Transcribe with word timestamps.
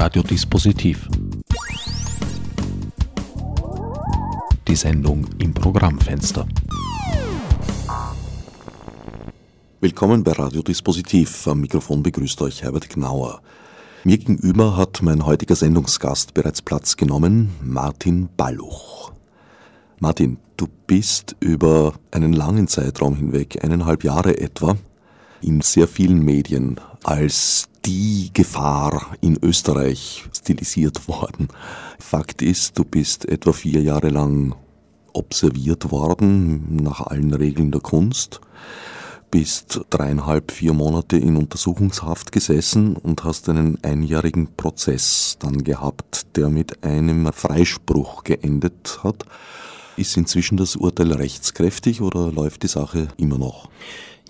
Radiodispositiv. 0.00 1.08
Die 4.68 4.76
Sendung 4.76 5.26
im 5.40 5.52
Programmfenster. 5.52 6.46
Willkommen 9.80 10.22
bei 10.22 10.30
Radiodispositiv. 10.30 11.48
Am 11.48 11.62
Mikrofon 11.62 12.04
begrüßt 12.04 12.40
euch 12.42 12.62
Herbert 12.62 12.88
Gnauer. 12.90 13.42
Mir 14.04 14.18
gegenüber 14.18 14.76
hat 14.76 15.02
mein 15.02 15.26
heutiger 15.26 15.56
Sendungsgast 15.56 16.32
bereits 16.32 16.62
Platz 16.62 16.96
genommen, 16.96 17.50
Martin 17.60 18.28
Balluch. 18.36 19.10
Martin, 19.98 20.38
du 20.56 20.68
bist 20.86 21.34
über 21.40 21.94
einen 22.12 22.34
langen 22.34 22.68
Zeitraum 22.68 23.16
hinweg, 23.16 23.64
eineinhalb 23.64 24.04
Jahre 24.04 24.38
etwa, 24.38 24.76
in 25.40 25.60
sehr 25.60 25.88
vielen 25.88 26.24
Medien 26.24 26.78
als 27.02 27.68
die 27.88 28.28
Gefahr 28.34 29.16
in 29.22 29.38
Österreich 29.42 30.24
stilisiert 30.36 31.08
worden. 31.08 31.48
Fakt 31.98 32.42
ist, 32.42 32.78
du 32.78 32.84
bist 32.84 33.26
etwa 33.26 33.52
vier 33.52 33.80
Jahre 33.80 34.10
lang 34.10 34.54
observiert 35.14 35.90
worden 35.90 36.82
nach 36.82 37.00
allen 37.00 37.32
Regeln 37.32 37.70
der 37.70 37.80
Kunst, 37.80 38.42
bist 39.30 39.80
dreieinhalb, 39.88 40.52
vier 40.52 40.74
Monate 40.74 41.16
in 41.16 41.36
Untersuchungshaft 41.36 42.30
gesessen 42.30 42.94
und 42.94 43.24
hast 43.24 43.48
einen 43.48 43.82
einjährigen 43.82 44.54
Prozess 44.54 45.36
dann 45.38 45.64
gehabt, 45.64 46.36
der 46.36 46.50
mit 46.50 46.84
einem 46.84 47.32
Freispruch 47.32 48.22
geendet 48.22 49.00
hat. 49.02 49.24
Ist 49.96 50.14
inzwischen 50.18 50.58
das 50.58 50.76
Urteil 50.76 51.12
rechtskräftig 51.12 52.02
oder 52.02 52.30
läuft 52.32 52.64
die 52.64 52.68
Sache 52.68 53.08
immer 53.16 53.38
noch? 53.38 53.70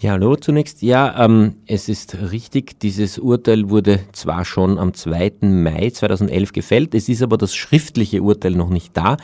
Ja, 0.00 0.12
hallo 0.12 0.36
zunächst. 0.36 0.80
Ja, 0.82 1.24
ähm, 1.24 1.56
es 1.66 1.88
ist 1.88 2.30
richtig, 2.30 2.78
dieses 2.78 3.18
Urteil 3.18 3.68
wurde 3.68 3.98
zwar 4.12 4.44
schon 4.44 4.78
am 4.78 4.94
2. 4.94 5.38
Mai 5.40 5.90
2011 5.90 6.52
gefällt, 6.52 6.94
es 6.94 7.08
ist 7.08 7.20
aber 7.20 7.36
das 7.36 7.52
schriftliche 7.56 8.22
Urteil 8.22 8.52
noch 8.52 8.68
nicht 8.68 8.96
da. 8.96 9.16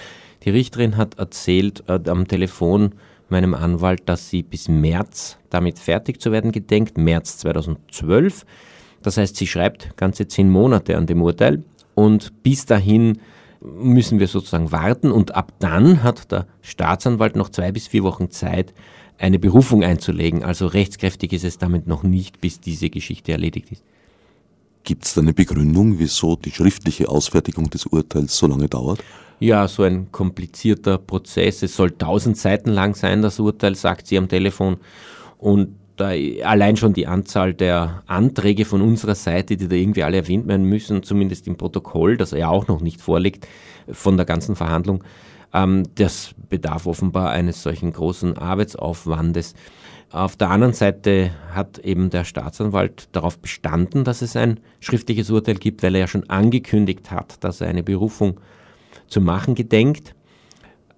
Die 0.43 0.51
Richterin 0.51 0.97
hat 0.97 1.17
erzählt 1.17 1.85
äh, 1.87 2.01
am 2.11 2.27
Telefon 2.27 2.97
meinem 3.29 3.55
Anwalt, 3.55 4.03
dass 4.07 4.31
sie 4.31 4.43
bis 4.43 4.67
März 4.67 5.39
damit 5.49 5.79
fertig 5.79 6.21
zu 6.21 6.33
werden 6.33 6.51
gedenkt, 6.51 6.99
März 6.99 7.39
2012. 7.39 8.45
Das 9.01 9.17
heißt, 9.17 9.37
sie 9.37 9.47
schreibt 9.47 9.97
ganze 9.97 10.27
zehn 10.27 10.51
Monate 10.51 10.97
an 10.97 11.07
dem 11.07 11.23
Urteil 11.23 11.63
und 11.95 12.43
bis 12.43 12.67
dahin 12.67 13.21
müssen 13.61 14.19
wir 14.19 14.27
sozusagen 14.27 14.73
warten 14.73 15.13
und 15.13 15.37
ab 15.37 15.53
dann 15.61 16.03
hat 16.03 16.33
der 16.33 16.49
Staatsanwalt 16.63 17.37
noch 17.37 17.51
zwei 17.51 17.71
bis 17.71 17.87
vier 17.87 18.03
Wochen 18.03 18.33
Zeit, 18.33 18.75
eine 19.19 19.39
Berufung 19.39 19.85
einzulegen. 19.85 20.43
Also 20.45 20.67
rechtskräftig 20.67 21.33
ist 21.33 21.45
es 21.45 21.59
damit 21.59 21.87
noch 21.87 22.03
nicht, 22.03 22.41
bis 22.41 22.61
diese 22.61 22.91
Geschichte 22.91 23.33
erledigt 23.33 23.73
ist. 23.73 23.83
Gibt 24.83 25.05
es 25.05 25.15
da 25.15 25.23
eine 25.23 25.33
Begründung, 25.33 25.99
wieso 25.99 26.37
die 26.37 26.51
schriftliche 26.51 27.09
Ausfertigung 27.09 27.71
des 27.71 27.87
Urteils 27.87 28.37
so 28.37 28.47
lange 28.47 28.69
dauert? 28.69 29.03
Ja, 29.41 29.67
so 29.67 29.83
ein 29.83 30.13
komplizierter 30.13 30.99
Prozess. 30.99 31.63
Es 31.63 31.75
soll 31.75 31.93
tausend 31.93 32.37
Seiten 32.37 32.71
lang 32.71 32.95
sein, 32.95 33.23
das 33.23 33.41
Urteil, 33.41 33.75
sagt 33.75 34.07
sie 34.07 34.19
am 34.19 34.29
Telefon. 34.29 34.77
Und 35.39 35.77
da 35.97 36.09
allein 36.43 36.77
schon 36.77 36.93
die 36.93 37.07
Anzahl 37.07 37.55
der 37.55 38.03
Anträge 38.07 38.65
von 38.65 38.83
unserer 38.83 39.15
Seite, 39.15 39.57
die 39.57 39.69
da 39.69 39.77
irgendwie 39.77 40.03
alle 40.03 40.17
erwähnt 40.19 40.47
werden 40.49 40.69
müssen, 40.69 41.03
zumindest 41.03 41.47
im 41.47 41.57
Protokoll, 41.57 42.17
das 42.17 42.33
ja 42.33 42.49
auch 42.49 42.69
noch 42.69 42.81
nicht 42.81 43.01
vorliegt, 43.01 43.47
von 43.91 44.17
der 44.17 44.27
ganzen 44.27 44.57
Verhandlung, 44.57 45.05
ähm, 45.55 45.85
das 45.95 46.35
bedarf 46.51 46.87
offenbar 46.87 47.31
eines 47.31 47.63
solchen 47.63 47.93
großen 47.93 48.37
Arbeitsaufwandes. 48.37 49.55
Auf 50.11 50.37
der 50.37 50.51
anderen 50.51 50.75
Seite 50.75 51.31
hat 51.53 51.79
eben 51.79 52.11
der 52.11 52.25
Staatsanwalt 52.25 53.09
darauf 53.13 53.39
bestanden, 53.39 54.05
dass 54.05 54.23
es 54.23 54.37
ein 54.37 54.61
schriftliches 54.81 55.31
Urteil 55.31 55.57
gibt, 55.57 55.83
weil 55.83 55.95
er 55.95 56.03
ja 56.03 56.07
schon 56.07 56.29
angekündigt 56.29 57.11
hat, 57.11 57.43
dass 57.43 57.61
er 57.61 57.69
eine 57.69 57.83
Berufung 57.83 58.39
zu 59.09 59.21
machen 59.21 59.55
gedenkt. 59.55 60.15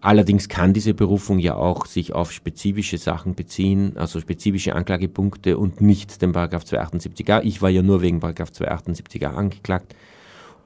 Allerdings 0.02 0.48
kann 0.48 0.74
diese 0.74 0.92
Berufung 0.92 1.38
ja 1.38 1.56
auch 1.56 1.86
sich 1.86 2.12
auf 2.12 2.30
spezifische 2.30 2.98
Sachen 2.98 3.34
beziehen, 3.34 3.96
also 3.96 4.20
spezifische 4.20 4.74
Anklagepunkte 4.74 5.56
und 5.56 5.80
nicht 5.80 6.20
den 6.20 6.32
Paragraph 6.32 6.64
278a. 6.64 7.42
Ich 7.42 7.62
war 7.62 7.70
ja 7.70 7.82
nur 7.82 8.02
wegen 8.02 8.20
Paragraph 8.20 8.50
278a 8.50 9.28
angeklagt. 9.28 9.96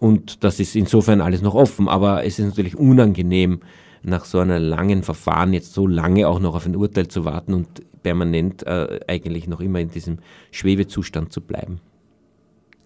Und 0.00 0.42
das 0.42 0.58
ist 0.58 0.74
insofern 0.74 1.20
alles 1.20 1.42
noch 1.42 1.54
offen, 1.54 1.86
aber 1.86 2.24
es 2.24 2.38
ist 2.38 2.46
natürlich 2.46 2.76
unangenehm, 2.76 3.60
nach 4.02 4.24
so 4.24 4.38
einem 4.38 4.62
langen 4.62 5.02
Verfahren 5.02 5.52
jetzt 5.52 5.74
so 5.74 5.86
lange 5.86 6.26
auch 6.26 6.40
noch 6.40 6.54
auf 6.54 6.64
ein 6.64 6.74
Urteil 6.74 7.08
zu 7.08 7.26
warten 7.26 7.52
und 7.52 7.68
permanent 8.02 8.66
äh, 8.66 9.00
eigentlich 9.06 9.46
noch 9.46 9.60
immer 9.60 9.78
in 9.78 9.90
diesem 9.90 10.20
Schwebezustand 10.52 11.34
zu 11.34 11.42
bleiben. 11.42 11.80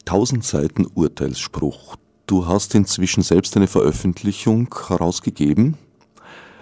1000 0.07 0.45
Seiten 0.45 0.87
Urteilsspruch. 0.93 1.95
Du 2.27 2.49
hast 2.49 2.75
inzwischen 2.75 3.23
selbst 3.23 3.57
eine 3.57 3.69
Veröffentlichung 3.69 4.75
herausgegeben. 4.89 5.77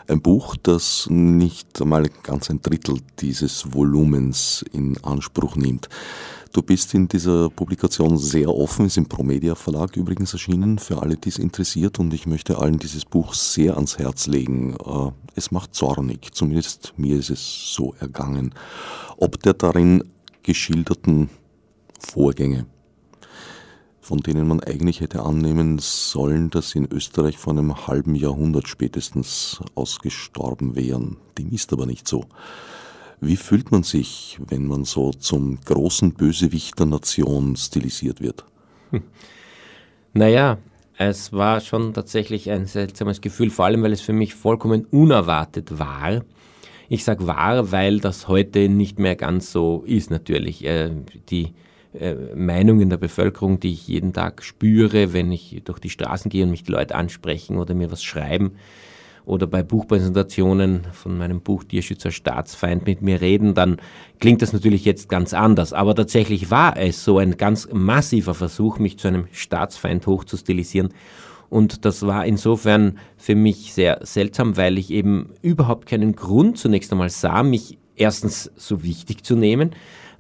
Ein 0.07 0.21
Buch, 0.21 0.57
das 0.63 1.09
nicht 1.09 1.81
einmal 1.81 2.11
ganz 2.23 2.51
ein 2.51 2.61
Drittel 2.61 2.99
dieses 3.21 3.73
Volumens 3.73 4.65
in 4.73 5.03
Anspruch 5.03 5.57
nimmt. 5.57 5.89
Du 6.53 6.61
bist 6.61 6.93
in 6.93 7.09
dieser 7.09 7.49
Publikation 7.49 8.19
sehr 8.19 8.55
offen, 8.55 8.85
ist 8.85 8.99
im 8.99 9.07
Promedia 9.07 9.55
Verlag 9.55 9.97
übrigens 9.97 10.35
erschienen, 10.35 10.79
für 10.79 11.01
alle, 11.01 11.17
die 11.17 11.31
es 11.31 11.39
interessiert 11.39 11.99
und 11.99 12.13
ich 12.13 12.27
möchte 12.27 12.59
allen 12.59 12.79
dieses 12.79 13.07
Buch 13.07 13.33
sehr 13.33 13.77
ans 13.77 13.99
Herz 13.99 14.27
legen. 14.27 14.77
Äh, 14.77 15.13
es 15.35 15.51
macht 15.51 15.75
zornig, 15.75 16.35
zumindest 16.35 16.93
mir 16.99 17.17
ist 17.17 17.31
es 17.31 17.73
so 17.75 17.95
ergangen. 17.99 18.55
Ob 19.17 19.43
der 19.43 19.55
darin 19.55 20.05
geschilderten 20.43 21.31
Vorgänge, 21.99 22.67
von 24.03 24.19
denen 24.19 24.47
man 24.47 24.61
eigentlich 24.61 25.01
hätte 25.01 25.23
annehmen 25.23 25.79
sollen, 25.79 26.51
dass 26.51 26.71
sie 26.71 26.81
in 26.81 26.93
Österreich 26.93 27.39
vor 27.39 27.55
einem 27.55 27.87
halben 27.87 28.15
Jahrhundert 28.15 28.69
spätestens 28.69 29.61
ausgestorben 29.75 30.77
wären. 30.77 31.17
Dem 31.39 31.51
ist 31.51 31.73
aber 31.73 31.87
nicht 31.87 32.07
so. 32.07 32.27
Wie 33.25 33.37
fühlt 33.37 33.71
man 33.71 33.85
sich, 33.85 34.41
wenn 34.49 34.67
man 34.67 34.83
so 34.83 35.13
zum 35.13 35.61
großen 35.61 36.15
Bösewicht 36.15 36.77
der 36.81 36.87
Nation 36.87 37.55
stilisiert 37.55 38.21
wird? 38.21 38.45
Hm. 38.91 39.05
Naja, 40.13 40.59
es 40.99 41.33
war 41.33 41.61
schon 41.61 41.95
tatsächlich 41.95 42.51
ein 42.51 42.67
seltsames 42.67 43.21
Gefühl, 43.21 43.51
vor 43.51 43.67
allem 43.67 43.85
weil 43.85 43.93
es 43.93 44.01
für 44.01 44.13
mich 44.13 44.35
vollkommen 44.35 44.87
unerwartet 44.87 45.79
war. 45.79 46.25
Ich 46.89 47.05
sage 47.05 47.29
war, 47.29 47.71
weil 47.71 48.01
das 48.01 48.27
heute 48.27 48.69
nicht 48.69 48.99
mehr 48.99 49.15
ganz 49.15 49.53
so 49.53 49.85
ist 49.87 50.11
natürlich. 50.11 50.65
Äh, 50.65 50.91
die 51.31 51.55
äh, 51.95 52.17
Meinungen 52.35 52.91
der 52.91 52.97
Bevölkerung, 52.97 53.61
die 53.61 53.73
ich 53.73 53.87
jeden 53.87 54.13
Tag 54.13 54.43
spüre, 54.43 55.13
wenn 55.13 55.31
ich 55.31 55.63
durch 55.65 55.79
die 55.79 55.91
Straßen 55.91 56.29
gehe 56.29 56.43
und 56.43 56.51
mich 56.51 56.65
die 56.65 56.73
Leute 56.73 56.97
ansprechen 56.97 57.59
oder 57.59 57.73
mir 57.73 57.93
was 57.93 58.03
schreiben, 58.03 58.57
oder 59.25 59.47
bei 59.47 59.63
Buchpräsentationen 59.63 60.87
von 60.93 61.17
meinem 61.17 61.41
Buch 61.41 61.65
Tierschützer 61.65 62.11
Staatsfeind 62.11 62.87
mit 62.87 63.03
mir 63.03 63.21
reden, 63.21 63.55
dann 63.55 63.77
klingt 64.19 64.43
das 64.43 64.53
natürlich 64.53 64.85
jetzt 64.85 65.09
ganz 65.09 65.35
anders. 65.35 65.73
Aber 65.73 65.95
tatsächlich 65.95 66.51
war 66.51 66.77
es 66.77 67.05
so 67.05 67.19
ein 67.19 67.37
ganz 67.37 67.69
massiver 67.73 68.35
Versuch, 68.35 68.79
mich 68.79 68.99
zu 68.99 69.09
einem 69.09 69.27
Staatsfeind 69.33 70.07
hochzustilisieren. 70.07 70.93
Und 71.49 71.85
das 71.85 72.07
war 72.07 72.25
insofern 72.25 72.99
für 73.17 73.35
mich 73.35 73.75
sehr 73.75 74.01
seltsam, 74.03 74.57
weil 74.57 74.79
ich 74.79 74.91
eben 74.91 75.35
überhaupt 75.43 75.87
keinen 75.87 76.17
Grund 76.17 76.59
zunächst 76.59 76.91
einmal 76.93 77.11
sah, 77.11 77.43
mich 77.43 77.79
erstens 77.95 78.51
so 78.57 78.83
wichtig 78.83 79.23
zu 79.23 79.37
nehmen, 79.37 79.73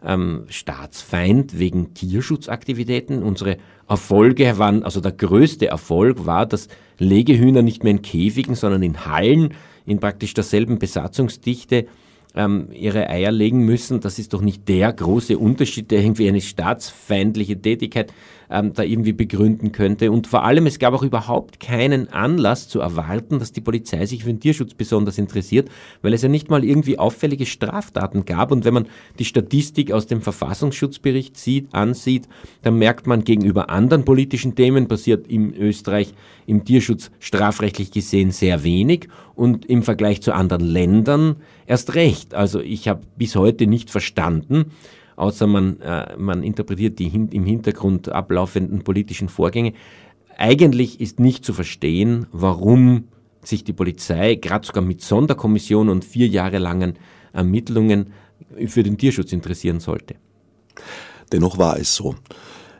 ähm, 0.05 0.45
Staatsfeind 0.49 1.59
wegen 1.59 1.95
Tierschutzaktivitäten. 1.95 3.23
Unsere 3.23 3.57
Erfolge 3.89 4.59
waren, 4.59 4.83
also 4.83 5.01
der 5.01 5.13
größte 5.13 5.67
Erfolg 5.67 6.27
war, 6.27 6.47
dass 6.47 6.69
Legehühner 6.99 7.63
nicht 7.63 7.85
mehr 7.85 7.93
in 7.93 8.03
Käfigen, 8.03 8.55
sondern 8.55 8.83
in 8.83 9.07
Hallen 9.07 9.55
in 9.85 9.99
praktisch 9.99 10.35
derselben 10.35 10.79
Besatzungsdichte 10.79 11.87
ähm, 12.35 12.69
ihre 12.73 13.09
Eier 13.09 13.33
legen 13.33 13.65
müssen. 13.65 14.01
Das 14.01 14.19
ist 14.19 14.33
doch 14.33 14.41
nicht 14.41 14.69
der 14.69 14.93
große 14.93 15.39
Unterschied, 15.39 15.91
der 15.91 16.03
irgendwie 16.03 16.29
eine 16.29 16.41
staatsfeindliche 16.41 17.61
Tätigkeit 17.61 18.13
ähm, 18.53 18.73
da 18.75 18.83
irgendwie 18.83 19.13
begründen 19.13 19.73
könnte. 19.73 20.13
Und 20.13 20.27
vor 20.27 20.45
allem, 20.45 20.67
es 20.67 20.79
gab 20.79 20.95
auch 20.95 21.03
überhaupt 21.03 21.59
keinen 21.59 22.09
Anlass 22.13 22.69
zu 22.69 22.81
erwarten, 22.81 23.39
dass 23.39 23.53
die 23.53 23.61
Polizei 23.61 24.07
sich 24.07 24.23
für 24.23 24.31
den 24.31 24.41
Tierschutz 24.41 24.75
besonders 24.75 25.19
interessiert, 25.19 25.69
weil 26.03 26.13
es 26.13 26.23
ja 26.23 26.29
nicht 26.29 26.51
mal 26.51 26.65
irgendwie 26.65 26.99
auffällige 26.99 27.47
Straftaten 27.47 28.25
gab. 28.25 28.53
Und 28.53 28.65
wenn 28.65 28.75
man 28.75 28.87
die 29.19 29.25
Statistik 29.25 29.91
aus 29.91 30.07
dem 30.07 30.21
Verfassungsschutzbericht 30.21 31.37
sieht, 31.37 31.75
ansieht, 31.75 32.29
dann 32.63 32.79
merkt 32.79 33.07
man, 33.07 33.25
gegenüber 33.25 33.71
anderen 33.71 34.05
politischen 34.05 34.55
Themen 34.55 34.87
passiert 34.87 35.27
in 35.27 35.55
Österreich 35.55 36.15
im 36.47 36.65
Tierschutz 36.65 37.11
strafrechtlich 37.21 37.91
gesehen 37.91 38.31
sehr 38.31 38.65
wenig 38.65 39.09
und 39.35 39.65
im 39.67 39.83
Vergleich 39.83 40.23
zu 40.23 40.35
anderen 40.35 40.67
Ländern 40.67 41.37
erst 41.67 41.95
recht. 41.95 42.35
Also 42.35 42.61
ich 42.61 42.89
habe 42.89 43.03
bis 43.17 43.37
heute 43.37 43.67
nicht 43.67 43.91
verstanden, 43.91 44.73
außer 45.23 45.47
man, 45.47 45.81
äh, 45.81 46.17
man 46.19 46.43
interpretiert 46.43 46.99
die 46.99 47.09
hin, 47.09 47.29
im 47.29 47.45
Hintergrund 47.45 48.09
ablaufenden 48.09 48.83
politischen 48.83 49.29
Vorgänge. 49.29 49.73
Eigentlich 50.37 51.01
ist 51.01 51.21
nicht 51.21 51.45
zu 51.45 51.53
verstehen, 51.53 52.27
warum 52.33 53.05
sich 53.45 53.63
die 53.63 53.73
Polizei, 53.73 54.35
gerade 54.35 54.67
sogar 54.67 54.83
mit 54.83 55.01
Sonderkommission 55.01 55.89
und 55.89 56.05
vier 56.05 56.27
Jahre 56.27 56.59
langen 56.59 56.99
Ermittlungen, 57.33 58.13
für 58.67 58.83
den 58.83 58.99
Tierschutz 58.99 59.33
interessieren 59.33 59.79
sollte. 59.79 60.17
Dennoch 61.31 61.57
war 61.57 61.79
es 61.79 61.95
so. 61.95 62.17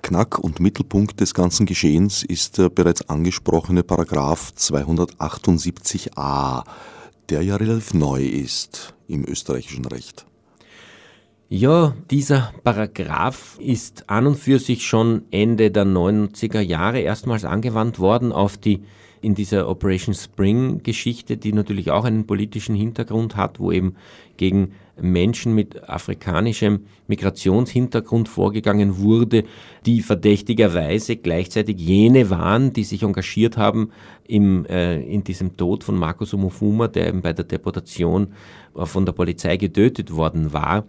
Knack 0.03 0.41
und 0.41 0.59
Mittelpunkt 0.59 1.21
des 1.21 1.35
ganzen 1.35 1.65
Geschehens 1.65 2.25
ist 2.25 2.59
der 2.59 2.71
bereits 2.71 3.09
angesprochene 3.09 3.85
Paragraph 3.85 4.53
278a, 4.59 6.65
der 7.29 7.43
ja 7.43 7.55
relativ 7.55 7.95
neu 7.95 8.25
ist 8.25 8.95
im 9.07 9.25
österreichischen 9.25 9.85
Recht. 9.85 10.27
Ja, 11.55 11.95
dieser 12.11 12.51
Paragraph 12.65 13.59
ist 13.61 14.09
an 14.09 14.27
und 14.27 14.39
für 14.39 14.59
sich 14.59 14.87
schon 14.87 15.25
Ende 15.31 15.71
der 15.71 15.85
90er 15.85 16.61
Jahre 16.61 17.01
erstmals 17.01 17.45
angewandt 17.45 17.99
worden 17.99 18.33
auf 18.33 18.57
die 18.57 18.81
in 19.21 19.35
dieser 19.35 19.69
Operation 19.69 20.15
Spring 20.15 20.83
Geschichte, 20.83 21.37
die 21.37 21.53
natürlich 21.53 21.91
auch 21.91 22.07
einen 22.07 22.27
politischen 22.27 22.75
Hintergrund 22.75 23.37
hat, 23.37 23.61
wo 23.61 23.71
eben 23.71 23.97
gegen 24.39 24.73
Menschen 24.99 25.55
mit 25.55 25.89
afrikanischem 25.89 26.87
Migrationshintergrund 27.07 28.31
vorgegangen 28.31 28.99
wurde, 28.99 29.45
die 29.85 30.01
verdächtigerweise 30.01 31.17
gleichzeitig 31.17 31.79
jene 31.79 32.31
waren, 32.31 32.73
die 32.73 32.85
sich 32.85 33.03
engagiert 33.03 33.59
haben 33.59 33.91
im, 34.27 34.65
äh, 34.67 35.03
in 35.03 35.23
diesem 35.23 35.57
Tod 35.59 35.85
von 35.85 35.99
Markus 35.99 36.33
Omofuma, 36.33 36.89
der 36.89 37.09
eben 37.09 37.21
bei 37.21 37.35
der 37.35 37.45
Deportation 37.45 38.33
äh, 38.75 38.87
von 38.87 39.05
der 39.05 39.13
Polizei 39.13 39.59
getötet 39.59 40.15
worden 40.15 40.55
war. 40.55 40.85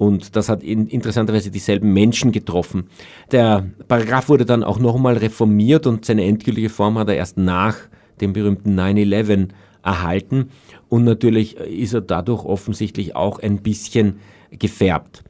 Und 0.00 0.34
das 0.34 0.48
hat 0.48 0.62
in, 0.62 0.86
interessanterweise 0.86 1.50
dieselben 1.50 1.92
Menschen 1.92 2.32
getroffen. 2.32 2.88
Der 3.32 3.68
Paragraph 3.86 4.30
wurde 4.30 4.46
dann 4.46 4.64
auch 4.64 4.78
nochmal 4.78 5.18
reformiert 5.18 5.86
und 5.86 6.06
seine 6.06 6.24
endgültige 6.24 6.70
Form 6.70 6.96
hat 6.98 7.10
er 7.10 7.16
erst 7.16 7.36
nach 7.36 7.76
dem 8.22 8.32
berühmten 8.32 8.80
9-11 8.80 9.48
erhalten. 9.82 10.48
Und 10.88 11.04
natürlich 11.04 11.58
ist 11.58 11.92
er 11.92 12.00
dadurch 12.00 12.46
offensichtlich 12.46 13.14
auch 13.14 13.40
ein 13.40 13.58
bisschen 13.58 14.20
gefärbt. 14.50 15.22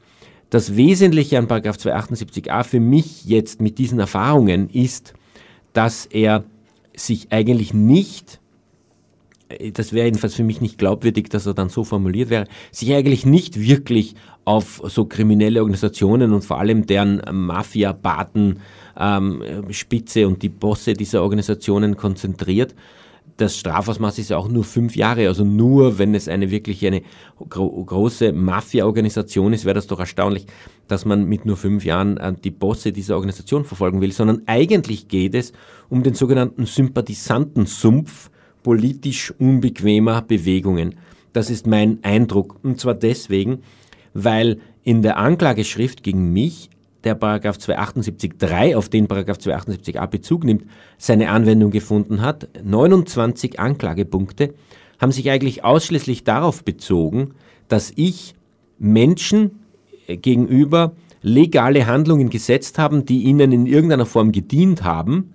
Das 0.51 0.77
Wesentliche 0.77 1.39
an 1.39 1.49
278a 1.49 2.63
für 2.63 2.79
mich 2.79 3.25
jetzt 3.25 3.61
mit 3.61 3.77
diesen 3.77 3.99
Erfahrungen 3.99 4.71
ist, 4.71 5.15
dass 5.73 6.07
er 6.07 6.45
sich 6.95 7.33
eigentlich 7.33 7.75
nicht 7.75 8.39
das 9.73 9.93
wäre 9.93 10.07
jedenfalls 10.07 10.35
für 10.35 10.45
mich 10.45 10.61
nicht 10.61 10.79
glaubwürdig, 10.79 11.29
dass 11.29 11.47
er 11.47 11.55
dann 11.55 11.71
so 11.71 11.83
formuliert 11.83 12.31
wäre, 12.31 12.47
sich 12.71 12.95
eigentlich 12.95 13.27
nicht 13.27 13.59
wirklich 13.59 14.15
auf 14.51 14.83
so 14.87 15.05
kriminelle 15.05 15.61
Organisationen 15.61 16.33
und 16.33 16.45
vor 16.45 16.59
allem 16.59 16.85
deren 16.85 17.23
Mafia-Baten, 17.31 18.59
ähm, 18.99 19.43
Spitze 19.71 20.27
und 20.27 20.43
die 20.43 20.49
Bosse 20.49 20.95
dieser 20.95 21.23
Organisationen 21.23 21.97
konzentriert. 21.97 22.75
Das 23.37 23.57
Strafausmaß 23.57 24.19
ist 24.19 24.31
ja 24.31 24.37
auch 24.39 24.49
nur 24.49 24.65
fünf 24.65 24.97
Jahre, 24.97 25.29
also 25.29 25.45
nur 25.45 25.99
wenn 25.99 26.17
es 26.17 26.27
eine 26.27 26.51
wirklich 26.51 26.85
eine 26.85 27.03
gro 27.49 27.85
große 27.85 28.33
Mafia-Organisation 28.33 29.53
ist, 29.53 29.65
wäre 29.65 29.77
das 29.77 29.87
doch 29.87 30.01
erstaunlich, 30.01 30.47
dass 30.89 31.05
man 31.05 31.27
mit 31.27 31.47
nur 31.47 31.57
fünf 31.57 31.85
Jahren 31.85 32.17
äh, 32.17 32.35
die 32.35 32.51
Bosse 32.51 32.91
dieser 32.91 33.15
Organisation 33.15 33.65
verfolgen 33.65 34.01
will, 34.01 34.11
sondern 34.11 34.43
eigentlich 34.47 35.07
geht 35.07 35.37
es 35.37 35.53
um 35.89 36.03
den 36.03 36.15
sogenannten 36.15 36.67
Sympathisantensumpf, 36.67 38.31
politisch 38.65 39.33
unbequemer 39.39 40.23
Bewegungen. 40.23 40.97
Das 41.33 41.51
ist 41.51 41.69
mein 41.69 42.01
Eindruck. 42.03 42.57
Und 42.65 42.81
zwar 42.81 42.95
deswegen, 42.95 43.63
weil 44.15 44.59
in 44.83 45.03
der 45.03 45.19
Anklageschrift 45.19 46.03
gegen 46.03 46.33
mich 46.33 46.71
der 47.05 47.15
Paragraph 47.15 47.57
278.3, 47.57 48.77
auf 48.77 48.89
den 48.89 49.09
Paragraph 49.09 49.39
278a 49.39 50.07
Bezug 50.07 50.45
nimmt, 50.45 50.65
seine 50.99 51.31
Anwendung 51.31 51.71
gefunden 51.71 52.21
hat. 52.21 52.49
29 52.63 53.59
Anklagepunkte 53.59 54.55
haben 54.99 55.13
sich 55.13 55.31
eigentlich 55.31 55.65
ausschließlich 55.65 56.25
darauf 56.25 56.63
bezogen, 56.65 57.35
dass 57.69 57.93
ich 57.97 58.35
Menschen 58.79 59.61
äh, 60.07 60.17
gegenüber 60.17 60.93
legale 61.23 61.87
Handlungen 61.87 62.31
gesetzt 62.31 62.79
haben, 62.79 63.05
die 63.05 63.25
ihnen 63.25 63.53
in 63.53 63.67
irgendeiner 63.67 64.07
Form 64.07 64.33
gedient 64.33 64.85
haben, 64.85 65.35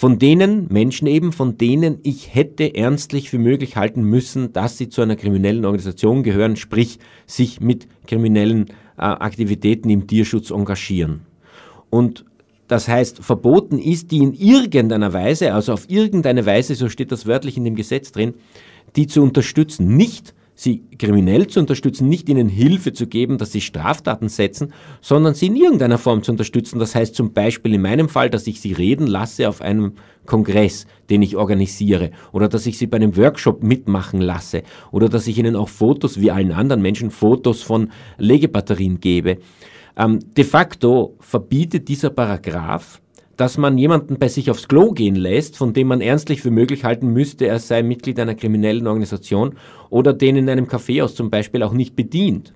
von 0.00 0.18
denen 0.18 0.66
Menschen 0.70 1.06
eben, 1.06 1.30
von 1.30 1.58
denen 1.58 1.98
ich 2.04 2.34
hätte 2.34 2.74
ernstlich 2.74 3.28
für 3.28 3.38
möglich 3.38 3.76
halten 3.76 4.02
müssen, 4.02 4.50
dass 4.54 4.78
sie 4.78 4.88
zu 4.88 5.02
einer 5.02 5.14
kriminellen 5.14 5.66
Organisation 5.66 6.22
gehören, 6.22 6.56
sprich 6.56 6.98
sich 7.26 7.60
mit 7.60 7.86
kriminellen 8.06 8.68
äh, 8.96 9.02
Aktivitäten 9.02 9.90
im 9.90 10.06
Tierschutz 10.06 10.52
engagieren. 10.52 11.26
Und 11.90 12.24
das 12.66 12.88
heißt, 12.88 13.22
verboten 13.22 13.78
ist, 13.78 14.10
die 14.10 14.22
in 14.22 14.32
irgendeiner 14.32 15.12
Weise, 15.12 15.52
also 15.52 15.74
auf 15.74 15.84
irgendeine 15.90 16.46
Weise, 16.46 16.76
so 16.76 16.88
steht 16.88 17.12
das 17.12 17.26
wörtlich 17.26 17.58
in 17.58 17.64
dem 17.64 17.74
Gesetz 17.74 18.10
drin, 18.10 18.32
die 18.96 19.06
zu 19.06 19.20
unterstützen, 19.20 19.98
nicht 19.98 20.32
sie 20.60 20.82
kriminell 20.98 21.46
zu 21.46 21.58
unterstützen, 21.58 22.08
nicht 22.08 22.28
ihnen 22.28 22.48
Hilfe 22.48 22.92
zu 22.92 23.06
geben, 23.06 23.38
dass 23.38 23.52
sie 23.52 23.62
Straftaten 23.62 24.28
setzen, 24.28 24.72
sondern 25.00 25.34
sie 25.34 25.46
in 25.46 25.56
irgendeiner 25.56 25.96
Form 25.96 26.22
zu 26.22 26.32
unterstützen. 26.32 26.78
Das 26.78 26.94
heißt 26.94 27.14
zum 27.14 27.32
Beispiel 27.32 27.74
in 27.74 27.82
meinem 27.82 28.10
Fall, 28.10 28.28
dass 28.28 28.46
ich 28.46 28.60
sie 28.60 28.72
reden 28.72 29.06
lasse 29.06 29.48
auf 29.48 29.62
einem 29.62 29.94
Kongress, 30.26 30.86
den 31.08 31.22
ich 31.22 31.36
organisiere, 31.36 32.10
oder 32.32 32.48
dass 32.48 32.66
ich 32.66 32.76
sie 32.76 32.86
bei 32.86 32.96
einem 32.96 33.16
Workshop 33.16 33.62
mitmachen 33.62 34.20
lasse, 34.20 34.62
oder 34.92 35.08
dass 35.08 35.26
ich 35.26 35.38
ihnen 35.38 35.56
auch 35.56 35.70
Fotos, 35.70 36.20
wie 36.20 36.30
allen 36.30 36.52
anderen 36.52 36.82
Menschen, 36.82 37.10
Fotos 37.10 37.62
von 37.62 37.90
Legebatterien 38.18 39.00
gebe. 39.00 39.38
Ähm, 39.96 40.18
de 40.36 40.44
facto 40.44 41.16
verbietet 41.20 41.88
dieser 41.88 42.10
Paragraph 42.10 43.00
dass 43.40 43.56
man 43.56 43.78
jemanden 43.78 44.18
bei 44.18 44.28
sich 44.28 44.50
aufs 44.50 44.68
Klo 44.68 44.92
gehen 44.92 45.14
lässt, 45.14 45.56
von 45.56 45.72
dem 45.72 45.86
man 45.86 46.02
ernstlich 46.02 46.42
für 46.42 46.50
möglich 46.50 46.84
halten 46.84 47.06
müsste, 47.14 47.46
er 47.46 47.58
sei 47.58 47.82
Mitglied 47.82 48.20
einer 48.20 48.34
kriminellen 48.34 48.86
Organisation 48.86 49.54
oder 49.88 50.12
den 50.12 50.36
in 50.36 50.50
einem 50.50 50.68
Kaffeehaus 50.68 51.14
zum 51.14 51.30
Beispiel 51.30 51.62
auch 51.62 51.72
nicht 51.72 51.96
bedient. 51.96 52.52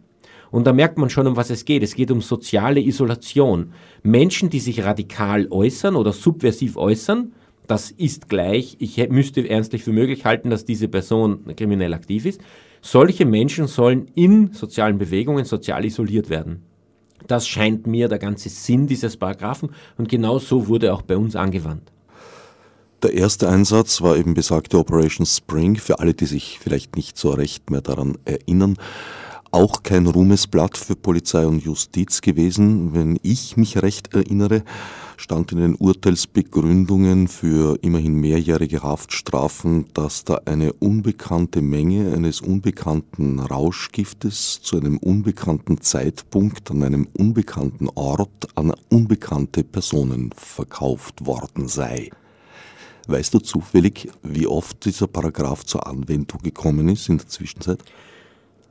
Und 0.51 0.67
da 0.67 0.75
merkt 0.75 0.99
man 0.99 1.09
schon, 1.09 1.27
um 1.27 1.37
was 1.37 1.49
es 1.49 1.65
geht. 1.65 1.83
Es 1.83 1.95
geht 1.95 2.11
um 2.11 2.21
soziale 2.21 2.83
Isolation. 2.83 3.73
Menschen, 4.03 4.51
die 4.51 4.61
sich 4.61 4.85
radikal 4.85 5.49
äußern 5.51 5.97
oder 5.97 6.13
subversiv 6.13 6.77
äußern, 6.77 7.33
das 7.67 7.91
ist 7.91 8.29
gleich, 8.29 8.77
ich 8.79 9.09
müsste 9.09 9.49
ernstlich 9.49 9.85
für 9.85 9.93
möglich 9.93 10.27
halten, 10.27 10.51
dass 10.51 10.67
diese 10.67 10.89
Person 10.89 11.47
kriminell 11.57 11.95
aktiv 11.95 12.27
ist. 12.27 12.43
Solche 12.83 13.25
Menschen 13.25 13.69
sollen 13.69 14.09
in 14.15 14.53
sozialen 14.53 14.99
Bewegungen 14.99 15.47
sozial 15.47 15.87
isoliert 15.87 16.29
werden. 16.29 16.63
Das 17.27 17.47
scheint 17.47 17.87
mir 17.87 18.09
der 18.09 18.19
ganze 18.19 18.49
Sinn 18.49 18.87
dieses 18.87 19.17
Paragraphen 19.17 19.71
und 19.97 20.09
genau 20.09 20.39
so 20.39 20.69
wurde 20.69 20.93
auch 20.93 21.03
bei 21.03 21.17
uns 21.17 21.37
angewandt. 21.37 21.91
Der 23.03 23.13
erste 23.13 23.49
Einsatz 23.51 24.01
war 24.01 24.17
eben 24.17 24.33
besagte 24.33 24.79
Operation 24.79 25.27
Spring, 25.27 25.77
für 25.77 25.99
alle, 25.99 26.15
die 26.15 26.25
sich 26.25 26.59
vielleicht 26.59 26.97
nicht 26.97 27.19
so 27.19 27.31
recht 27.31 27.71
mehr 27.71 27.83
daran 27.83 28.17
erinnern. 28.25 28.79
Auch 29.55 29.85
kein 29.85 30.09
Ruhmesblatt 30.09 30.77
für 30.77 30.97
Polizei 30.97 31.47
und 31.47 31.63
Justiz 31.63 32.23
gewesen, 32.23 32.93
wenn 32.93 33.21
ich 33.23 33.57
mich 33.57 33.81
recht 33.83 34.13
erinnere 34.13 34.65
stand 35.17 35.53
in 35.53 35.59
den 35.59 35.75
Urteilsbegründungen 35.77 37.29
für 37.29 37.79
immerhin 37.81 38.15
mehrjährige 38.17 38.83
Haftstrafen, 38.83 39.87
dass 39.95 40.25
da 40.25 40.41
eine 40.45 40.73
unbekannte 40.73 41.63
Menge 41.63 42.13
eines 42.13 42.41
unbekannten 42.41 43.39
Rauschgiftes 43.39 44.61
zu 44.61 44.77
einem 44.77 44.99
unbekannten 44.99 45.81
Zeitpunkt 45.81 46.73
an 46.73 46.83
einem 46.83 47.07
unbekannten 47.17 47.89
Ort 47.95 48.49
an 48.57 48.73
unbekannte 48.91 49.63
Personen 49.63 50.31
verkauft 50.37 51.27
worden 51.27 51.69
sei. 51.69 52.11
Weißt 53.07 53.33
du 53.33 53.39
zufällig, 53.39 54.11
wie 54.25 54.49
oft 54.49 54.85
dieser 54.85 55.07
Paragraph 55.07 55.65
zur 55.65 55.87
Anwendung 55.87 56.41
gekommen 56.43 56.89
ist 56.89 57.09
in 57.09 57.19
der 57.19 57.29
Zwischenzeit? 57.29 57.79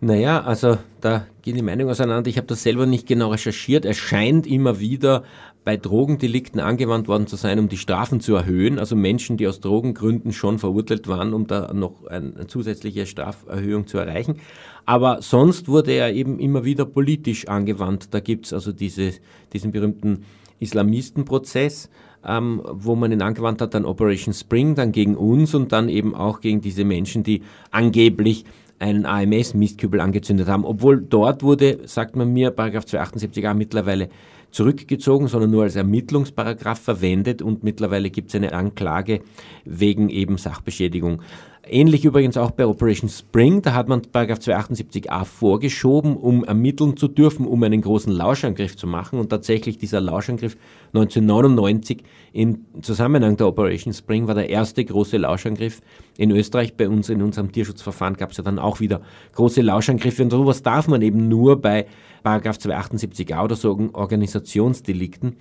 Naja, 0.03 0.41
also 0.41 0.79
da 0.99 1.27
gehen 1.43 1.55
die 1.55 1.61
Meinungen 1.61 1.89
auseinander. 1.89 2.29
Ich 2.29 2.35
habe 2.35 2.47
das 2.47 2.61
selber 2.61 2.85
nicht 2.85 3.07
genau 3.07 3.29
recherchiert. 3.29 3.85
Es 3.85 3.95
scheint 3.95 4.45
immer 4.45 4.81
wieder 4.81 5.23
bei 5.63 5.77
Drogendelikten 5.77 6.59
angewandt 6.59 7.07
worden 7.07 7.25
zu 7.25 7.37
sein, 7.37 7.57
um 7.57 7.69
die 7.69 7.77
Strafen 7.77 8.19
zu 8.19 8.35
erhöhen. 8.35 8.79
Also 8.79 8.97
Menschen, 8.97 9.37
die 9.37 9.47
aus 9.47 9.61
Drogengründen 9.61 10.33
schon 10.33 10.59
verurteilt 10.59 11.07
waren, 11.07 11.33
um 11.33 11.47
da 11.47 11.73
noch 11.73 12.05
eine 12.05 12.47
zusätzliche 12.47 13.05
Straferhöhung 13.05 13.87
zu 13.87 13.97
erreichen. 13.97 14.41
Aber 14.85 15.21
sonst 15.21 15.69
wurde 15.69 15.93
er 15.93 16.13
eben 16.13 16.37
immer 16.37 16.65
wieder 16.65 16.83
politisch 16.83 17.47
angewandt. 17.47 18.13
Da 18.13 18.19
gibt's 18.19 18.51
also 18.51 18.73
diese, 18.73 19.13
diesen 19.53 19.71
berühmten 19.71 20.25
Islamistenprozess, 20.59 21.89
ähm, 22.25 22.61
wo 22.65 22.95
man 22.95 23.13
ihn 23.13 23.21
angewandt 23.21 23.61
hat, 23.61 23.73
dann 23.73 23.85
Operation 23.85 24.33
Spring, 24.33 24.75
dann 24.75 24.91
gegen 24.91 25.15
uns 25.15 25.55
und 25.55 25.71
dann 25.71 25.87
eben 25.87 26.13
auch 26.13 26.41
gegen 26.41 26.59
diese 26.59 26.83
Menschen, 26.83 27.23
die 27.23 27.41
angeblich 27.71 28.43
einen 28.83 29.05
AMS-Mistkübel 29.05 30.01
angezündet 30.01 30.47
haben. 30.47 30.65
Obwohl 30.65 31.01
dort 31.01 31.41
wurde, 31.41 31.79
sagt 31.85 32.15
man 32.17 32.33
mir, 32.33 32.51
Paragraph 32.51 32.83
278a 32.83 33.53
mittlerweile 33.53 34.09
zurückgezogen, 34.53 35.27
sondern 35.27 35.51
nur 35.51 35.63
als 35.63 35.75
Ermittlungsparagraph 35.75 36.79
verwendet 36.79 37.41
und 37.41 37.63
mittlerweile 37.63 38.09
gibt 38.09 38.29
es 38.29 38.35
eine 38.35 38.53
Anklage 38.53 39.21
wegen 39.65 40.09
eben 40.09 40.37
Sachbeschädigung. 40.37 41.21
Ähnlich 41.65 42.03
übrigens 42.03 42.35
auch 42.35 42.51
bei 42.51 42.67
Operation 42.67 43.09
Spring, 43.09 43.61
da 43.61 43.73
hat 43.73 43.87
man 43.87 44.01
Paragraph 44.01 44.39
278a 44.39 45.23
vorgeschoben, 45.23 46.17
um 46.17 46.43
ermitteln 46.43 46.97
zu 46.97 47.07
dürfen, 47.07 47.47
um 47.47 47.63
einen 47.63 47.79
großen 47.79 48.11
Lauschangriff 48.11 48.75
zu 48.75 48.85
machen. 48.85 49.17
Und 49.17 49.29
tatsächlich 49.29 49.77
dieser 49.77 50.01
Lauschangriff 50.01 50.57
1999 50.93 52.03
im 52.33 52.65
Zusammenhang 52.81 53.37
der 53.37 53.47
Operation 53.47 53.93
Spring 53.93 54.27
war 54.27 54.35
der 54.35 54.49
erste 54.49 54.83
große 54.83 55.15
Lauschangriff 55.15 55.79
in 56.17 56.31
Österreich. 56.31 56.75
Bei 56.75 56.89
uns 56.89 57.07
in 57.07 57.21
unserem 57.21 57.53
Tierschutzverfahren 57.53 58.17
gab 58.17 58.31
es 58.31 58.37
ja 58.37 58.43
dann 58.43 58.59
auch 58.59 58.81
wieder 58.81 58.99
große 59.33 59.61
Lauschangriffe. 59.61 60.21
Und 60.21 60.31
sowas 60.31 60.63
darf 60.63 60.89
man 60.89 61.01
eben 61.01 61.29
nur 61.29 61.61
bei 61.61 61.85
Paragraph 62.23 62.57
278a 62.57 63.43
oder 63.43 63.55
so 63.55 63.77
Organisationsdelikten. 63.93 65.35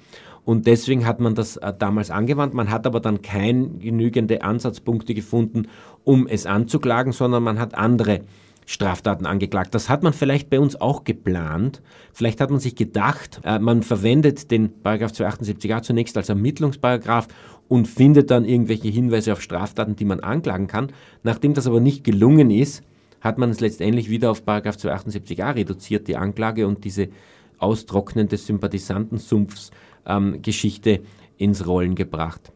Und 0.45 0.67
deswegen 0.67 1.07
hat 1.07 1.21
man 1.21 1.35
das 1.35 1.57
äh, 1.57 1.73
damals 1.79 2.11
angewandt. 2.11 2.53
Man 2.53 2.71
hat 2.71 2.87
aber 2.87 3.01
dann 3.01 3.23
keine 3.23 3.69
genügende 3.79 4.43
Ansatzpunkte 4.43 5.15
gefunden, 5.15 5.69
um 6.05 6.27
es 6.27 6.47
anzuklagen, 6.47 7.13
sondern 7.13 7.45
man 7.45 7.61
hat 7.61 7.77
andere 7.77 8.23
Straftaten 8.67 9.27
angeklagt. 9.27 9.75
Das 9.75 9.89
hat 9.89 10.03
man 10.03 10.13
vielleicht 10.13 10.51
bei 10.51 10.61
uns 10.61 10.81
auch 10.81 11.05
geplant. 11.05 11.83
Vielleicht 12.13 12.41
hat 12.41 12.51
man 12.51 12.61
sich 12.61 12.75
gedacht, 12.75 13.41
äh, 13.45 13.59
man 13.59 13.83
verwendet 13.83 14.51
den 14.51 14.83
Paragraph 14.83 15.13
278a 15.13 15.83
zunächst 15.83 16.17
als 16.17 16.29
Ermittlungsparagraph 16.29 17.29
und 17.69 17.87
findet 17.87 18.31
dann 18.31 18.45
irgendwelche 18.45 18.89
Hinweise 18.89 19.33
auf 19.33 19.43
Straftaten, 19.43 19.97
die 19.97 20.05
man 20.05 20.21
anklagen 20.21 20.67
kann. 20.67 20.93
Nachdem 21.23 21.55
das 21.55 21.67
aber 21.67 21.81
nicht 21.81 22.05
gelungen 22.05 22.51
ist, 22.51 22.83
hat 23.23 23.39
man 23.39 23.51
es 23.51 23.61
letztendlich 23.61 24.11
wieder 24.11 24.31
auf 24.31 24.45
Paragraph 24.45 24.77
278a 24.77 25.55
reduziert, 25.55 26.09
die 26.09 26.17
Anklage 26.17 26.67
und 26.67 26.85
diese 26.85 27.09
Austrocknen 27.59 28.29
des 28.29 28.47
Sympathisantensumpfs 28.47 29.71
ähm, 30.05 30.43
ins 31.39 31.67
Rollen 31.67 31.95
gebracht. 31.95 32.53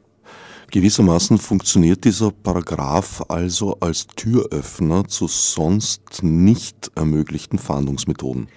Gewissermaßen 0.73 1.39
funktioniert 1.39 2.05
dieser 2.05 2.33
Paragraph 2.33 3.25
also 3.29 3.77
als 3.79 4.09
Türöffner 4.09 5.07
zu 5.07 5.29
sonst 5.29 6.23
nicht 6.23 6.91
ermöglichten 6.97 7.61
Fahndungsmethoden. 7.61 8.49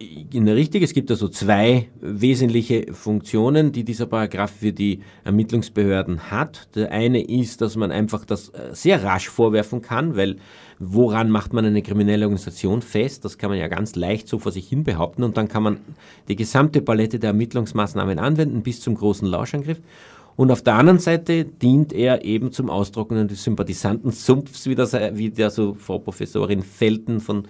Richtig, 0.00 0.84
es 0.84 0.94
gibt 0.94 1.10
also 1.10 1.28
zwei 1.28 1.88
wesentliche 2.00 2.92
Funktionen, 2.92 3.72
die 3.72 3.82
dieser 3.82 4.06
Paragraph 4.06 4.52
für 4.52 4.72
die 4.72 5.00
Ermittlungsbehörden 5.24 6.30
hat. 6.30 6.68
Der 6.76 6.92
eine 6.92 7.20
ist, 7.20 7.60
dass 7.62 7.74
man 7.74 7.90
einfach 7.90 8.24
das 8.24 8.50
äh, 8.50 8.74
sehr 8.74 9.02
rasch 9.02 9.28
vorwerfen 9.28 9.82
kann, 9.82 10.16
weil 10.16 10.36
woran 10.78 11.30
macht 11.30 11.52
man 11.52 11.64
eine 11.64 11.82
kriminelle 11.82 12.26
Organisation 12.26 12.80
fest? 12.80 13.24
Das 13.24 13.38
kann 13.38 13.50
man 13.50 13.58
ja 13.58 13.66
ganz 13.66 13.96
leicht 13.96 14.28
so 14.28 14.38
vor 14.38 14.52
sich 14.52 14.68
hin 14.68 14.84
behaupten 14.84 15.24
und 15.24 15.36
dann 15.36 15.48
kann 15.48 15.64
man 15.64 15.78
die 16.28 16.36
gesamte 16.36 16.80
Palette 16.80 17.18
der 17.18 17.30
Ermittlungsmaßnahmen 17.30 18.20
anwenden 18.20 18.62
bis 18.62 18.80
zum 18.80 18.94
großen 18.94 19.26
Lauschangriff. 19.26 19.80
Und 20.36 20.52
auf 20.52 20.62
der 20.62 20.74
anderen 20.74 21.00
Seite 21.00 21.44
dient 21.44 21.92
er 21.92 22.24
eben 22.24 22.52
zum 22.52 22.70
Austrocknen 22.70 23.26
des 23.26 23.42
Sympathisantensumpfs, 23.42 24.68
wie, 24.68 24.76
das, 24.76 24.92
wie 24.92 25.30
der 25.30 25.50
so 25.50 25.74
Frau 25.74 25.98
Professorin 25.98 26.62
Felten 26.62 27.18
von 27.18 27.48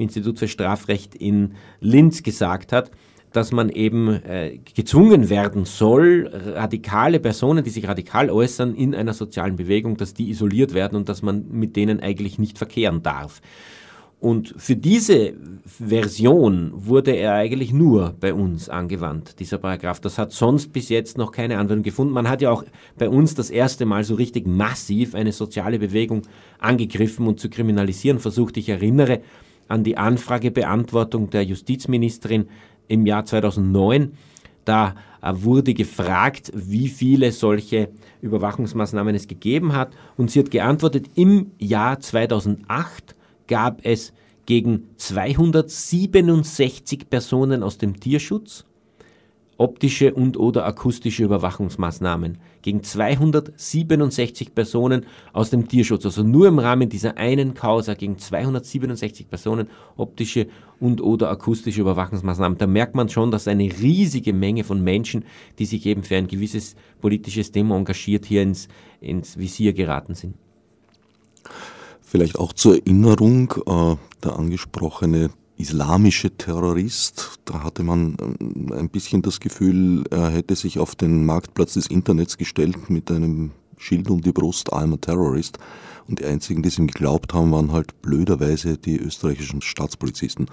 Institut 0.00 0.38
für 0.38 0.48
Strafrecht 0.48 1.14
in 1.14 1.54
Linz 1.80 2.22
gesagt 2.22 2.72
hat, 2.72 2.90
dass 3.32 3.52
man 3.52 3.68
eben 3.68 4.08
äh, 4.08 4.58
gezwungen 4.74 5.30
werden 5.30 5.64
soll, 5.64 6.30
radikale 6.32 7.20
Personen, 7.20 7.62
die 7.62 7.70
sich 7.70 7.86
radikal 7.86 8.28
äußern 8.28 8.74
in 8.74 8.94
einer 8.94 9.12
sozialen 9.14 9.56
Bewegung, 9.56 9.96
dass 9.96 10.14
die 10.14 10.30
isoliert 10.30 10.74
werden 10.74 10.96
und 10.96 11.08
dass 11.08 11.22
man 11.22 11.46
mit 11.50 11.76
denen 11.76 12.00
eigentlich 12.00 12.38
nicht 12.38 12.58
verkehren 12.58 13.02
darf. 13.02 13.40
Und 14.20 14.54
für 14.58 14.76
diese 14.76 15.32
Version 15.64 16.72
wurde 16.74 17.12
er 17.12 17.32
eigentlich 17.32 17.72
nur 17.72 18.14
bei 18.20 18.34
uns 18.34 18.68
angewandt, 18.68 19.40
dieser 19.40 19.56
Paragraph. 19.56 19.98
Das 20.00 20.18
hat 20.18 20.32
sonst 20.32 20.74
bis 20.74 20.90
jetzt 20.90 21.16
noch 21.16 21.32
keine 21.32 21.56
Anwendung 21.56 21.84
gefunden. 21.84 22.12
Man 22.12 22.28
hat 22.28 22.42
ja 22.42 22.50
auch 22.50 22.64
bei 22.98 23.08
uns 23.08 23.34
das 23.34 23.48
erste 23.48 23.86
Mal 23.86 24.04
so 24.04 24.16
richtig 24.16 24.46
massiv 24.46 25.14
eine 25.14 25.32
soziale 25.32 25.78
Bewegung 25.78 26.22
angegriffen 26.58 27.26
und 27.26 27.40
zu 27.40 27.48
kriminalisieren 27.48 28.18
versucht. 28.18 28.58
Ich 28.58 28.68
erinnere 28.68 29.20
an 29.70 29.84
die 29.84 29.96
Anfragebeantwortung 29.96 31.30
der 31.30 31.44
Justizministerin 31.44 32.48
im 32.88 33.06
Jahr 33.06 33.24
2009. 33.24 34.12
Da 34.64 34.96
äh, 35.22 35.32
wurde 35.34 35.74
gefragt, 35.74 36.50
wie 36.54 36.88
viele 36.88 37.30
solche 37.32 37.90
Überwachungsmaßnahmen 38.20 39.14
es 39.14 39.28
gegeben 39.28 39.74
hat. 39.74 39.92
Und 40.16 40.30
sie 40.30 40.40
hat 40.40 40.50
geantwortet, 40.50 41.08
im 41.14 41.52
Jahr 41.58 42.00
2008 42.00 43.14
gab 43.46 43.84
es 43.84 44.12
gegen 44.44 44.88
267 44.96 47.08
Personen 47.08 47.62
aus 47.62 47.78
dem 47.78 48.00
Tierschutz 48.00 48.64
optische 49.60 50.14
und 50.14 50.38
oder 50.38 50.64
akustische 50.64 51.22
Überwachungsmaßnahmen 51.22 52.38
gegen 52.62 52.82
267 52.82 54.54
Personen 54.54 55.04
aus 55.34 55.50
dem 55.50 55.68
Tierschutz. 55.68 56.06
Also 56.06 56.22
nur 56.22 56.48
im 56.48 56.58
Rahmen 56.58 56.88
dieser 56.88 57.18
einen 57.18 57.52
Causa 57.52 57.92
gegen 57.92 58.16
267 58.16 59.28
Personen 59.28 59.68
optische 59.98 60.46
und 60.80 61.02
oder 61.02 61.28
akustische 61.28 61.82
Überwachungsmaßnahmen. 61.82 62.56
Da 62.56 62.66
merkt 62.66 62.94
man 62.94 63.10
schon, 63.10 63.30
dass 63.30 63.48
eine 63.48 63.64
riesige 63.64 64.32
Menge 64.32 64.64
von 64.64 64.82
Menschen, 64.82 65.26
die 65.58 65.66
sich 65.66 65.84
eben 65.84 66.04
für 66.04 66.16
ein 66.16 66.26
gewisses 66.26 66.74
politisches 67.02 67.52
Thema 67.52 67.76
engagiert, 67.76 68.24
hier 68.24 68.40
ins, 68.40 68.66
ins 69.02 69.36
Visier 69.36 69.74
geraten 69.74 70.14
sind. 70.14 70.36
Vielleicht 72.00 72.38
auch 72.38 72.54
zur 72.54 72.76
Erinnerung, 72.76 73.52
äh, 73.66 73.96
der 74.24 74.38
angesprochene 74.38 75.30
islamische 75.60 76.36
Terrorist, 76.36 77.38
da 77.44 77.62
hatte 77.62 77.82
man 77.82 78.16
äh, 78.18 78.74
ein 78.74 78.88
bisschen 78.88 79.22
das 79.22 79.40
Gefühl, 79.40 80.04
er 80.10 80.30
hätte 80.30 80.56
sich 80.56 80.78
auf 80.78 80.94
den 80.94 81.26
Marktplatz 81.26 81.74
des 81.74 81.86
Internets 81.86 82.38
gestellt 82.38 82.90
mit 82.90 83.10
einem 83.10 83.52
Schild 83.76 84.10
um 84.10 84.20
die 84.20 84.32
Brust, 84.32 84.72
I'm 84.72 84.94
a 84.94 84.96
Terrorist. 84.96 85.58
Und 86.08 86.20
die 86.20 86.24
einzigen, 86.24 86.62
die 86.62 86.68
es 86.68 86.78
ihm 86.78 86.86
geglaubt 86.86 87.34
haben, 87.34 87.52
waren 87.52 87.72
halt 87.72 88.02
blöderweise 88.02 88.76
die 88.76 88.98
österreichischen 88.98 89.62
Staatspolizisten. 89.62 90.46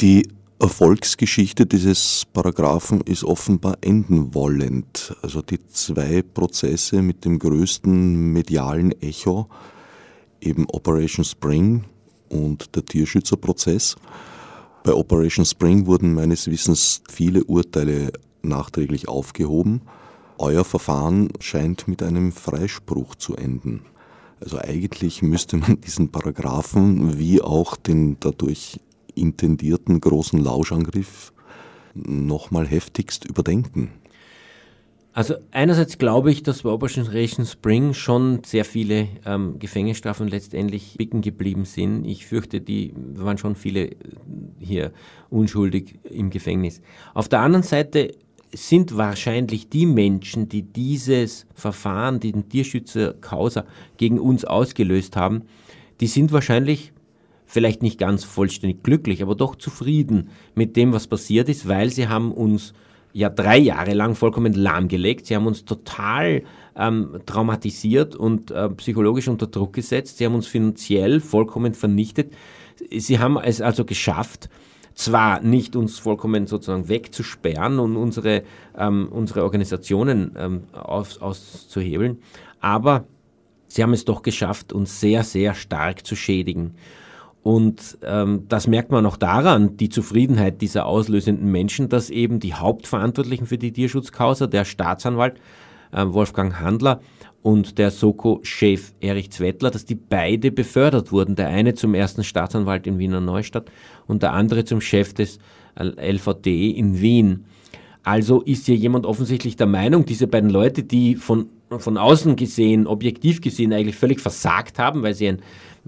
Die 0.00 0.28
Erfolgsgeschichte 0.60 1.66
dieses 1.66 2.24
Paragraphen 2.32 3.00
ist 3.02 3.24
offenbar 3.24 3.78
enden 3.80 4.34
wollend. 4.34 5.14
Also 5.22 5.42
die 5.42 5.58
zwei 5.66 6.22
Prozesse 6.22 7.02
mit 7.02 7.24
dem 7.24 7.38
größten 7.38 8.32
medialen 8.32 8.92
Echo 9.02 9.48
eben 10.40 10.66
Operation 10.68 11.24
Spring 11.24 11.84
und 12.34 12.74
der 12.74 12.84
Tierschützerprozess. 12.84 13.96
Bei 14.82 14.92
Operation 14.92 15.46
Spring 15.46 15.86
wurden 15.86 16.12
meines 16.12 16.46
Wissens 16.50 17.02
viele 17.08 17.44
Urteile 17.44 18.12
nachträglich 18.42 19.08
aufgehoben. 19.08 19.80
Euer 20.36 20.64
Verfahren 20.64 21.30
scheint 21.40 21.88
mit 21.88 22.02
einem 22.02 22.32
Freispruch 22.32 23.14
zu 23.14 23.36
enden. 23.36 23.86
Also 24.40 24.58
eigentlich 24.58 25.22
müsste 25.22 25.56
man 25.56 25.80
diesen 25.80 26.10
Paragraphen 26.10 27.18
wie 27.18 27.40
auch 27.40 27.76
den 27.76 28.18
dadurch 28.20 28.80
intendierten 29.14 30.00
großen 30.00 30.42
Lauschangriff 30.42 31.32
nochmal 31.94 32.66
heftigst 32.66 33.24
überdenken. 33.24 33.92
Also 35.14 35.36
einerseits 35.52 35.96
glaube 35.96 36.32
ich, 36.32 36.42
dass 36.42 36.62
bei 36.62 36.70
Operation 36.70 37.06
Spring 37.46 37.94
schon 37.94 38.42
sehr 38.44 38.64
viele 38.64 39.06
ähm, 39.24 39.60
Gefängnisstrafen 39.60 40.26
letztendlich 40.26 40.96
bicken 40.98 41.22
geblieben 41.22 41.64
sind. 41.64 42.04
Ich 42.04 42.26
fürchte, 42.26 42.60
die 42.60 42.92
waren 43.14 43.38
schon 43.38 43.54
viele 43.54 43.90
hier 44.58 44.92
unschuldig 45.30 46.00
im 46.02 46.30
Gefängnis. 46.30 46.82
Auf 47.14 47.28
der 47.28 47.40
anderen 47.40 47.62
Seite 47.62 48.16
sind 48.52 48.96
wahrscheinlich 48.96 49.68
die 49.68 49.86
Menschen, 49.86 50.48
die 50.48 50.62
dieses 50.62 51.46
Verfahren, 51.54 52.18
den 52.18 52.48
Tierschützer 52.48 53.14
Causa 53.14 53.66
gegen 53.96 54.18
uns 54.18 54.44
ausgelöst 54.44 55.14
haben, 55.14 55.42
die 56.00 56.08
sind 56.08 56.32
wahrscheinlich 56.32 56.92
vielleicht 57.46 57.82
nicht 57.82 58.00
ganz 58.00 58.24
vollständig 58.24 58.82
glücklich, 58.82 59.22
aber 59.22 59.36
doch 59.36 59.54
zufrieden 59.54 60.30
mit 60.56 60.76
dem, 60.76 60.92
was 60.92 61.06
passiert 61.06 61.48
ist, 61.48 61.68
weil 61.68 61.90
sie 61.90 62.08
haben 62.08 62.32
uns 62.32 62.74
ja 63.14 63.30
drei 63.30 63.56
Jahre 63.56 63.94
lang 63.94 64.14
vollkommen 64.16 64.52
lahmgelegt. 64.52 65.26
Sie 65.26 65.36
haben 65.36 65.46
uns 65.46 65.64
total 65.64 66.42
ähm, 66.76 67.20
traumatisiert 67.24 68.16
und 68.16 68.50
äh, 68.50 68.68
psychologisch 68.70 69.28
unter 69.28 69.46
Druck 69.46 69.72
gesetzt. 69.72 70.18
Sie 70.18 70.26
haben 70.26 70.34
uns 70.34 70.48
finanziell 70.48 71.20
vollkommen 71.20 71.74
vernichtet. 71.74 72.34
Sie 72.90 73.20
haben 73.20 73.38
es 73.38 73.60
also 73.60 73.84
geschafft, 73.84 74.50
zwar 74.94 75.40
nicht 75.40 75.76
uns 75.76 76.00
vollkommen 76.00 76.48
sozusagen 76.48 76.88
wegzusperren 76.88 77.78
und 77.78 77.96
unsere, 77.96 78.42
ähm, 78.76 79.08
unsere 79.10 79.44
Organisationen 79.44 80.34
ähm, 80.36 80.64
aus, 80.72 81.18
auszuhebeln, 81.18 82.18
aber 82.60 83.04
sie 83.68 83.82
haben 83.84 83.92
es 83.92 84.04
doch 84.04 84.22
geschafft, 84.22 84.72
uns 84.72 85.00
sehr, 85.00 85.22
sehr 85.22 85.54
stark 85.54 86.04
zu 86.04 86.16
schädigen. 86.16 86.74
Und 87.44 87.98
ähm, 88.02 88.46
das 88.48 88.66
merkt 88.66 88.90
man 88.90 89.04
auch 89.04 89.18
daran, 89.18 89.76
die 89.76 89.90
Zufriedenheit 89.90 90.62
dieser 90.62 90.86
auslösenden 90.86 91.52
Menschen, 91.52 91.90
dass 91.90 92.08
eben 92.08 92.40
die 92.40 92.54
Hauptverantwortlichen 92.54 93.46
für 93.46 93.58
die 93.58 93.70
Tierschutzkausa, 93.70 94.46
der 94.46 94.64
Staatsanwalt 94.64 95.34
äh, 95.92 96.06
Wolfgang 96.06 96.58
Handler 96.58 97.02
und 97.42 97.76
der 97.76 97.90
Soko-Chef 97.90 98.94
Erich 99.00 99.30
Zwettler, 99.30 99.70
dass 99.70 99.84
die 99.84 99.94
beide 99.94 100.50
befördert 100.52 101.12
wurden. 101.12 101.36
Der 101.36 101.48
eine 101.48 101.74
zum 101.74 101.92
ersten 101.92 102.24
Staatsanwalt 102.24 102.86
in 102.86 102.98
Wiener 102.98 103.20
Neustadt 103.20 103.70
und 104.06 104.22
der 104.22 104.32
andere 104.32 104.64
zum 104.64 104.80
Chef 104.80 105.12
des 105.12 105.38
LVD 105.78 106.70
in 106.70 107.02
Wien. 107.02 107.44
Also 108.04 108.40
ist 108.40 108.64
hier 108.64 108.76
jemand 108.76 109.04
offensichtlich 109.04 109.56
der 109.56 109.66
Meinung, 109.66 110.06
diese 110.06 110.28
beiden 110.28 110.48
Leute, 110.48 110.82
die 110.82 111.16
von, 111.16 111.50
von 111.68 111.98
außen 111.98 112.36
gesehen, 112.36 112.86
objektiv 112.86 113.42
gesehen 113.42 113.74
eigentlich 113.74 113.96
völlig 113.96 114.20
versagt 114.20 114.78
haben, 114.78 115.02
weil 115.02 115.12
sie 115.12 115.28
ein 115.28 115.42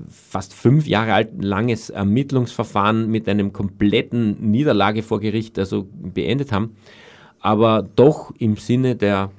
fast 0.08 0.54
fünf 0.54 0.86
Jahre 0.86 1.14
alt 1.14 1.42
langes 1.42 1.90
Ermittlungsverfahren 1.90 3.10
mit 3.10 3.28
einem 3.28 3.52
kompletten 3.52 4.50
Niederlage 4.50 5.02
vor 5.02 5.20
Gericht 5.20 5.58
also 5.58 5.86
beendet 5.90 6.52
haben, 6.52 6.76
aber 7.40 7.82
doch 7.96 8.32
im 8.38 8.56
Sinne 8.56 8.96
der 8.96 9.30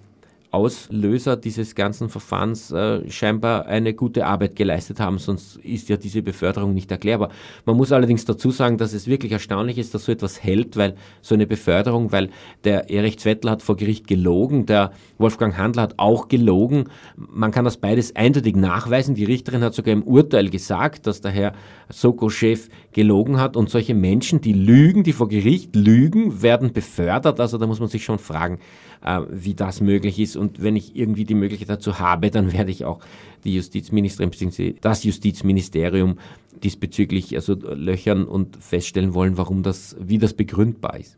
Auslöser 0.58 1.38
dieses 1.38 1.76
ganzen 1.76 2.10
Verfahrens 2.10 2.72
äh, 2.72 3.08
scheinbar 3.12 3.68
eine 3.68 3.94
gute 3.94 4.26
Arbeit 4.26 4.56
geleistet 4.56 5.00
haben, 5.00 5.20
sonst 5.20 5.58
ist 5.58 5.88
ja 5.88 5.98
diese 5.98 6.24
Beförderung 6.24 6.74
nicht 6.74 6.90
erklärbar. 6.90 7.30
Man 7.66 7.78
muss 7.78 7.92
allerdings 7.92 8.26
dazu 8.26 8.50
sagen, 8.50 8.80
dass 8.80 8.94
es 8.94 9.06
wirklich 9.06 9.32
erstaunlich 9.32 9.78
ist, 9.78 9.94
dass 9.94 10.06
so 10.06 10.12
etwas 10.12 10.44
hält, 10.44 10.76
weil 10.76 10.96
so 11.22 11.36
eine 11.36 11.46
Beförderung, 11.46 12.12
weil 12.12 12.32
der 12.64 12.90
Erich 12.90 13.20
Zwettler 13.20 13.52
hat 13.52 13.62
vor 13.62 13.78
Gericht 13.78 14.08
gelogen, 14.08 14.66
der 14.66 14.94
Wolfgang 15.20 15.56
Handler 15.56 15.84
hat 15.84 15.94
auch 15.98 16.28
gelogen. 16.28 16.86
Man 17.16 17.52
kann 17.52 17.66
das 17.66 17.78
beides 17.78 18.16
eindeutig 18.16 18.56
nachweisen. 18.56 19.14
Die 19.14 19.26
Richterin 19.26 19.64
hat 19.64 19.76
sogar 19.76 19.94
im 19.94 20.02
Urteil 20.04 20.50
gesagt, 20.50 21.06
dass 21.06 21.22
der 21.22 21.32
Herr 21.32 21.54
Soko-Chef 21.90 22.68
gelogen 22.94 23.40
hat 23.40 23.56
und 23.56 23.70
solche 23.70 23.94
Menschen, 23.94 24.42
die 24.42 24.54
lügen, 24.54 25.04
die 25.04 25.14
vor 25.14 25.28
Gericht 25.28 25.76
lügen, 25.76 26.42
werden 26.42 26.74
befördert. 26.74 27.40
Also 27.40 27.60
da 27.60 27.68
muss 27.68 27.80
man 27.80 27.90
sich 27.90 28.04
schon 28.04 28.18
fragen, 28.18 28.58
äh, 29.04 29.22
wie 29.30 29.54
das 29.54 29.82
möglich 29.82 30.20
ist. 30.20 30.36
Und 30.36 30.62
wenn 30.62 30.76
ich 30.76 30.96
irgendwie 30.96 31.26
die 31.26 31.36
Möglichkeit 31.36 31.70
dazu 31.70 32.00
habe, 32.00 32.32
dann 32.32 32.54
werde 32.54 32.72
ich 32.72 32.86
auch 32.86 33.00
die 33.44 33.56
Justizministerin 33.56 34.30
bzw. 34.30 34.76
das 34.82 35.04
Justizministerium 35.04 36.18
diesbezüglich 36.64 37.36
also 37.36 37.54
löchern 37.54 38.26
und 38.26 38.58
feststellen 38.58 39.14
wollen, 39.14 39.38
warum 39.38 39.64
das, 39.64 39.96
wie 40.00 40.18
das 40.18 40.34
begründbar 40.34 41.00
ist. 41.00 41.18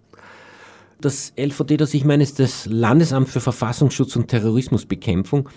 Das 1.02 1.32
LVD, 1.38 1.78
das 1.78 1.94
ich 1.94 2.04
meine, 2.04 2.24
ist 2.24 2.40
das 2.40 2.66
Landesamt 2.66 3.30
für 3.30 3.40
Verfassungsschutz 3.40 4.18
und 4.18 4.28
Terrorismusbekämpfung. 4.28 5.48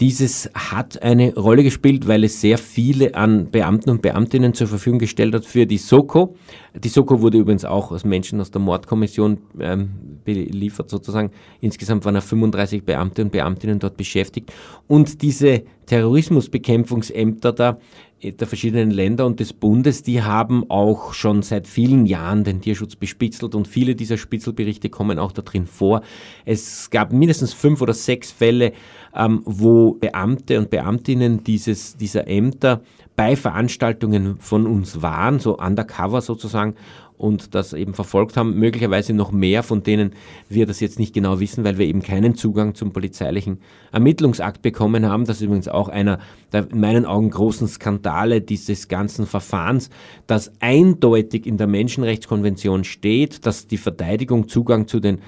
Dieses 0.00 0.50
hat 0.54 1.00
eine 1.00 1.36
Rolle 1.36 1.62
gespielt, 1.62 2.08
weil 2.08 2.24
es 2.24 2.40
sehr 2.40 2.58
viele 2.58 3.14
an 3.14 3.48
Beamten 3.48 3.90
und 3.90 4.02
Beamtinnen 4.02 4.54
zur 4.54 4.66
Verfügung 4.66 4.98
gestellt 4.98 5.36
hat 5.36 5.44
für 5.44 5.66
die 5.66 5.78
SOKO. 5.78 6.34
Die 6.74 6.88
SOKO 6.88 7.22
wurde 7.22 7.38
übrigens 7.38 7.64
auch 7.64 7.92
aus 7.92 8.04
Menschen 8.04 8.40
aus 8.40 8.50
der 8.50 8.60
Mordkommission 8.60 9.38
ähm, 9.60 9.90
beliefert 10.24 10.90
sozusagen. 10.90 11.30
Insgesamt 11.60 12.04
waren 12.04 12.20
35 12.20 12.82
Beamte 12.84 13.22
und 13.22 13.30
Beamtinnen 13.30 13.78
dort 13.78 13.96
beschäftigt. 13.96 14.52
Und 14.88 15.22
diese 15.22 15.62
Terrorismusbekämpfungsämter 15.86 17.52
da 17.52 17.78
der 18.22 18.46
verschiedenen 18.46 18.90
Länder 18.90 19.26
und 19.26 19.38
des 19.38 19.52
Bundes, 19.52 20.02
die 20.02 20.22
haben 20.22 20.68
auch 20.68 21.12
schon 21.12 21.42
seit 21.42 21.68
vielen 21.68 22.04
Jahren 22.06 22.42
den 22.42 22.60
Tierschutz 22.60 22.96
bespitzelt 22.96 23.54
und 23.54 23.68
viele 23.68 23.94
dieser 23.94 24.16
Spitzelberichte 24.16 24.90
kommen 24.90 25.18
auch 25.18 25.32
da 25.32 25.42
drin 25.42 25.66
vor. 25.66 26.02
Es 26.44 26.90
gab 26.90 27.12
mindestens 27.12 27.52
fünf 27.52 27.80
oder 27.80 27.94
sechs 27.94 28.32
Fälle, 28.32 28.72
ähm, 29.14 29.42
wo 29.44 29.92
Beamte 29.92 30.58
und 30.58 30.70
Beamtinnen 30.70 31.44
dieses, 31.44 31.96
dieser 31.96 32.26
Ämter 32.26 32.82
bei 33.14 33.36
Veranstaltungen 33.36 34.36
von 34.38 34.66
uns 34.66 35.02
waren, 35.02 35.38
so 35.38 35.56
undercover 35.58 36.20
sozusagen, 36.20 36.74
und 37.18 37.54
das 37.54 37.72
eben 37.72 37.92
verfolgt 37.92 38.36
haben. 38.36 38.54
Möglicherweise 38.54 39.12
noch 39.12 39.32
mehr, 39.32 39.62
von 39.62 39.82
denen 39.82 40.12
wir 40.48 40.66
das 40.66 40.80
jetzt 40.80 40.98
nicht 40.98 41.12
genau 41.12 41.40
wissen, 41.40 41.64
weil 41.64 41.76
wir 41.76 41.86
eben 41.86 42.00
keinen 42.00 42.34
Zugang 42.34 42.74
zum 42.74 42.92
polizeilichen 42.92 43.58
Ermittlungsakt 43.92 44.62
bekommen 44.62 45.06
haben. 45.06 45.26
Das 45.26 45.36
ist 45.36 45.42
übrigens 45.42 45.68
auch 45.68 45.88
einer 45.88 46.20
der 46.52 46.70
in 46.70 46.80
meinen 46.80 47.04
Augen 47.04 47.30
großen 47.30 47.68
Skandale 47.68 48.40
dieses 48.40 48.88
ganzen 48.88 49.26
Verfahrens, 49.26 49.90
dass 50.26 50.52
eindeutig 50.60 51.46
in 51.46 51.58
der 51.58 51.66
Menschenrechtskonvention 51.66 52.84
steht, 52.84 53.44
dass 53.44 53.66
die 53.66 53.76
Verteidigung 53.76 54.48
Zugang 54.48 54.86
zu 54.86 55.00
den 55.00 55.18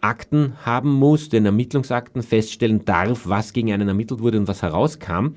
Akten 0.00 0.54
haben 0.64 0.92
muss, 0.92 1.28
den 1.30 1.46
Ermittlungsakten 1.46 2.22
feststellen 2.22 2.84
darf, 2.84 3.22
was 3.26 3.52
gegen 3.52 3.72
einen 3.72 3.88
ermittelt 3.88 4.20
wurde 4.20 4.38
und 4.38 4.48
was 4.48 4.62
herauskam 4.62 5.34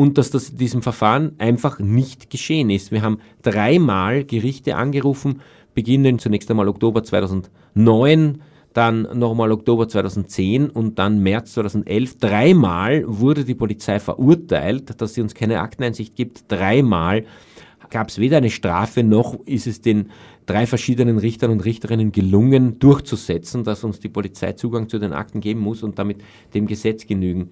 und 0.00 0.16
dass 0.16 0.30
das 0.30 0.48
in 0.48 0.56
diesem 0.56 0.80
Verfahren 0.80 1.32
einfach 1.36 1.78
nicht 1.78 2.30
geschehen 2.30 2.70
ist. 2.70 2.90
Wir 2.90 3.02
haben 3.02 3.18
dreimal 3.42 4.24
Gerichte 4.24 4.76
angerufen, 4.76 5.42
beginnend 5.74 6.22
zunächst 6.22 6.50
einmal 6.50 6.68
Oktober 6.68 7.04
2009, 7.04 8.40
dann 8.72 9.02
nochmal 9.12 9.52
Oktober 9.52 9.88
2010 9.88 10.70
und 10.70 10.98
dann 10.98 11.22
März 11.22 11.52
2011. 11.52 12.16
Dreimal 12.16 13.04
wurde 13.06 13.44
die 13.44 13.54
Polizei 13.54 14.00
verurteilt, 14.00 14.98
dass 15.02 15.12
sie 15.12 15.20
uns 15.20 15.34
keine 15.34 15.60
Akteneinsicht 15.60 16.16
gibt. 16.16 16.50
Dreimal 16.50 17.26
gab 17.90 18.08
es 18.08 18.18
weder 18.18 18.38
eine 18.38 18.48
Strafe 18.48 19.02
noch 19.02 19.38
ist 19.44 19.66
es 19.66 19.82
den 19.82 20.08
drei 20.46 20.66
verschiedenen 20.66 21.18
Richtern 21.18 21.50
und 21.50 21.64
Richterinnen 21.64 22.10
gelungen, 22.10 22.78
durchzusetzen, 22.78 23.64
dass 23.64 23.84
uns 23.84 24.00
die 24.00 24.08
Polizei 24.08 24.52
Zugang 24.52 24.88
zu 24.88 24.98
den 24.98 25.12
Akten 25.12 25.40
geben 25.40 25.60
muss 25.60 25.82
und 25.82 25.98
damit 25.98 26.22
dem 26.54 26.66
Gesetz 26.66 27.06
genügen. 27.06 27.50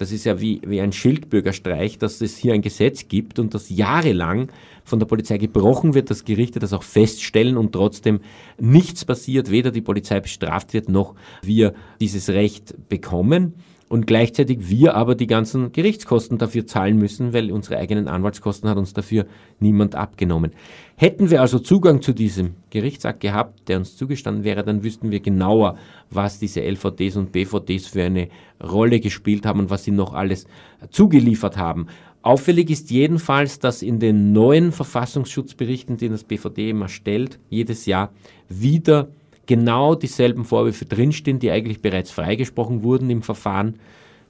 Das 0.00 0.12
ist 0.12 0.24
ja 0.24 0.40
wie, 0.40 0.62
wie 0.64 0.80
ein 0.80 0.92
Schildbürgerstreich, 0.92 1.98
dass 1.98 2.22
es 2.22 2.38
hier 2.38 2.54
ein 2.54 2.62
Gesetz 2.62 3.06
gibt 3.06 3.38
und 3.38 3.52
das 3.52 3.68
jahrelang 3.68 4.50
von 4.82 4.98
der 4.98 5.04
Polizei 5.04 5.36
gebrochen 5.36 5.92
wird, 5.92 6.08
dass 6.08 6.24
Gerichte 6.24 6.58
das 6.58 6.72
auch 6.72 6.84
feststellen 6.84 7.58
und 7.58 7.72
trotzdem 7.72 8.20
nichts 8.58 9.04
passiert, 9.04 9.50
weder 9.50 9.70
die 9.70 9.82
Polizei 9.82 10.18
bestraft 10.20 10.72
wird, 10.72 10.88
noch 10.88 11.16
wir 11.42 11.74
dieses 12.00 12.30
Recht 12.30 12.88
bekommen 12.88 13.56
und 13.90 14.06
gleichzeitig 14.06 14.70
wir 14.70 14.94
aber 14.94 15.16
die 15.16 15.26
ganzen 15.26 15.72
Gerichtskosten 15.72 16.38
dafür 16.38 16.64
zahlen 16.64 16.96
müssen, 16.96 17.32
weil 17.34 17.50
unsere 17.50 17.76
eigenen 17.76 18.06
Anwaltskosten 18.06 18.70
hat 18.70 18.78
uns 18.78 18.94
dafür 18.94 19.26
niemand 19.58 19.96
abgenommen. 19.96 20.52
Hätten 20.94 21.28
wir 21.28 21.40
also 21.40 21.58
Zugang 21.58 22.00
zu 22.00 22.12
diesem 22.12 22.54
Gerichtsakt 22.70 23.18
gehabt, 23.18 23.68
der 23.68 23.78
uns 23.78 23.96
zugestanden 23.96 24.44
wäre, 24.44 24.62
dann 24.62 24.84
wüssten 24.84 25.10
wir 25.10 25.18
genauer, 25.18 25.76
was 26.08 26.38
diese 26.38 26.60
LVDs 26.60 27.16
und 27.16 27.32
BVDs 27.32 27.88
für 27.88 28.04
eine 28.04 28.28
Rolle 28.62 29.00
gespielt 29.00 29.44
haben 29.44 29.58
und 29.58 29.70
was 29.70 29.82
sie 29.82 29.90
noch 29.90 30.14
alles 30.14 30.46
zugeliefert 30.90 31.56
haben. 31.56 31.88
Auffällig 32.22 32.70
ist 32.70 32.92
jedenfalls, 32.92 33.58
dass 33.58 33.82
in 33.82 33.98
den 33.98 34.32
neuen 34.32 34.70
Verfassungsschutzberichten, 34.70 35.96
den 35.96 36.12
das 36.12 36.22
BVD 36.22 36.70
immer 36.70 36.88
stellt, 36.88 37.40
jedes 37.48 37.86
Jahr 37.86 38.12
wieder 38.48 39.08
genau 39.50 39.96
dieselben 39.96 40.44
Vorwürfe 40.44 40.84
drinstehen, 40.84 41.40
die 41.40 41.50
eigentlich 41.50 41.82
bereits 41.82 42.12
freigesprochen 42.12 42.84
wurden 42.84 43.10
im 43.10 43.20
Verfahren. 43.20 43.80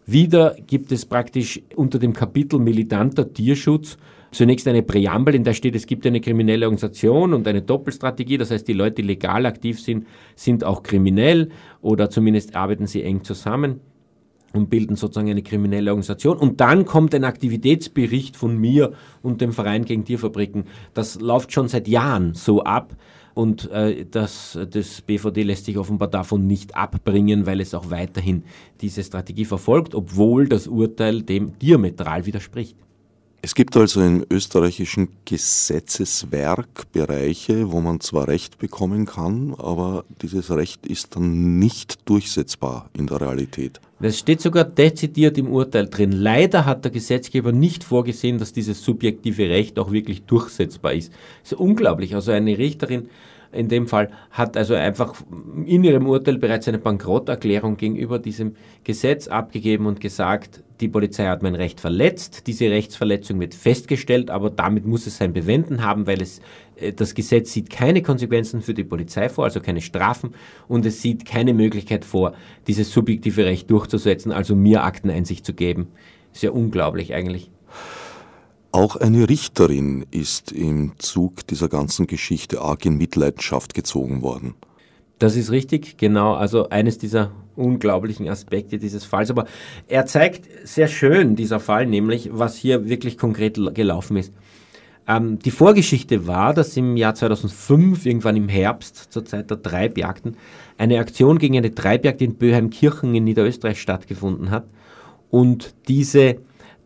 Wieder 0.06 0.56
gibt 0.66 0.92
es 0.92 1.04
praktisch 1.04 1.60
unter 1.76 1.98
dem 1.98 2.14
Kapitel 2.14 2.58
militanter 2.58 3.30
Tierschutz 3.30 3.98
zunächst 4.32 4.66
eine 4.66 4.82
Präambel, 4.82 5.34
in 5.34 5.44
der 5.44 5.52
steht, 5.52 5.74
es 5.74 5.86
gibt 5.86 6.06
eine 6.06 6.22
kriminelle 6.22 6.64
Organisation 6.64 7.34
und 7.34 7.46
eine 7.46 7.60
Doppelstrategie. 7.60 8.38
Das 8.38 8.50
heißt, 8.50 8.66
die 8.66 8.72
Leute, 8.72 9.02
die 9.02 9.08
legal 9.08 9.44
aktiv 9.44 9.78
sind, 9.78 10.06
sind 10.36 10.64
auch 10.64 10.82
kriminell 10.82 11.50
oder 11.82 12.08
zumindest 12.08 12.56
arbeiten 12.56 12.86
sie 12.86 13.02
eng 13.02 13.22
zusammen 13.22 13.80
und 14.54 14.70
bilden 14.70 14.96
sozusagen 14.96 15.28
eine 15.28 15.42
kriminelle 15.42 15.90
Organisation. 15.90 16.38
Und 16.38 16.62
dann 16.62 16.86
kommt 16.86 17.14
ein 17.14 17.24
Aktivitätsbericht 17.24 18.38
von 18.38 18.56
mir 18.56 18.92
und 19.20 19.42
dem 19.42 19.52
Verein 19.52 19.84
gegen 19.84 20.06
Tierfabriken. 20.06 20.64
Das 20.94 21.20
läuft 21.20 21.52
schon 21.52 21.68
seit 21.68 21.88
Jahren 21.88 22.32
so 22.32 22.62
ab. 22.62 22.96
Und 23.40 23.70
äh, 23.70 24.04
das, 24.04 24.58
das 24.70 25.00
BVD 25.00 25.44
lässt 25.44 25.64
sich 25.64 25.78
offenbar 25.78 26.08
davon 26.08 26.46
nicht 26.46 26.76
abbringen, 26.76 27.46
weil 27.46 27.62
es 27.62 27.72
auch 27.72 27.88
weiterhin 27.88 28.42
diese 28.82 29.02
Strategie 29.02 29.46
verfolgt, 29.46 29.94
obwohl 29.94 30.46
das 30.46 30.66
Urteil 30.66 31.22
dem 31.22 31.58
diametral 31.58 32.26
widerspricht. 32.26 32.76
Es 33.40 33.54
gibt 33.54 33.74
also 33.78 34.02
im 34.02 34.26
österreichischen 34.30 35.08
Gesetzeswerk 35.24 36.92
Bereiche, 36.92 37.72
wo 37.72 37.80
man 37.80 38.00
zwar 38.00 38.28
Recht 38.28 38.58
bekommen 38.58 39.06
kann, 39.06 39.54
aber 39.56 40.04
dieses 40.20 40.50
Recht 40.50 40.86
ist 40.86 41.16
dann 41.16 41.58
nicht 41.58 42.06
durchsetzbar 42.10 42.90
in 42.92 43.06
der 43.06 43.22
Realität. 43.22 43.80
Das 44.00 44.18
steht 44.18 44.42
sogar 44.42 44.64
dezidiert 44.64 45.38
im 45.38 45.48
Urteil 45.48 45.86
drin. 45.88 46.12
Leider 46.12 46.66
hat 46.66 46.84
der 46.84 46.92
Gesetzgeber 46.92 47.52
nicht 47.52 47.84
vorgesehen, 47.84 48.36
dass 48.36 48.52
dieses 48.52 48.84
subjektive 48.84 49.48
Recht 49.48 49.78
auch 49.78 49.90
wirklich 49.90 50.24
durchsetzbar 50.24 50.92
ist. 50.92 51.10
Das 51.42 51.52
ist 51.52 51.58
unglaublich. 51.58 52.14
Also 52.14 52.32
eine 52.32 52.58
Richterin 52.58 53.08
in 53.52 53.68
dem 53.68 53.88
Fall 53.88 54.10
hat 54.30 54.56
also 54.56 54.74
einfach 54.74 55.14
in 55.66 55.84
ihrem 55.84 56.06
Urteil 56.06 56.38
bereits 56.38 56.68
eine 56.68 56.78
Bankrotterklärung 56.78 57.76
gegenüber 57.76 58.18
diesem 58.18 58.54
Gesetz 58.84 59.28
abgegeben 59.28 59.86
und 59.86 60.00
gesagt, 60.00 60.62
die 60.80 60.88
Polizei 60.88 61.26
hat 61.26 61.42
mein 61.42 61.54
Recht 61.54 61.80
verletzt, 61.80 62.46
diese 62.46 62.70
Rechtsverletzung 62.70 63.38
wird 63.40 63.54
festgestellt, 63.54 64.30
aber 64.30 64.50
damit 64.50 64.86
muss 64.86 65.06
es 65.06 65.18
sein 65.18 65.32
Bewenden 65.32 65.82
haben, 65.82 66.06
weil 66.06 66.22
es 66.22 66.40
äh, 66.76 66.92
das 66.92 67.14
Gesetz 67.14 67.52
sieht 67.52 67.70
keine 67.70 68.02
Konsequenzen 68.02 68.62
für 68.62 68.74
die 68.74 68.84
Polizei 68.84 69.28
vor, 69.28 69.44
also 69.44 69.60
keine 69.60 69.80
Strafen 69.80 70.34
und 70.68 70.86
es 70.86 71.02
sieht 71.02 71.24
keine 71.24 71.52
Möglichkeit 71.52 72.04
vor, 72.04 72.34
dieses 72.66 72.90
subjektive 72.92 73.44
Recht 73.44 73.70
durchzusetzen, 73.70 74.32
also 74.32 74.54
mir 74.54 74.84
Akteneinsicht 74.84 75.44
zu 75.44 75.54
geben. 75.54 75.88
Ist 76.32 76.42
ja 76.42 76.52
unglaublich 76.52 77.12
eigentlich. 77.14 77.50
Auch 78.72 78.96
eine 78.96 79.28
Richterin 79.28 80.06
ist 80.12 80.52
im 80.52 80.92
Zug 80.98 81.46
dieser 81.48 81.68
ganzen 81.68 82.06
Geschichte 82.06 82.60
arg 82.60 82.86
in 82.86 82.96
Mitleidenschaft 82.96 83.74
gezogen 83.74 84.22
worden. 84.22 84.54
Das 85.18 85.36
ist 85.36 85.50
richtig, 85.50 85.98
genau. 85.98 86.34
Also 86.34 86.68
eines 86.68 86.96
dieser 86.96 87.32
unglaublichen 87.56 88.28
Aspekte 88.28 88.78
dieses 88.78 89.04
Falls. 89.04 89.30
Aber 89.30 89.46
er 89.88 90.06
zeigt 90.06 90.48
sehr 90.64 90.88
schön, 90.88 91.36
dieser 91.36 91.60
Fall, 91.60 91.86
nämlich, 91.86 92.30
was 92.32 92.56
hier 92.56 92.88
wirklich 92.88 93.18
konkret 93.18 93.58
gelaufen 93.74 94.16
ist. 94.16 94.32
Ähm, 95.08 95.40
die 95.40 95.50
Vorgeschichte 95.50 96.26
war, 96.28 96.54
dass 96.54 96.76
im 96.76 96.96
Jahr 96.96 97.14
2005, 97.14 98.06
irgendwann 98.06 98.36
im 98.36 98.48
Herbst, 98.48 99.12
zur 99.12 99.24
Zeit 99.24 99.50
der 99.50 99.60
Treibjagden, 99.60 100.36
eine 100.78 101.00
Aktion 101.00 101.38
gegen 101.38 101.56
eine 101.56 101.74
Treibjagd 101.74 102.22
in 102.22 102.36
Böheimkirchen 102.36 103.14
in 103.14 103.24
Niederösterreich 103.24 103.80
stattgefunden 103.80 104.50
hat. 104.50 104.68
Und 105.28 105.74
diese 105.88 106.36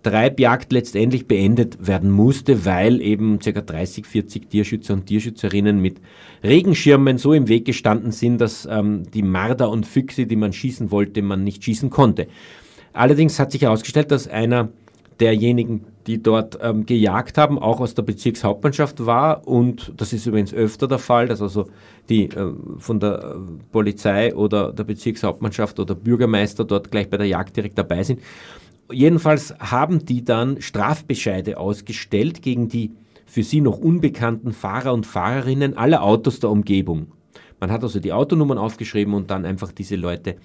Treibjagd 0.05 0.73
letztendlich 0.73 1.27
beendet 1.27 1.85
werden 1.85 2.11
musste, 2.11 2.65
weil 2.65 3.01
eben 3.01 3.41
ca. 3.41 3.51
30, 3.51 4.07
40 4.07 4.49
Tierschützer 4.51 4.95
und 4.95 5.07
Tierschützerinnen 5.07 5.81
mit 5.81 6.01
Regenschirmen 6.45 7.19
so 7.19 7.33
im 7.33 7.49
Weg 7.49 7.65
gestanden 7.65 8.13
sind, 8.13 8.41
dass 8.41 8.69
ähm, 8.71 9.03
die 9.13 9.23
Marder 9.23 9.71
und 9.71 9.87
Füchse, 9.87 10.27
die 10.27 10.37
man 10.37 10.53
schießen 10.53 10.91
wollte, 10.93 11.23
man 11.23 11.43
nicht 11.43 11.65
schießen 11.65 11.91
konnte. 11.91 12.29
Allerdings 12.93 13.41
hat 13.41 13.51
sich 13.51 13.63
herausgestellt, 13.63 14.13
dass 14.13 14.29
einer 14.29 14.69
derjenigen, 15.21 15.85
die 16.07 16.23
dort 16.23 16.59
ähm, 16.61 16.87
gejagt 16.87 17.39
haben, 17.39 17.59
auch 17.59 17.81
aus 17.81 17.95
der 17.95 18.03
Bezirkshauptmannschaft 18.03 19.07
war. 19.07 19.47
Und 19.47 19.93
das 19.97 20.13
ist 20.13 20.27
übrigens 20.27 20.53
öfter 20.53 20.87
der 20.87 20.99
Fall, 20.99 21.29
dass 21.29 21.41
also 21.41 21.67
die 22.09 22.25
äh, 22.25 22.53
von 22.79 23.01
der 23.01 23.19
äh, 23.19 23.39
Polizei 23.73 24.35
oder 24.35 24.73
der 24.73 24.85
Bezirkshauptmannschaft 24.85 25.79
oder 25.81 25.95
Bürgermeister 25.95 26.65
dort 26.65 26.91
gleich 26.91 27.09
bei 27.09 27.17
der 27.17 27.27
Jagd 27.27 27.57
direkt 27.57 27.79
dabei 27.79 28.03
sind. 28.03 28.21
Jedenfalls 28.91 29.55
haben 29.59 30.05
die 30.05 30.25
dann 30.25 30.61
Strafbescheide 30.61 31.59
ausgestellt 31.59 32.43
gegen 32.43 32.69
die 32.69 32.93
für 33.27 33.43
sie 33.43 33.61
noch 33.61 33.79
unbekannten 33.79 34.53
Fahrer 34.53 34.93
und 34.93 35.07
Fahrerinnen 35.07 35.77
aller 35.77 36.03
Autos 36.03 36.41
der 36.41 36.51
Umgebung. 36.51 37.13
Man 37.61 37.73
hat 37.73 37.83
also 37.83 37.99
die 37.99 38.13
Autonummern 38.13 38.59
aufgeschrieben 38.59 39.15
und 39.15 39.31
dann 39.31 39.47
einfach 39.47 39.73
diese 39.73 39.97
Leute 39.97 40.37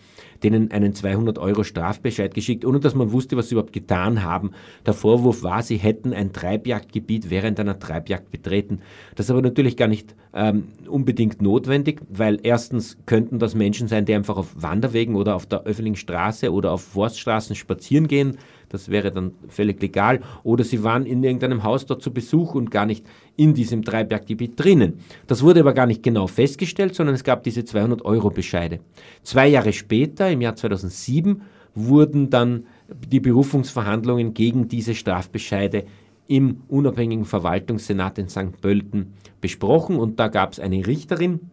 denen 0.44 0.72
einen 0.72 0.94
200 0.94 1.38
Euro 1.38 1.64
Strafbescheid 1.64 2.34
geschickt, 2.34 2.66
ohne 2.66 2.80
dass 2.80 2.96
man 2.96 3.12
wusste, 3.12 3.38
was 3.38 3.50
sie 3.50 3.56
überhaupt 3.56 3.74
getan 3.74 4.24
haben. 4.24 4.52
Der 4.86 4.94
Vorwurf 4.94 5.44
war, 5.44 5.64
sie 5.64 5.78
hätten 5.78 6.14
ein 6.14 6.34
Treibjagdgebiet 6.34 7.30
während 7.30 7.60
einer 7.60 7.80
Treibjagd 7.80 8.32
betreten. 8.32 8.80
Das 9.16 9.28
ist 9.28 9.32
aber 9.32 9.42
natürlich 9.42 9.78
gar 9.78 9.88
nicht 9.88 10.16
ähm, 10.34 10.70
unbedingt 10.88 11.42
notwendig, 11.42 12.02
weil 12.10 12.40
erstens 12.44 12.98
könnten 13.06 13.40
das 13.40 13.56
Menschen 13.56 13.88
sein, 13.88 14.06
die 14.06 14.14
einfach 14.14 14.38
auf 14.38 14.50
Wanderwegen 14.56 15.16
oder 15.16 15.36
auf 15.36 15.46
der 15.46 15.64
öffentlichen 15.64 15.96
Straße 15.96 16.52
oder 16.52 16.72
auf 16.72 16.82
Forststraßen 16.82 17.56
spazieren 17.56 18.08
gehen 18.08 18.38
das 18.70 18.90
wäre 18.90 19.12
dann 19.12 19.34
völlig 19.48 19.82
legal. 19.82 20.22
Oder 20.44 20.64
sie 20.64 20.84
waren 20.84 21.06
in 21.06 21.24
irgendeinem 21.24 21.64
Haus 21.64 21.86
dort 21.86 22.02
zu 22.02 22.14
Besuch 22.14 22.56
und 22.56 22.72
gar 22.72 22.86
nicht 22.86 23.06
in 23.36 23.54
diesem 23.54 23.82
Dreiberggebiet 23.82 24.54
drinnen. 24.56 25.00
Das 25.28 25.44
wurde 25.44 25.62
aber 25.62 25.74
gar 25.74 25.88
nicht 25.88 26.04
genau 26.04 26.28
festgestellt, 26.28 26.96
sondern 26.96 27.16
es 27.16 27.24
gab 27.24 27.44
diese 27.44 27.66
200 27.66 28.06
Euro 28.06 28.30
Bescheide. 28.30 28.80
Zwei 29.24 29.48
Jahre 29.48 29.74
später, 29.74 30.30
im 30.30 30.42
Jahr 30.42 30.56
2007, 30.56 31.42
wurden 31.76 32.30
dann 32.30 32.66
die 32.88 33.20
Berufungsverhandlungen 33.20 34.34
gegen 34.34 34.68
diese 34.68 34.96
Strafbescheide 34.96 35.86
im 36.28 36.62
unabhängigen 36.68 37.26
Verwaltungssenat 37.26 38.20
in 38.20 38.30
St. 38.30 38.62
Pölten 38.62 39.14
besprochen 39.42 39.98
und 39.98 40.20
da 40.20 40.28
gab 40.28 40.54
es 40.54 40.60
eine 40.60 40.86
Richterin, 40.86 41.50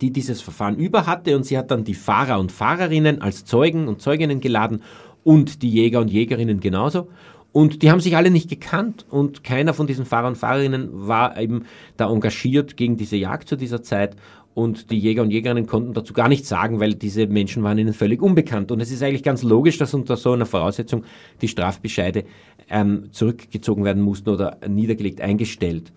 die 0.00 0.10
dieses 0.12 0.40
Verfahren 0.40 0.76
über 0.76 1.06
hatte 1.06 1.36
und 1.36 1.44
sie 1.44 1.58
hat 1.58 1.70
dann 1.70 1.84
die 1.84 1.94
Fahrer 1.94 2.38
und 2.38 2.52
Fahrerinnen 2.52 3.20
als 3.20 3.44
Zeugen 3.44 3.88
und 3.88 4.00
Zeuginnen 4.00 4.40
geladen 4.40 4.82
und 5.28 5.60
die 5.60 5.68
Jäger 5.68 6.00
und 6.00 6.10
Jägerinnen 6.10 6.58
genauso. 6.58 7.08
Und 7.52 7.82
die 7.82 7.90
haben 7.90 8.00
sich 8.00 8.16
alle 8.16 8.30
nicht 8.30 8.48
gekannt 8.48 9.04
und 9.10 9.44
keiner 9.44 9.74
von 9.74 9.86
diesen 9.86 10.06
Fahrer 10.06 10.28
und 10.28 10.38
Fahrerinnen 10.38 10.88
war 10.90 11.38
eben 11.38 11.66
da 11.98 12.10
engagiert 12.10 12.78
gegen 12.78 12.96
diese 12.96 13.16
Jagd 13.16 13.46
zu 13.46 13.56
dieser 13.56 13.82
Zeit. 13.82 14.16
Und 14.54 14.90
die 14.90 14.98
Jäger 14.98 15.20
und 15.20 15.30
Jägerinnen 15.30 15.66
konnten 15.66 15.92
dazu 15.92 16.14
gar 16.14 16.30
nichts 16.30 16.48
sagen, 16.48 16.80
weil 16.80 16.94
diese 16.94 17.26
Menschen 17.26 17.62
waren 17.62 17.76
ihnen 17.76 17.92
völlig 17.92 18.22
unbekannt. 18.22 18.72
Und 18.72 18.80
es 18.80 18.90
ist 18.90 19.02
eigentlich 19.02 19.22
ganz 19.22 19.42
logisch, 19.42 19.76
dass 19.76 19.92
unter 19.92 20.16
so 20.16 20.32
einer 20.32 20.46
Voraussetzung 20.46 21.04
die 21.42 21.48
Strafbescheide 21.48 22.24
ähm, 22.70 23.08
zurückgezogen 23.12 23.84
werden 23.84 24.02
mussten 24.02 24.30
oder 24.30 24.56
niedergelegt, 24.66 25.20
eingestellt. 25.20 25.92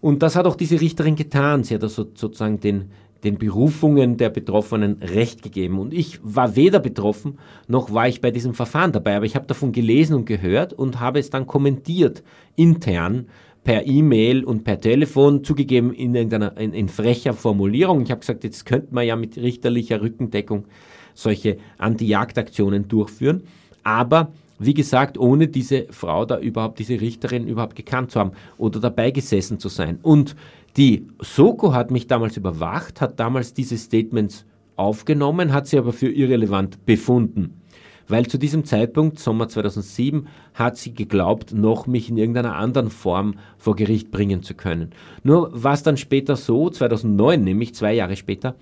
Und 0.00 0.24
das 0.24 0.34
hat 0.34 0.46
auch 0.46 0.56
diese 0.56 0.80
Richterin 0.80 1.14
getan. 1.14 1.62
Sie 1.62 1.76
hat 1.76 1.84
also 1.84 2.08
sozusagen 2.12 2.58
den, 2.58 2.90
den 3.24 3.38
Berufungen 3.38 4.16
der 4.16 4.30
Betroffenen 4.30 4.98
Recht 5.00 5.42
gegeben. 5.42 5.78
Und 5.78 5.94
ich 5.94 6.18
war 6.22 6.56
weder 6.56 6.80
betroffen, 6.80 7.38
noch 7.68 7.92
war 7.92 8.08
ich 8.08 8.20
bei 8.20 8.30
diesem 8.30 8.54
Verfahren 8.54 8.92
dabei, 8.92 9.16
aber 9.16 9.26
ich 9.26 9.36
habe 9.36 9.46
davon 9.46 9.72
gelesen 9.72 10.14
und 10.14 10.26
gehört 10.26 10.72
und 10.72 11.00
habe 11.00 11.18
es 11.18 11.30
dann 11.30 11.46
kommentiert, 11.46 12.22
intern, 12.56 13.26
per 13.64 13.86
E-Mail 13.86 14.44
und 14.44 14.64
per 14.64 14.80
Telefon, 14.80 15.44
zugegeben 15.44 15.94
in 15.94 16.14
irgendeiner 16.14 16.56
in, 16.58 16.72
in 16.72 16.88
frecher 16.88 17.32
Formulierung. 17.32 18.02
Ich 18.02 18.10
habe 18.10 18.20
gesagt, 18.20 18.42
jetzt 18.42 18.66
könnte 18.66 18.92
man 18.92 19.06
ja 19.06 19.14
mit 19.14 19.36
richterlicher 19.36 20.02
Rückendeckung 20.02 20.64
solche 21.14 21.58
Anti-Jagd-Aktionen 21.78 22.88
durchführen. 22.88 23.42
Aber 23.84 24.32
wie 24.58 24.74
gesagt, 24.74 25.18
ohne 25.18 25.48
diese 25.48 25.86
Frau 25.90 26.24
da 26.24 26.38
überhaupt, 26.38 26.78
diese 26.78 27.00
Richterin 27.00 27.46
überhaupt 27.46 27.74
gekannt 27.76 28.12
zu 28.12 28.20
haben 28.20 28.32
oder 28.58 28.80
dabei 28.80 29.10
gesessen 29.10 29.58
zu 29.58 29.68
sein. 29.68 29.98
Und 30.02 30.36
die 30.76 31.06
Soko 31.20 31.74
hat 31.74 31.90
mich 31.90 32.06
damals 32.06 32.36
überwacht, 32.36 33.00
hat 33.00 33.20
damals 33.20 33.52
diese 33.52 33.76
Statements 33.76 34.46
aufgenommen, 34.76 35.52
hat 35.52 35.66
sie 35.66 35.78
aber 35.78 35.92
für 35.92 36.10
irrelevant 36.10 36.86
befunden. 36.86 37.62
Weil 38.08 38.26
zu 38.26 38.38
diesem 38.38 38.64
Zeitpunkt, 38.64 39.18
Sommer 39.18 39.48
2007, 39.48 40.26
hat 40.54 40.76
sie 40.76 40.92
geglaubt, 40.92 41.54
noch 41.54 41.86
mich 41.86 42.08
in 42.08 42.16
irgendeiner 42.16 42.56
anderen 42.56 42.90
Form 42.90 43.34
vor 43.58 43.76
Gericht 43.76 44.10
bringen 44.10 44.42
zu 44.42 44.54
können. 44.54 44.90
Nur 45.22 45.50
war 45.52 45.74
es 45.74 45.82
dann 45.82 45.96
später 45.96 46.36
so, 46.36 46.68
2009 46.68 47.42
nämlich, 47.42 47.74
zwei 47.74 47.94
Jahre 47.94 48.16
später, 48.16 48.56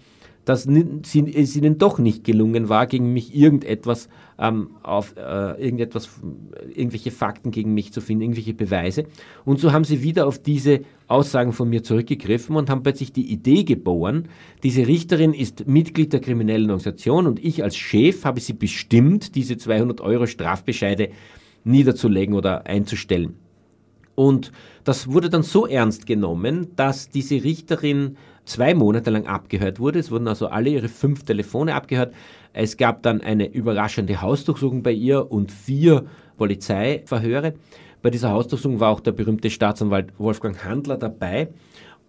dass 0.45 0.67
es 0.67 1.57
ihnen 1.57 1.79
doch 1.79 1.99
nicht 1.99 2.25
gelungen 2.25 2.69
war, 2.69 2.87
gegen 2.87 3.13
mich 3.13 3.35
irgendetwas 3.35 4.09
ähm, 4.41 4.71
auf 4.83 5.15
äh, 5.17 5.63
irgendetwas, 5.63 6.09
irgendwelche 6.75 7.11
Fakten 7.11 7.51
gegen 7.51 7.75
mich 7.75 7.93
zu 7.93 8.01
finden, 8.01 8.23
irgendwelche 8.23 8.55
Beweise. 8.55 9.05
Und 9.45 9.61
so 9.61 9.73
haben 9.73 9.85
sie 9.85 10.03
wieder 10.03 10.27
auf 10.27 10.39
diese 10.39 10.81
Aussagen 11.09 11.53
von 11.53 11.69
mir 11.69 11.83
zurückgegriffen 11.83 12.57
und 12.57 12.71
haben 12.71 12.83
plötzlich 12.83 13.13
die 13.13 13.31
Idee 13.31 13.65
geboren, 13.65 14.29
diese 14.63 14.87
Richterin 14.87 15.35
ist 15.35 15.67
Mitglied 15.67 16.13
der 16.13 16.21
kriminellen 16.21 16.71
Organisation 16.71 17.27
und 17.27 17.45
ich 17.45 17.63
als 17.63 17.77
Chef 17.77 18.25
habe 18.25 18.41
sie 18.41 18.55
bestimmt, 18.55 19.35
diese 19.35 19.59
200 19.59 20.01
Euro 20.01 20.27
Strafbescheide 20.27 21.11
niederzulegen 21.65 22.35
oder 22.35 22.67
einzustellen. 22.67 23.35
Und 24.21 24.53
das 24.85 25.11
wurde 25.11 25.31
dann 25.31 25.43
so 25.43 25.67
ernst 25.67 26.05
genommen, 26.05 26.77
dass 26.77 27.09
diese 27.09 27.43
Richterin 27.43 28.19
zwei 28.45 28.75
Monate 28.75 29.09
lang 29.09 29.27
abgehört 29.27 29.81
wurde. 29.81 29.99
Es 29.99 30.11
wurden 30.11 30.29
also 30.29 30.49
alle 30.49 30.69
ihre 30.69 30.91
fünf 30.91 31.25
Telefone 31.25 31.75
abgehört. 31.75 32.13
Es 32.53 32.77
gab 32.77 33.03
dann 33.03 33.23
eine 33.23 33.51
überraschende 33.51 34.21
Hausdurchsuchung 34.21 34.83
bei 34.83 34.93
ihr 34.93 35.33
und 35.33 35.51
vier 35.51 36.05
Polizeiverhöre. 36.37 37.55
Bei 38.03 38.11
dieser 38.11 38.33
Hausdurchsuchung 38.33 38.79
war 38.79 38.91
auch 38.91 39.01
der 39.01 39.13
berühmte 39.13 39.49
Staatsanwalt 39.49 40.13
Wolfgang 40.19 40.63
Handler 40.63 40.99
dabei. 40.99 41.49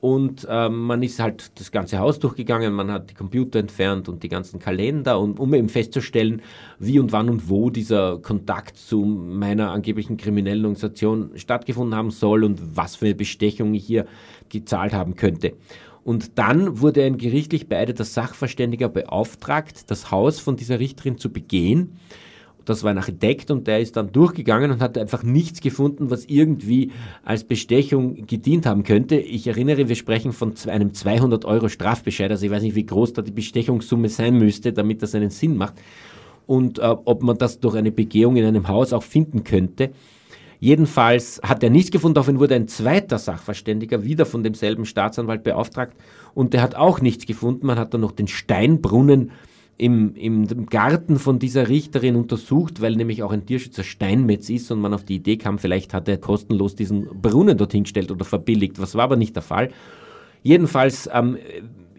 Und 0.01 0.47
ähm, 0.49 0.87
man 0.87 1.03
ist 1.03 1.19
halt 1.19 1.59
das 1.59 1.71
ganze 1.71 1.99
Haus 1.99 2.17
durchgegangen, 2.17 2.73
man 2.73 2.91
hat 2.91 3.11
die 3.11 3.13
Computer 3.13 3.59
entfernt 3.59 4.09
und 4.09 4.23
die 4.23 4.29
ganzen 4.29 4.59
Kalender, 4.59 5.19
und, 5.19 5.39
um 5.39 5.53
eben 5.53 5.69
festzustellen, 5.69 6.41
wie 6.79 6.99
und 6.99 7.11
wann 7.11 7.29
und 7.29 7.49
wo 7.49 7.69
dieser 7.69 8.17
Kontakt 8.17 8.77
zu 8.77 9.05
meiner 9.05 9.69
angeblichen 9.69 10.17
kriminellen 10.17 10.65
Organisation 10.65 11.29
stattgefunden 11.35 11.95
haben 11.95 12.09
soll 12.09 12.43
und 12.43 12.75
was 12.75 12.95
für 12.95 13.05
eine 13.05 13.15
Bestechung 13.15 13.75
ich 13.75 13.85
hier 13.85 14.07
gezahlt 14.49 14.93
haben 14.93 15.15
könnte. 15.15 15.53
Und 16.03 16.39
dann 16.39 16.81
wurde 16.81 17.03
ein 17.03 17.19
gerichtlich 17.19 17.69
beeideter 17.69 18.03
Sachverständiger 18.03 18.89
beauftragt, 18.89 19.91
das 19.91 20.09
Haus 20.09 20.39
von 20.39 20.55
dieser 20.55 20.79
Richterin 20.79 21.19
zu 21.19 21.31
begehen. 21.31 21.99
Das 22.65 22.83
war 22.83 22.91
ein 22.91 22.97
Architekt 22.97 23.51
und 23.51 23.67
der 23.67 23.79
ist 23.79 23.97
dann 23.97 24.11
durchgegangen 24.11 24.71
und 24.71 24.81
hat 24.81 24.97
einfach 24.97 25.23
nichts 25.23 25.61
gefunden, 25.61 26.09
was 26.09 26.25
irgendwie 26.25 26.91
als 27.23 27.43
Bestechung 27.43 28.27
gedient 28.27 28.65
haben 28.65 28.83
könnte. 28.83 29.15
Ich 29.15 29.47
erinnere, 29.47 29.89
wir 29.89 29.95
sprechen 29.95 30.31
von 30.31 30.53
einem 30.67 30.93
200 30.93 31.45
Euro 31.45 31.69
Strafbescheid, 31.69 32.29
also 32.29 32.45
ich 32.45 32.51
weiß 32.51 32.63
nicht, 32.63 32.75
wie 32.75 32.85
groß 32.85 33.13
da 33.13 33.21
die 33.21 33.31
Bestechungssumme 33.31 34.09
sein 34.09 34.37
müsste, 34.37 34.73
damit 34.73 35.01
das 35.01 35.15
einen 35.15 35.29
Sinn 35.29 35.57
macht. 35.57 35.75
Und 36.45 36.79
äh, 36.79 36.81
ob 36.83 37.23
man 37.23 37.37
das 37.37 37.59
durch 37.59 37.75
eine 37.75 37.91
Begehung 37.91 38.35
in 38.35 38.45
einem 38.45 38.67
Haus 38.67 38.93
auch 38.93 39.03
finden 39.03 39.43
könnte. 39.43 39.91
Jedenfalls 40.59 41.41
hat 41.43 41.63
er 41.63 41.71
nichts 41.71 41.89
gefunden, 41.89 42.13
daraufhin 42.13 42.39
wurde 42.39 42.53
ein 42.53 42.67
zweiter 42.67 43.17
Sachverständiger 43.17 44.03
wieder 44.03 44.27
von 44.27 44.43
demselben 44.43 44.85
Staatsanwalt 44.85 45.41
beauftragt 45.43 45.97
und 46.35 46.53
der 46.53 46.61
hat 46.61 46.75
auch 46.75 47.01
nichts 47.01 47.25
gefunden. 47.25 47.65
Man 47.65 47.79
hat 47.79 47.95
dann 47.95 48.01
noch 48.01 48.11
den 48.11 48.27
Steinbrunnen 48.27 49.31
im, 49.81 50.13
im 50.13 50.67
Garten 50.67 51.17
von 51.17 51.39
dieser 51.39 51.67
Richterin 51.67 52.15
untersucht, 52.15 52.81
weil 52.81 52.95
nämlich 52.95 53.23
auch 53.23 53.31
ein 53.31 53.47
Tierschützer 53.47 53.83
Steinmetz 53.83 54.47
ist 54.47 54.69
und 54.69 54.79
man 54.79 54.93
auf 54.93 55.03
die 55.03 55.15
Idee 55.15 55.37
kam, 55.37 55.57
vielleicht 55.57 55.95
hat 55.95 56.07
er 56.07 56.19
kostenlos 56.19 56.75
diesen 56.75 57.07
Brunnen 57.19 57.57
dorthin 57.57 57.83
gestellt 57.83 58.11
oder 58.11 58.23
verbilligt. 58.23 58.79
Was 58.79 58.93
war 58.93 59.05
aber 59.05 59.15
nicht 59.15 59.35
der 59.35 59.41
Fall. 59.41 59.69
Jedenfalls 60.43 61.09
ähm, 61.11 61.37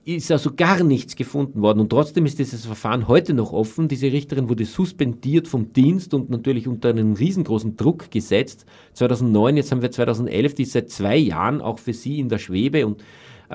ist 0.05 0.31
also 0.31 0.53
gar 0.55 0.85
nichts 0.85 1.17
gefunden 1.17 1.61
worden. 1.61 1.81
Und 1.81 1.91
trotzdem 1.91 2.25
ist 2.25 2.39
dieses 2.39 2.67
Verfahren 2.67 3.09
heute 3.09 3.35
noch 3.35 3.53
offen. 3.53 3.89
Diese 3.89 4.13
Richterin 4.13 4.49
wurde 4.49 4.65
suspendiert 4.65 5.49
vom 5.49 5.73
Dienst 5.73 6.15
und 6.15 6.31
natürlich 6.31 6.69
unter 6.69 6.91
einen 6.91 7.15
riesengroßen 7.17 7.77
Druck 7.77 8.13
gesetzt. 8.13 8.65
2009, 8.93 9.57
jetzt 9.57 9.73
haben 9.73 9.83
wir 9.83 9.91
2011, 9.91 10.55
die 10.55 10.63
ist 10.63 10.73
seit 10.73 10.91
zwei 10.91 11.17
Jahren 11.17 11.61
auch 11.61 11.81
für 11.81 11.95
sie 11.95 12.21
in 12.21 12.29
der 12.29 12.39
Schwebe 12.39 12.87
und, 12.87 13.03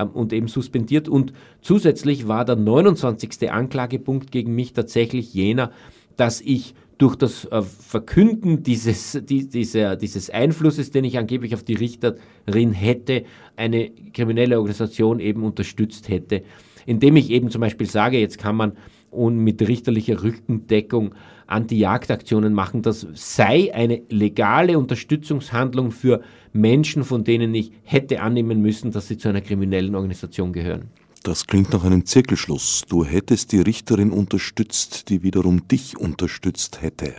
und 0.04 0.34
eben 0.34 0.48
suspendiert. 0.48 1.08
Und 1.08 1.34
zusätzlich 1.62 2.28
war 2.28 2.46
der 2.46 2.56
29. 2.56 3.52
Anklagepunkt 3.52 4.32
gegen 4.32 4.56
mich 4.56 4.74
tatsächlich 4.74 5.34
jener, 5.34 5.72
dass 6.16 6.42
ich 6.42 6.74
durch 6.98 7.16
das 7.16 7.46
äh, 7.46 7.62
Verkünden 7.62 8.64
dieses, 8.64 9.20
die, 9.24 9.48
dieser, 9.48 9.96
dieses 9.96 10.30
Einflusses, 10.30 10.92
den 10.92 11.04
ich 11.04 11.18
angeblich 11.18 11.54
auf 11.54 11.64
die 11.64 11.76
Richterin 11.76 12.74
hätte, 12.74 13.24
eine 13.56 13.92
kriminelle 14.14 14.58
Organisation 14.58 15.20
eben 15.20 15.44
unterstützt 15.44 16.10
hätte. 16.10 16.44
Indem 16.86 17.18
ich 17.18 17.30
eben 17.30 17.52
zum 17.52 17.62
Beispiel 17.62 17.88
sage, 17.88 18.20
jetzt 18.20 18.40
kann 18.40 18.56
man 18.56 18.74
und 19.12 19.38
mit 19.38 19.62
richterlicher 19.68 20.24
Rückendeckung 20.24 21.16
Anti-Jagd-Aktionen 21.48 22.54
machen. 22.54 22.82
Das 22.82 23.08
sei 23.14 23.74
eine 23.74 24.02
legale 24.10 24.78
Unterstützungshandlung 24.78 25.92
für 25.92 26.22
Menschen, 26.54 27.04
von 27.04 27.24
denen 27.24 27.56
ich 27.56 27.72
hätte 27.84 28.22
annehmen 28.22 28.62
müssen, 28.62 28.92
dass 28.92 29.08
sie 29.08 29.18
zu 29.18 29.30
einer 29.30 29.42
kriminellen 29.42 29.96
Organisation 29.96 30.54
gehören. 30.54 30.90
Das 31.24 31.48
klingt 31.48 31.74
nach 31.74 31.84
einem 31.84 32.06
Zirkelschluss. 32.06 32.84
Du 32.88 33.04
hättest 33.04 33.52
die 33.52 33.60
Richterin 33.60 34.12
unterstützt, 34.12 35.10
die 35.10 35.24
wiederum 35.24 35.68
dich 35.68 35.98
unterstützt 35.98 36.82
hätte. 36.82 37.16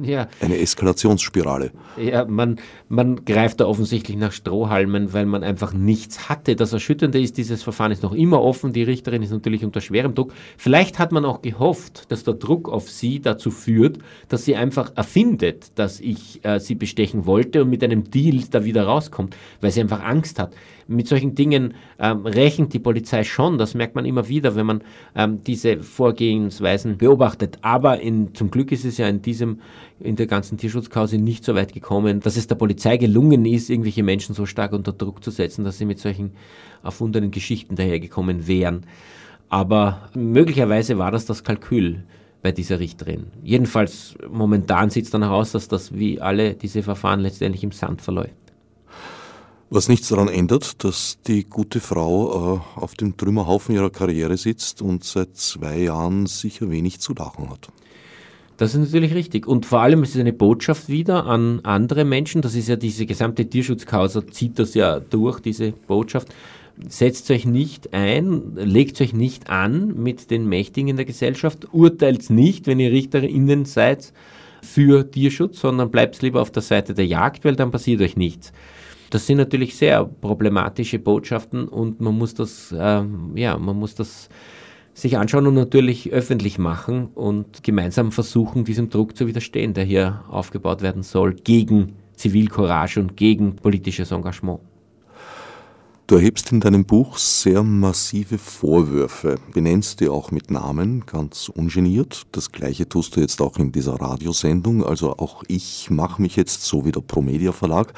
Ja. 0.10 0.28
Eine 0.40 0.58
Eskalationsspirale. 0.58 1.72
Ja, 1.96 2.24
man, 2.24 2.58
man 2.88 3.24
greift 3.24 3.60
da 3.60 3.66
offensichtlich 3.66 4.16
nach 4.16 4.32
Strohhalmen, 4.32 5.12
weil 5.12 5.26
man 5.26 5.44
einfach 5.44 5.72
nichts 5.72 6.28
hatte. 6.28 6.56
Das 6.56 6.72
Erschütternde 6.72 7.20
ist, 7.20 7.36
dieses 7.36 7.62
Verfahren 7.62 7.92
ist 7.92 8.02
noch 8.02 8.12
immer 8.12 8.42
offen. 8.42 8.72
Die 8.72 8.82
Richterin 8.82 9.22
ist 9.22 9.30
natürlich 9.30 9.64
unter 9.64 9.80
schwerem 9.80 10.14
Druck. 10.14 10.32
Vielleicht 10.56 10.98
hat 10.98 11.12
man 11.12 11.24
auch 11.24 11.42
gehofft, 11.42 12.10
dass 12.10 12.24
der 12.24 12.34
Druck 12.34 12.68
auf 12.68 12.90
sie 12.90 13.20
dazu 13.20 13.50
führt, 13.50 13.98
dass 14.28 14.44
sie 14.44 14.56
einfach 14.56 14.92
erfindet, 14.96 15.72
dass 15.76 16.00
ich 16.00 16.44
äh, 16.44 16.58
sie 16.58 16.74
bestechen 16.74 17.26
wollte 17.26 17.62
und 17.62 17.70
mit 17.70 17.84
einem 17.84 18.10
Deal 18.10 18.42
da 18.50 18.64
wieder 18.64 18.84
rauskommt, 18.84 19.36
weil 19.60 19.70
sie 19.70 19.80
einfach 19.80 20.02
Angst 20.02 20.38
hat 20.38 20.54
mit 20.90 21.06
solchen 21.06 21.34
Dingen 21.36 21.74
ähm, 22.00 22.26
rechnet 22.26 22.72
die 22.72 22.80
Polizei 22.80 23.22
schon. 23.22 23.58
Das 23.58 23.74
merkt 23.74 23.94
man 23.94 24.04
immer 24.04 24.28
wieder, 24.28 24.56
wenn 24.56 24.66
man 24.66 24.82
ähm, 25.14 25.42
diese 25.44 25.82
Vorgehensweisen 25.82 26.98
beobachtet. 26.98 27.58
Aber 27.62 28.00
in, 28.00 28.34
zum 28.34 28.50
Glück 28.50 28.72
ist 28.72 28.84
es 28.84 28.98
ja 28.98 29.08
in 29.08 29.22
diesem, 29.22 29.60
in 30.00 30.16
der 30.16 30.26
ganzen 30.26 30.58
Tierschutzkause 30.58 31.18
nicht 31.18 31.44
so 31.44 31.54
weit 31.54 31.72
gekommen, 31.72 32.20
dass 32.20 32.36
es 32.36 32.48
der 32.48 32.56
Polizei 32.56 32.96
gelungen 32.96 33.46
ist, 33.46 33.70
irgendwelche 33.70 34.02
Menschen 34.02 34.34
so 34.34 34.46
stark 34.46 34.72
unter 34.72 34.92
Druck 34.92 35.22
zu 35.22 35.30
setzen, 35.30 35.64
dass 35.64 35.78
sie 35.78 35.84
mit 35.84 36.00
solchen 36.00 36.32
erfundenen 36.82 37.30
Geschichten 37.30 37.76
dahergekommen 37.76 38.48
wären. 38.48 38.84
Aber 39.48 40.08
möglicherweise 40.14 40.98
war 40.98 41.12
das 41.12 41.24
das 41.24 41.44
Kalkül 41.44 42.04
bei 42.42 42.52
dieser 42.52 42.80
Richterin. 42.80 43.26
Jedenfalls 43.42 44.16
momentan 44.28 44.90
sieht 44.90 45.04
es 45.04 45.10
danach 45.10 45.30
aus, 45.30 45.52
dass 45.52 45.68
das 45.68 45.94
wie 45.94 46.20
alle 46.20 46.54
diese 46.54 46.82
Verfahren 46.82 47.20
letztendlich 47.20 47.62
im 47.62 47.72
Sand 47.72 48.02
verläuft. 48.02 48.39
Was 49.72 49.88
nichts 49.88 50.08
daran 50.08 50.26
ändert, 50.26 50.82
dass 50.82 51.18
die 51.28 51.44
gute 51.44 51.78
Frau 51.78 52.56
äh, 52.76 52.80
auf 52.80 52.94
dem 52.94 53.16
Trümmerhaufen 53.16 53.72
ihrer 53.72 53.90
Karriere 53.90 54.36
sitzt 54.36 54.82
und 54.82 55.04
seit 55.04 55.36
zwei 55.36 55.78
Jahren 55.78 56.26
sicher 56.26 56.68
wenig 56.72 56.98
zu 56.98 57.14
lachen 57.14 57.48
hat. 57.50 57.68
Das 58.56 58.74
ist 58.74 58.80
natürlich 58.80 59.14
richtig. 59.14 59.46
Und 59.46 59.66
vor 59.66 59.80
allem 59.80 60.02
ist 60.02 60.16
es 60.16 60.20
eine 60.20 60.32
Botschaft 60.32 60.88
wieder 60.88 61.24
an 61.26 61.60
andere 61.62 62.04
Menschen. 62.04 62.42
Das 62.42 62.56
ist 62.56 62.68
ja 62.68 62.74
diese 62.74 63.06
gesamte 63.06 63.48
Tierschutzkausa, 63.48 64.26
zieht 64.26 64.58
das 64.58 64.74
ja 64.74 64.98
durch, 64.98 65.38
diese 65.38 65.70
Botschaft. 65.70 66.34
Setzt 66.88 67.30
euch 67.30 67.46
nicht 67.46 67.94
ein, 67.94 68.56
legt 68.56 69.00
euch 69.00 69.12
nicht 69.12 69.50
an 69.50 69.94
mit 70.02 70.32
den 70.32 70.48
Mächtigen 70.48 70.88
in 70.88 70.96
der 70.96 71.04
Gesellschaft, 71.04 71.68
urteilt 71.72 72.28
nicht, 72.28 72.66
wenn 72.66 72.80
ihr 72.80 72.90
RichterInnen 72.90 73.66
seid, 73.66 74.12
für 74.62 75.08
Tierschutz, 75.10 75.60
sondern 75.60 75.92
bleibt 75.92 76.20
lieber 76.22 76.42
auf 76.42 76.50
der 76.50 76.62
Seite 76.62 76.92
der 76.92 77.06
Jagd, 77.06 77.44
weil 77.44 77.54
dann 77.54 77.70
passiert 77.70 78.00
euch 78.00 78.16
nichts. 78.16 78.52
Das 79.10 79.26
sind 79.26 79.38
natürlich 79.38 79.76
sehr 79.76 80.04
problematische 80.04 81.00
Botschaften 81.00 81.66
und 81.66 82.00
man 82.00 82.16
muss 82.16 82.34
das, 82.34 82.72
ähm, 82.76 83.32
ja, 83.36 83.58
man 83.58 83.76
muss 83.76 83.96
das 83.96 84.28
sich 84.94 85.18
anschauen 85.18 85.46
und 85.48 85.54
natürlich 85.54 86.12
öffentlich 86.12 86.58
machen 86.58 87.08
und 87.14 87.62
gemeinsam 87.64 88.12
versuchen, 88.12 88.64
diesem 88.64 88.88
Druck 88.88 89.16
zu 89.16 89.26
widerstehen, 89.26 89.74
der 89.74 89.84
hier 89.84 90.22
aufgebaut 90.28 90.82
werden 90.82 91.02
soll, 91.02 91.34
gegen 91.34 91.96
Zivilcourage 92.14 93.00
und 93.00 93.16
gegen 93.16 93.56
politisches 93.56 94.12
Engagement. 94.12 94.60
Du 96.06 96.16
erhebst 96.16 96.50
in 96.50 96.60
deinem 96.60 96.84
Buch 96.84 97.18
sehr 97.18 97.62
massive 97.62 98.36
Vorwürfe, 98.36 99.36
benennst 99.52 100.00
die 100.00 100.08
auch 100.08 100.32
mit 100.32 100.50
Namen, 100.50 101.06
ganz 101.06 101.48
ungeniert. 101.48 102.26
Das 102.32 102.50
gleiche 102.50 102.88
tust 102.88 103.14
du 103.14 103.20
jetzt 103.20 103.40
auch 103.40 103.56
in 103.58 103.70
dieser 103.70 103.94
Radiosendung, 103.94 104.84
also 104.84 105.16
auch 105.16 105.44
ich 105.46 105.88
mache 105.88 106.20
mich 106.20 106.34
jetzt 106.34 106.62
so 106.62 106.84
wie 106.84 106.90
der 106.90 107.00
Promedia 107.00 107.52
Verlag 107.52 107.94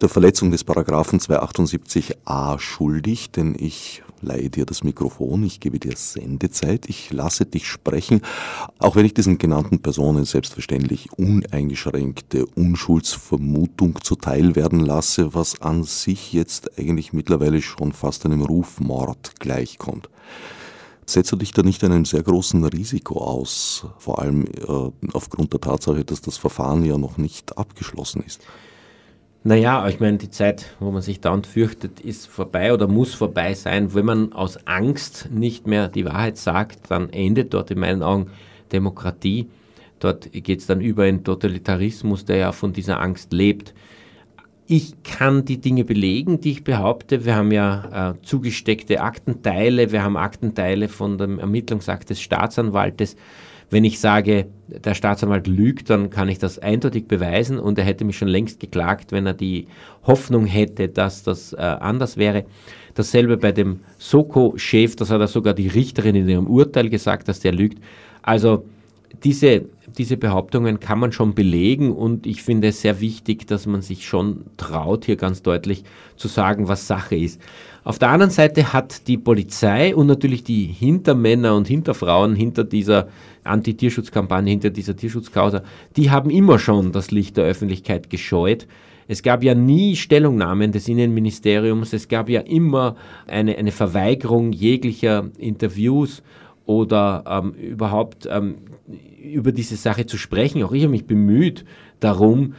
der 0.00 0.08
Verletzung 0.08 0.50
des 0.50 0.64
Paragraphen 0.64 1.20
278a 1.20 2.58
schuldig, 2.58 3.30
denn 3.30 3.56
ich 3.58 4.02
leihe 4.20 4.50
dir 4.50 4.66
das 4.66 4.84
Mikrofon, 4.84 5.44
ich 5.44 5.60
gebe 5.60 5.78
dir 5.78 5.96
Sendezeit, 5.96 6.88
ich 6.88 7.12
lasse 7.12 7.46
dich 7.46 7.66
sprechen, 7.66 8.20
auch 8.78 8.96
wenn 8.96 9.06
ich 9.06 9.14
diesen 9.14 9.38
genannten 9.38 9.80
Personen 9.80 10.24
selbstverständlich 10.24 11.12
uneingeschränkte 11.12 12.46
Unschuldsvermutung 12.46 14.02
zuteil 14.02 14.56
werden 14.56 14.80
lasse, 14.80 15.34
was 15.34 15.62
an 15.62 15.84
sich 15.84 16.32
jetzt 16.32 16.78
eigentlich 16.78 17.12
mittlerweile 17.12 17.62
schon 17.62 17.92
fast 17.92 18.26
einem 18.26 18.42
Rufmord 18.42 19.40
gleichkommt. 19.40 20.08
Setzt 21.06 21.30
du 21.30 21.36
dich 21.36 21.52
da 21.52 21.62
nicht 21.62 21.84
einem 21.84 22.04
sehr 22.04 22.22
großen 22.22 22.64
Risiko 22.64 23.22
aus, 23.22 23.86
vor 23.98 24.18
allem 24.18 24.44
äh, 24.44 24.90
aufgrund 25.12 25.52
der 25.52 25.60
Tatsache, 25.60 26.04
dass 26.04 26.20
das 26.20 26.36
Verfahren 26.36 26.84
ja 26.84 26.98
noch 26.98 27.16
nicht 27.16 27.56
abgeschlossen 27.56 28.24
ist? 28.26 28.40
Naja, 29.46 29.86
ich 29.86 30.00
meine, 30.00 30.18
die 30.18 30.28
Zeit, 30.28 30.74
wo 30.80 30.90
man 30.90 31.02
sich 31.02 31.20
dauernd 31.20 31.46
fürchtet, 31.46 32.00
ist 32.00 32.26
vorbei 32.26 32.74
oder 32.74 32.88
muss 32.88 33.14
vorbei 33.14 33.54
sein. 33.54 33.94
Wenn 33.94 34.04
man 34.04 34.32
aus 34.32 34.66
Angst 34.66 35.28
nicht 35.30 35.68
mehr 35.68 35.86
die 35.86 36.04
Wahrheit 36.04 36.36
sagt, 36.36 36.90
dann 36.90 37.10
endet 37.10 37.54
dort 37.54 37.70
in 37.70 37.78
meinen 37.78 38.02
Augen 38.02 38.32
Demokratie. 38.72 39.46
Dort 40.00 40.32
geht 40.32 40.58
es 40.58 40.66
dann 40.66 40.80
über 40.80 41.06
in 41.06 41.22
Totalitarismus, 41.22 42.24
der 42.24 42.38
ja 42.38 42.50
von 42.50 42.72
dieser 42.72 43.00
Angst 43.00 43.32
lebt. 43.32 43.72
Ich 44.66 45.00
kann 45.04 45.44
die 45.44 45.60
Dinge 45.60 45.84
belegen, 45.84 46.40
die 46.40 46.50
ich 46.50 46.64
behaupte. 46.64 47.24
Wir 47.24 47.36
haben 47.36 47.52
ja 47.52 48.10
äh, 48.10 48.14
zugesteckte 48.22 49.00
Aktenteile, 49.00 49.92
wir 49.92 50.02
haben 50.02 50.16
Aktenteile 50.16 50.88
von 50.88 51.18
dem 51.18 51.38
Ermittlungsakt 51.38 52.10
des 52.10 52.20
Staatsanwaltes. 52.20 53.14
Wenn 53.70 53.84
ich 53.84 53.98
sage, 53.98 54.46
der 54.68 54.94
Staatsanwalt 54.94 55.46
lügt, 55.46 55.90
dann 55.90 56.10
kann 56.10 56.28
ich 56.28 56.38
das 56.38 56.58
eindeutig 56.58 57.08
beweisen 57.08 57.58
und 57.58 57.78
er 57.78 57.84
hätte 57.84 58.04
mich 58.04 58.16
schon 58.16 58.28
längst 58.28 58.60
geklagt, 58.60 59.12
wenn 59.12 59.26
er 59.26 59.34
die 59.34 59.66
Hoffnung 60.06 60.46
hätte, 60.46 60.88
dass 60.88 61.22
das 61.22 61.52
äh, 61.52 61.56
anders 61.56 62.16
wäre. 62.16 62.44
Dasselbe 62.94 63.36
bei 63.36 63.52
dem 63.52 63.80
Soko-Chef, 63.98 64.96
das 64.96 65.10
hat 65.10 65.20
er 65.20 65.28
sogar 65.28 65.52
die 65.52 65.68
Richterin 65.68 66.14
in 66.14 66.28
ihrem 66.28 66.46
Urteil 66.46 66.88
gesagt, 66.88 67.28
dass 67.28 67.40
der 67.40 67.52
lügt. 67.52 67.82
Also 68.22 68.64
diese, 69.24 69.66
diese 69.98 70.16
Behauptungen 70.16 70.80
kann 70.80 70.98
man 70.98 71.12
schon 71.12 71.34
belegen 71.34 71.92
und 71.92 72.26
ich 72.26 72.42
finde 72.42 72.68
es 72.68 72.80
sehr 72.82 73.00
wichtig, 73.00 73.46
dass 73.46 73.66
man 73.66 73.82
sich 73.82 74.06
schon 74.06 74.44
traut, 74.56 75.04
hier 75.04 75.16
ganz 75.16 75.42
deutlich 75.42 75.84
zu 76.16 76.28
sagen, 76.28 76.68
was 76.68 76.86
Sache 76.86 77.16
ist. 77.16 77.40
Auf 77.86 78.00
der 78.00 78.08
anderen 78.08 78.32
Seite 78.32 78.72
hat 78.72 79.06
die 79.06 79.16
Polizei 79.16 79.94
und 79.94 80.08
natürlich 80.08 80.42
die 80.42 80.64
Hintermänner 80.64 81.54
und 81.54 81.68
Hinterfrauen 81.68 82.34
hinter 82.34 82.64
dieser 82.64 83.06
Anti-Tierschutzkampagne, 83.44 84.50
hinter 84.50 84.70
dieser 84.70 84.96
Tierschutzkausa, 84.96 85.62
die 85.96 86.10
haben 86.10 86.28
immer 86.28 86.58
schon 86.58 86.90
das 86.90 87.12
Licht 87.12 87.36
der 87.36 87.44
Öffentlichkeit 87.44 88.10
gescheut. 88.10 88.66
Es 89.06 89.22
gab 89.22 89.44
ja 89.44 89.54
nie 89.54 89.94
Stellungnahmen 89.94 90.72
des 90.72 90.88
Innenministeriums, 90.88 91.92
es 91.92 92.08
gab 92.08 92.28
ja 92.28 92.40
immer 92.40 92.96
eine, 93.28 93.56
eine 93.56 93.70
Verweigerung 93.70 94.50
jeglicher 94.50 95.30
Interviews 95.38 96.24
oder 96.64 97.22
ähm, 97.28 97.52
überhaupt 97.52 98.26
ähm, 98.28 98.56
über 99.22 99.52
diese 99.52 99.76
Sache 99.76 100.06
zu 100.06 100.18
sprechen. 100.18 100.64
Auch 100.64 100.72
ich 100.72 100.82
habe 100.82 100.90
mich 100.90 101.06
bemüht 101.06 101.64
darum, 102.00 102.54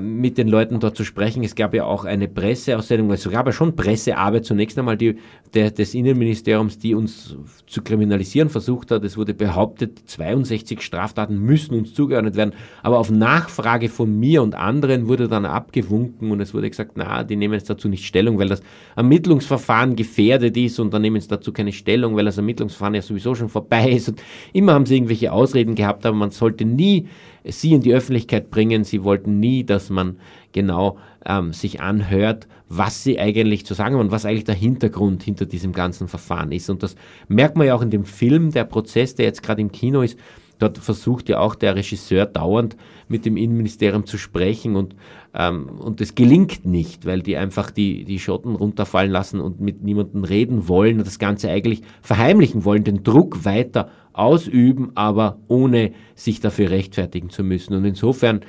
mit 0.00 0.38
den 0.38 0.46
Leuten 0.46 0.78
dort 0.78 0.96
zu 0.96 1.04
sprechen. 1.04 1.42
Es 1.42 1.56
gab 1.56 1.74
ja 1.74 1.84
auch 1.84 2.04
eine 2.04 2.28
Presseaussendung, 2.28 3.10
es 3.10 3.28
gab 3.28 3.46
ja 3.46 3.52
schon 3.52 3.74
Pressearbeit 3.74 4.44
zunächst 4.44 4.78
einmal 4.78 4.96
die, 4.96 5.16
der, 5.54 5.72
des 5.72 5.94
Innenministeriums, 5.94 6.78
die 6.78 6.94
uns 6.94 7.36
zu 7.66 7.82
kriminalisieren 7.82 8.48
versucht 8.48 8.92
hat. 8.92 9.02
Es 9.02 9.16
wurde 9.16 9.34
behauptet, 9.34 9.98
62 10.06 10.80
Straftaten 10.80 11.36
müssen 11.36 11.74
uns 11.74 11.94
zugeordnet 11.94 12.36
werden. 12.36 12.52
Aber 12.84 12.98
auf 12.98 13.10
Nachfrage 13.10 13.88
von 13.88 14.18
mir 14.20 14.42
und 14.42 14.54
anderen 14.54 15.08
wurde 15.08 15.26
dann 15.26 15.44
abgewunken 15.46 16.30
und 16.30 16.40
es 16.40 16.54
wurde 16.54 16.70
gesagt, 16.70 16.92
na, 16.94 17.24
die 17.24 17.34
nehmen 17.34 17.54
jetzt 17.54 17.68
dazu 17.68 17.88
nicht 17.88 18.06
Stellung, 18.06 18.38
weil 18.38 18.48
das 18.48 18.62
Ermittlungsverfahren 18.94 19.96
gefährdet 19.96 20.56
ist 20.56 20.78
und 20.78 20.94
dann 20.94 21.02
nehmen 21.02 21.20
sie 21.20 21.28
dazu 21.28 21.52
keine 21.52 21.72
Stellung, 21.72 22.14
weil 22.14 22.24
das 22.24 22.36
Ermittlungsverfahren 22.36 22.94
ja 22.94 23.02
sowieso 23.02 23.34
schon 23.34 23.48
vorbei 23.48 23.90
ist. 23.90 24.10
Und 24.10 24.22
immer 24.52 24.74
haben 24.74 24.86
sie 24.86 24.94
irgendwelche 24.94 25.32
Ausreden 25.32 25.74
gehabt, 25.74 26.06
aber 26.06 26.16
man 26.16 26.30
sollte 26.30 26.64
nie 26.64 27.08
sie 27.44 27.72
in 27.72 27.80
die 27.80 27.94
Öffentlichkeit 27.94 28.50
bringen. 28.50 28.84
Sie 28.84 29.04
wollten 29.04 29.40
nie, 29.40 29.64
dass 29.64 29.90
man 29.90 30.18
genau 30.52 30.98
ähm, 31.26 31.52
sich 31.52 31.80
anhört, 31.80 32.46
was 32.68 33.04
sie 33.04 33.18
eigentlich 33.18 33.66
zu 33.66 33.74
sagen 33.74 33.94
haben 33.94 34.00
und 34.02 34.10
was 34.10 34.24
eigentlich 34.24 34.44
der 34.44 34.54
Hintergrund 34.54 35.22
hinter 35.22 35.46
diesem 35.46 35.72
ganzen 35.72 36.08
Verfahren 36.08 36.52
ist. 36.52 36.70
Und 36.70 36.82
das 36.82 36.96
merkt 37.28 37.56
man 37.56 37.66
ja 37.66 37.74
auch 37.74 37.82
in 37.82 37.90
dem 37.90 38.04
Film, 38.04 38.50
der 38.50 38.64
Prozess, 38.64 39.14
der 39.14 39.26
jetzt 39.26 39.42
gerade 39.42 39.60
im 39.60 39.72
Kino 39.72 40.02
ist. 40.02 40.18
Dort 40.62 40.78
versucht 40.78 41.28
ja 41.28 41.40
auch 41.40 41.56
der 41.56 41.74
Regisseur 41.74 42.24
dauernd 42.24 42.76
mit 43.08 43.26
dem 43.26 43.36
Innenministerium 43.36 44.06
zu 44.06 44.16
sprechen 44.16 44.76
und, 44.76 44.94
ähm, 45.34 45.68
und 45.80 46.00
es 46.00 46.14
gelingt 46.14 46.64
nicht, 46.64 47.04
weil 47.04 47.20
die 47.20 47.36
einfach 47.36 47.72
die, 47.72 48.04
die 48.04 48.20
Schotten 48.20 48.54
runterfallen 48.54 49.10
lassen 49.10 49.40
und 49.40 49.60
mit 49.60 49.82
niemandem 49.82 50.22
reden 50.22 50.68
wollen 50.68 50.98
und 50.98 51.06
das 51.06 51.18
Ganze 51.18 51.50
eigentlich 51.50 51.82
verheimlichen 52.00 52.64
wollen, 52.64 52.84
den 52.84 53.02
Druck 53.02 53.44
weiter 53.44 53.90
ausüben, 54.12 54.92
aber 54.94 55.38
ohne 55.48 55.92
sich 56.14 56.38
dafür 56.38 56.70
rechtfertigen 56.70 57.30
zu 57.30 57.42
müssen. 57.42 57.74
Und 57.74 57.84
insofern 57.84 58.42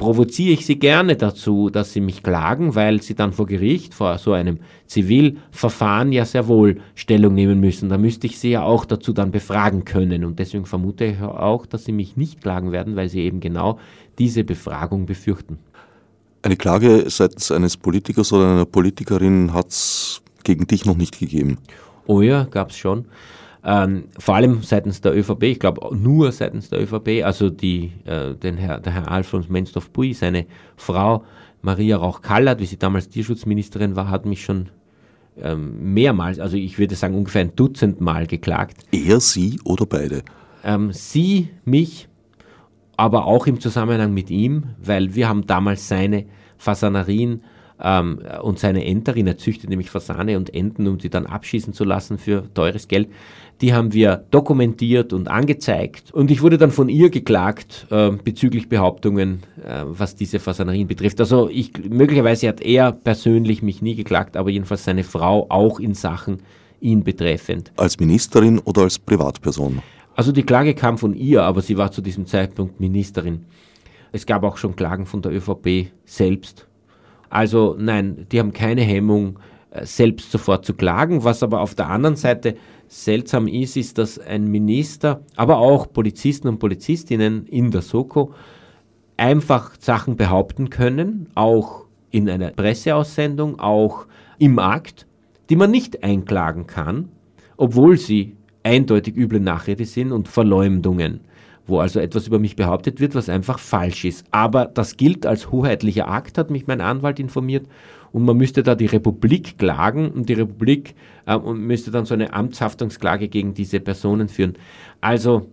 provoziere 0.00 0.54
ich 0.54 0.64
sie 0.64 0.78
gerne 0.78 1.14
dazu, 1.14 1.68
dass 1.68 1.92
sie 1.92 2.00
mich 2.00 2.22
klagen, 2.22 2.74
weil 2.74 3.02
sie 3.02 3.14
dann 3.14 3.34
vor 3.34 3.46
Gericht, 3.46 3.92
vor 3.92 4.16
so 4.16 4.32
einem 4.32 4.58
Zivilverfahren 4.86 6.10
ja 6.10 6.24
sehr 6.24 6.48
wohl 6.48 6.80
Stellung 6.94 7.34
nehmen 7.34 7.60
müssen. 7.60 7.90
Da 7.90 7.98
müsste 7.98 8.26
ich 8.26 8.38
sie 8.38 8.52
ja 8.52 8.62
auch 8.62 8.86
dazu 8.86 9.12
dann 9.12 9.30
befragen 9.30 9.84
können. 9.84 10.24
Und 10.24 10.38
deswegen 10.38 10.64
vermute 10.64 11.04
ich 11.04 11.20
auch, 11.20 11.66
dass 11.66 11.84
sie 11.84 11.92
mich 11.92 12.16
nicht 12.16 12.40
klagen 12.40 12.72
werden, 12.72 12.96
weil 12.96 13.10
sie 13.10 13.20
eben 13.20 13.40
genau 13.40 13.78
diese 14.18 14.42
Befragung 14.42 15.04
befürchten. 15.04 15.58
Eine 16.40 16.56
Klage 16.56 17.04
seitens 17.10 17.52
eines 17.52 17.76
Politikers 17.76 18.32
oder 18.32 18.50
einer 18.50 18.64
Politikerin 18.64 19.52
hat 19.52 19.68
es 19.68 20.22
gegen 20.44 20.66
dich 20.66 20.86
noch 20.86 20.96
nicht 20.96 21.18
gegeben. 21.18 21.58
Oh 22.06 22.22
ja, 22.22 22.44
gab 22.44 22.70
es 22.70 22.78
schon. 22.78 23.04
Ähm, 23.62 24.04
vor 24.18 24.36
allem 24.36 24.62
seitens 24.62 25.00
der 25.00 25.16
ÖVP, 25.16 25.42
ich 25.44 25.60
glaube 25.60 25.94
nur 25.94 26.32
seitens 26.32 26.70
der 26.70 26.80
ÖVP, 26.80 27.24
also 27.24 27.50
die, 27.50 27.92
äh, 28.04 28.34
den 28.34 28.56
Herr, 28.56 28.80
der 28.80 28.94
Herr 28.94 29.10
Alfons 29.10 29.48
Menstorf-Bui, 29.48 30.14
seine 30.14 30.46
Frau 30.76 31.24
Maria 31.62 31.98
Rauch-Kallert, 31.98 32.60
wie 32.60 32.66
sie 32.66 32.78
damals 32.78 33.10
Tierschutzministerin 33.10 33.96
war, 33.96 34.08
hat 34.08 34.24
mich 34.24 34.42
schon 34.42 34.70
ähm, 35.38 35.92
mehrmals, 35.92 36.40
also 36.40 36.56
ich 36.56 36.78
würde 36.78 36.94
sagen 36.94 37.14
ungefähr 37.14 37.42
ein 37.42 37.54
Dutzend 37.54 38.00
Mal 38.00 38.26
geklagt. 38.26 38.84
Er, 38.92 39.20
sie 39.20 39.60
oder 39.64 39.84
beide? 39.84 40.22
Ähm, 40.64 40.92
sie, 40.92 41.50
mich, 41.64 42.08
aber 42.96 43.26
auch 43.26 43.46
im 43.46 43.60
Zusammenhang 43.60 44.12
mit 44.12 44.30
ihm, 44.30 44.74
weil 44.82 45.14
wir 45.14 45.28
haben 45.28 45.46
damals 45.46 45.88
seine 45.88 46.26
Fasanerien 46.58 47.42
ähm, 47.80 48.20
und 48.42 48.58
seine 48.58 48.84
Enterin, 48.84 49.26
er 49.26 49.38
züchtet 49.38 49.70
nämlich 49.70 49.90
Fasane 49.90 50.36
und 50.36 50.52
Enten, 50.52 50.86
um 50.86 51.00
sie 51.00 51.10
dann 51.10 51.26
abschießen 51.26 51.72
zu 51.72 51.84
lassen 51.84 52.18
für 52.18 52.52
teures 52.52 52.88
Geld 52.88 53.08
die 53.60 53.74
haben 53.74 53.92
wir 53.92 54.24
dokumentiert 54.30 55.12
und 55.12 55.28
angezeigt. 55.28 56.12
Und 56.12 56.30
ich 56.30 56.42
wurde 56.42 56.56
dann 56.56 56.70
von 56.70 56.88
ihr 56.88 57.10
geklagt 57.10 57.86
äh, 57.90 58.10
bezüglich 58.10 58.68
Behauptungen, 58.68 59.42
äh, 59.62 59.82
was 59.84 60.16
diese 60.16 60.38
Fasanerien 60.38 60.88
betrifft. 60.88 61.20
Also 61.20 61.48
ich, 61.48 61.72
möglicherweise 61.88 62.48
hat 62.48 62.60
er 62.62 62.92
persönlich 62.92 63.62
mich 63.62 63.82
nie 63.82 63.94
geklagt, 63.94 64.36
aber 64.36 64.50
jedenfalls 64.50 64.84
seine 64.84 65.04
Frau 65.04 65.46
auch 65.50 65.78
in 65.78 65.94
Sachen 65.94 66.38
ihn 66.80 67.04
betreffend. 67.04 67.72
Als 67.76 68.00
Ministerin 68.00 68.58
oder 68.60 68.82
als 68.82 68.98
Privatperson? 68.98 69.82
Also 70.16 70.32
die 70.32 70.42
Klage 70.42 70.74
kam 70.74 70.96
von 70.96 71.14
ihr, 71.14 71.42
aber 71.42 71.60
sie 71.60 71.76
war 71.76 71.92
zu 71.92 72.00
diesem 72.00 72.26
Zeitpunkt 72.26 72.80
Ministerin. 72.80 73.44
Es 74.12 74.26
gab 74.26 74.42
auch 74.42 74.56
schon 74.56 74.74
Klagen 74.74 75.06
von 75.06 75.22
der 75.22 75.32
ÖVP 75.32 75.90
selbst. 76.04 76.66
Also 77.28 77.76
nein, 77.78 78.26
die 78.32 78.40
haben 78.40 78.52
keine 78.52 78.82
Hemmung, 78.82 79.38
äh, 79.70 79.86
selbst 79.86 80.32
sofort 80.32 80.64
zu 80.64 80.74
klagen, 80.74 81.22
was 81.22 81.42
aber 81.42 81.60
auf 81.60 81.74
der 81.74 81.88
anderen 81.88 82.16
Seite 82.16 82.56
seltsam 82.90 83.46
ist, 83.46 83.76
ist, 83.76 83.98
dass 83.98 84.18
ein 84.18 84.48
Minister, 84.48 85.22
aber 85.36 85.58
auch 85.58 85.92
Polizisten 85.92 86.48
und 86.48 86.58
Polizistinnen 86.58 87.46
in 87.46 87.70
der 87.70 87.82
Soko 87.82 88.34
einfach 89.16 89.72
Sachen 89.78 90.16
behaupten 90.16 90.70
können, 90.70 91.28
auch 91.36 91.84
in 92.10 92.28
einer 92.28 92.50
Presseaussendung, 92.50 93.60
auch 93.60 94.06
im 94.38 94.58
Akt, 94.58 95.06
die 95.48 95.56
man 95.56 95.70
nicht 95.70 96.02
einklagen 96.02 96.66
kann, 96.66 97.10
obwohl 97.56 97.96
sie 97.96 98.36
eindeutig 98.64 99.16
üble 99.16 99.38
Nachrede 99.38 99.84
sind 99.84 100.10
und 100.10 100.26
Verleumdungen, 100.26 101.20
wo 101.66 101.78
also 101.78 102.00
etwas 102.00 102.26
über 102.26 102.40
mich 102.40 102.56
behauptet 102.56 102.98
wird, 102.98 103.14
was 103.14 103.28
einfach 103.28 103.60
falsch 103.60 104.04
ist. 104.04 104.26
Aber 104.32 104.64
das 104.64 104.96
gilt 104.96 105.26
als 105.26 105.52
hoheitlicher 105.52 106.08
Akt, 106.08 106.38
hat 106.38 106.50
mich 106.50 106.66
mein 106.66 106.80
Anwalt 106.80 107.20
informiert, 107.20 107.66
und 108.12 108.24
man 108.24 108.36
müsste 108.36 108.62
da 108.62 108.74
die 108.74 108.86
Republik 108.86 109.58
klagen 109.58 110.10
und 110.10 110.28
die 110.28 110.34
Republik 110.34 110.94
äh, 111.26 111.36
und 111.36 111.60
müsste 111.60 111.90
dann 111.90 112.04
so 112.04 112.14
eine 112.14 112.32
Amtshaftungsklage 112.32 113.28
gegen 113.28 113.54
diese 113.54 113.80
Personen 113.80 114.28
führen. 114.28 114.54
Also 115.00 115.46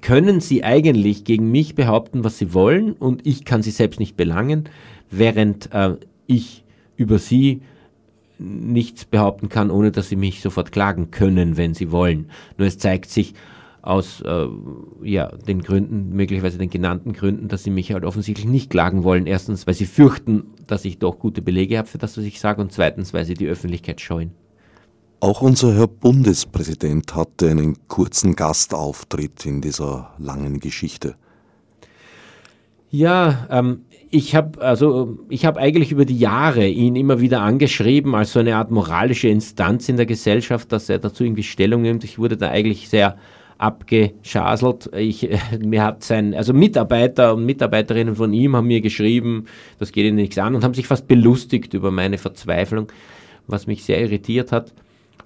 können 0.00 0.40
sie 0.40 0.64
eigentlich 0.64 1.24
gegen 1.24 1.50
mich 1.50 1.74
behaupten, 1.74 2.24
was 2.24 2.38
sie 2.38 2.54
wollen 2.54 2.92
und 2.92 3.26
ich 3.26 3.44
kann 3.44 3.62
sie 3.62 3.70
selbst 3.70 4.00
nicht 4.00 4.16
belangen, 4.16 4.68
während 5.10 5.72
äh, 5.72 5.96
ich 6.26 6.64
über 6.96 7.18
sie 7.18 7.62
nichts 8.38 9.04
behaupten 9.04 9.48
kann, 9.48 9.70
ohne 9.70 9.92
dass 9.92 10.08
sie 10.08 10.16
mich 10.16 10.40
sofort 10.40 10.72
klagen 10.72 11.10
können, 11.10 11.56
wenn 11.56 11.74
sie 11.74 11.92
wollen. 11.92 12.30
Nur 12.58 12.66
es 12.66 12.78
zeigt 12.78 13.10
sich, 13.10 13.34
aus 13.82 14.20
äh, 14.20 14.46
ja, 15.02 15.26
den 15.26 15.62
Gründen, 15.62 16.14
möglicherweise 16.14 16.56
den 16.56 16.70
genannten 16.70 17.12
Gründen, 17.12 17.48
dass 17.48 17.64
sie 17.64 17.70
mich 17.70 17.92
halt 17.92 18.04
offensichtlich 18.04 18.46
nicht 18.46 18.70
klagen 18.70 19.02
wollen. 19.02 19.26
Erstens, 19.26 19.66
weil 19.66 19.74
sie 19.74 19.86
fürchten, 19.86 20.44
dass 20.66 20.84
ich 20.84 20.98
doch 20.98 21.18
gute 21.18 21.42
Belege 21.42 21.78
habe 21.78 21.88
für 21.88 21.98
das, 21.98 22.16
was 22.16 22.24
ich 22.24 22.40
sage, 22.40 22.60
und 22.60 22.72
zweitens, 22.72 23.12
weil 23.12 23.24
sie 23.24 23.34
die 23.34 23.48
Öffentlichkeit 23.48 24.00
scheuen. 24.00 24.32
Auch 25.20 25.40
unser 25.40 25.74
Herr 25.74 25.86
Bundespräsident 25.86 27.14
hatte 27.14 27.48
einen 27.48 27.76
kurzen 27.86 28.34
Gastauftritt 28.34 29.46
in 29.46 29.60
dieser 29.60 30.14
langen 30.18 30.58
Geschichte. 30.58 31.14
Ja, 32.90 33.46
ähm, 33.50 33.84
ich 34.10 34.34
habe 34.34 34.60
also 34.60 35.18
ich 35.30 35.46
habe 35.46 35.58
eigentlich 35.58 35.92
über 35.92 36.04
die 36.04 36.18
Jahre 36.18 36.66
ihn 36.66 36.96
immer 36.96 37.20
wieder 37.20 37.40
angeschrieben 37.40 38.14
als 38.14 38.34
so 38.34 38.40
eine 38.40 38.56
Art 38.56 38.70
moralische 38.70 39.28
Instanz 39.28 39.88
in 39.88 39.96
der 39.96 40.04
Gesellschaft, 40.04 40.70
dass 40.72 40.90
er 40.90 40.98
dazu 40.98 41.24
irgendwie 41.24 41.44
Stellung 41.44 41.80
nimmt. 41.80 42.04
Ich 42.04 42.18
wurde 42.18 42.36
da 42.36 42.50
eigentlich 42.50 42.90
sehr 42.90 43.16
abgeschaselt. 43.62 44.90
Ich, 44.96 45.28
mir 45.64 45.84
hat 45.84 46.02
sein, 46.02 46.34
also 46.34 46.52
Mitarbeiter 46.52 47.34
und 47.34 47.46
Mitarbeiterinnen 47.46 48.16
von 48.16 48.32
ihm 48.32 48.56
haben 48.56 48.66
mir 48.66 48.80
geschrieben, 48.80 49.46
das 49.78 49.92
geht 49.92 50.04
ihnen 50.04 50.16
nichts 50.16 50.36
an 50.38 50.54
und 50.54 50.64
haben 50.64 50.74
sich 50.74 50.86
fast 50.86 51.06
belustigt 51.06 51.72
über 51.72 51.90
meine 51.90 52.18
Verzweiflung, 52.18 52.88
was 53.46 53.66
mich 53.66 53.84
sehr 53.84 54.00
irritiert 54.00 54.52
hat. 54.52 54.72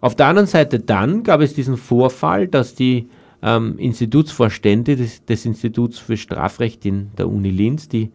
Auf 0.01 0.15
der 0.15 0.27
anderen 0.27 0.47
Seite 0.47 0.79
dann 0.79 1.23
gab 1.23 1.41
es 1.41 1.55
diesen 1.55 1.79
Vorfall, 1.79 2.47
dass 2.47 2.75
die 2.75 3.09
ähm, 3.43 3.79
Institutsvorstände 3.79 4.97
des, 4.97 5.25
des, 5.25 5.47
Instituts 5.47 5.99
für 5.99 6.17
Strafrecht 6.17 6.85
in 6.85 7.11
der 7.17 7.29
Uni 7.29 7.51
Linz, 7.51 7.89
die 7.89 8.11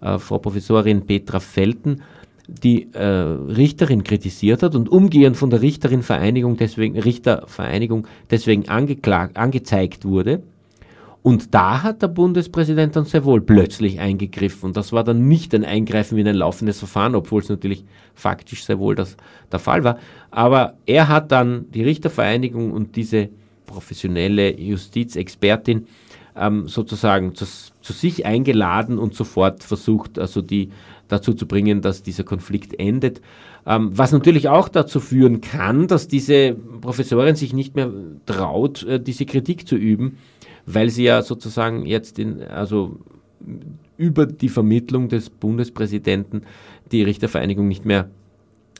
äh, 0.00 0.18
Frau 0.18 0.38
Professorin 0.38 1.06
Petra 1.06 1.38
Felten, 1.38 2.02
die 2.50 2.92
äh, 2.92 3.04
Richterin 3.04 4.04
kritisiert 4.04 4.62
hat 4.62 4.74
und 4.74 4.88
umgehend 4.88 5.36
von 5.36 5.50
der 5.50 5.62
Richterin-Vereinigung 5.62 6.56
deswegen, 6.56 6.98
Richtervereinigung 6.98 8.06
deswegen 8.30 8.68
angeklagt, 8.68 9.36
angezeigt 9.36 10.04
wurde. 10.04 10.42
Und 11.22 11.54
da 11.54 11.82
hat 11.82 12.00
der 12.00 12.08
Bundespräsident 12.08 12.96
dann 12.96 13.04
sehr 13.04 13.24
wohl 13.24 13.42
plötzlich 13.42 14.00
eingegriffen. 14.00 14.68
Und 14.68 14.76
das 14.76 14.92
war 14.92 15.04
dann 15.04 15.28
nicht 15.28 15.54
ein 15.54 15.64
Eingreifen 15.64 16.16
in 16.16 16.26
ein 16.26 16.36
laufendes 16.36 16.78
Verfahren, 16.78 17.14
obwohl 17.14 17.42
es 17.42 17.50
natürlich 17.50 17.84
faktisch 18.14 18.64
sehr 18.64 18.78
wohl 18.78 18.94
das, 18.94 19.16
der 19.52 19.58
Fall 19.58 19.84
war. 19.84 19.98
Aber 20.30 20.74
er 20.86 21.08
hat 21.08 21.30
dann 21.30 21.70
die 21.72 21.82
Richtervereinigung 21.82 22.72
und 22.72 22.96
diese 22.96 23.28
professionelle 23.66 24.58
Justizexpertin 24.58 25.86
ähm, 26.36 26.68
sozusagen 26.68 27.34
zu, 27.34 27.44
zu, 27.82 27.92
sich 27.92 28.24
eingeladen 28.24 28.98
und 28.98 29.14
sofort 29.14 29.62
versucht, 29.62 30.18
also 30.18 30.40
die 30.40 30.70
dazu 31.10 31.34
zu 31.34 31.46
bringen, 31.46 31.82
dass 31.82 32.02
dieser 32.02 32.24
Konflikt 32.24 32.78
endet. 32.78 33.20
Ähm, 33.66 33.90
was 33.92 34.12
natürlich 34.12 34.48
auch 34.48 34.68
dazu 34.68 35.00
führen 35.00 35.40
kann, 35.40 35.86
dass 35.86 36.08
diese 36.08 36.54
Professorin 36.80 37.36
sich 37.36 37.52
nicht 37.52 37.76
mehr 37.76 37.90
traut, 38.26 38.82
äh, 38.84 39.00
diese 39.00 39.26
Kritik 39.26 39.68
zu 39.68 39.76
üben, 39.76 40.18
weil 40.66 40.90
sie 40.90 41.04
ja 41.04 41.22
sozusagen 41.22 41.84
jetzt 41.84 42.18
in, 42.18 42.42
also 42.42 42.98
über 43.96 44.26
die 44.26 44.48
Vermittlung 44.48 45.08
des 45.08 45.28
Bundespräsidenten 45.30 46.42
die 46.90 47.02
Richtervereinigung 47.02 47.68
nicht 47.68 47.84
mehr 47.84 48.08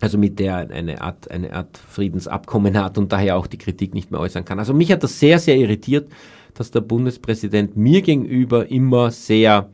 also 0.01 0.17
mit 0.17 0.39
der 0.39 0.57
eine 0.57 1.03
Art, 1.03 1.31
eine 1.31 1.53
Art 1.53 1.77
Friedensabkommen 1.77 2.77
hat 2.79 2.97
und 2.97 3.13
daher 3.13 3.37
auch 3.37 3.47
die 3.47 3.59
Kritik 3.59 3.93
nicht 3.93 4.11
mehr 4.11 4.21
äußern 4.21 4.47
kann. 4.47 4.59
Also 4.59 4.73
mich 4.73 4.91
hat 4.91 5.03
das 5.03 5.21
sehr, 5.21 5.39
sehr 5.39 5.57
irritiert, 5.57 6.11
dass 6.55 6.71
der 6.71 6.81
Bundespräsident 6.81 7.77
mir 7.77 8.01
gegenüber 8.01 8.71
immer 8.71 9.11
sehr 9.11 9.69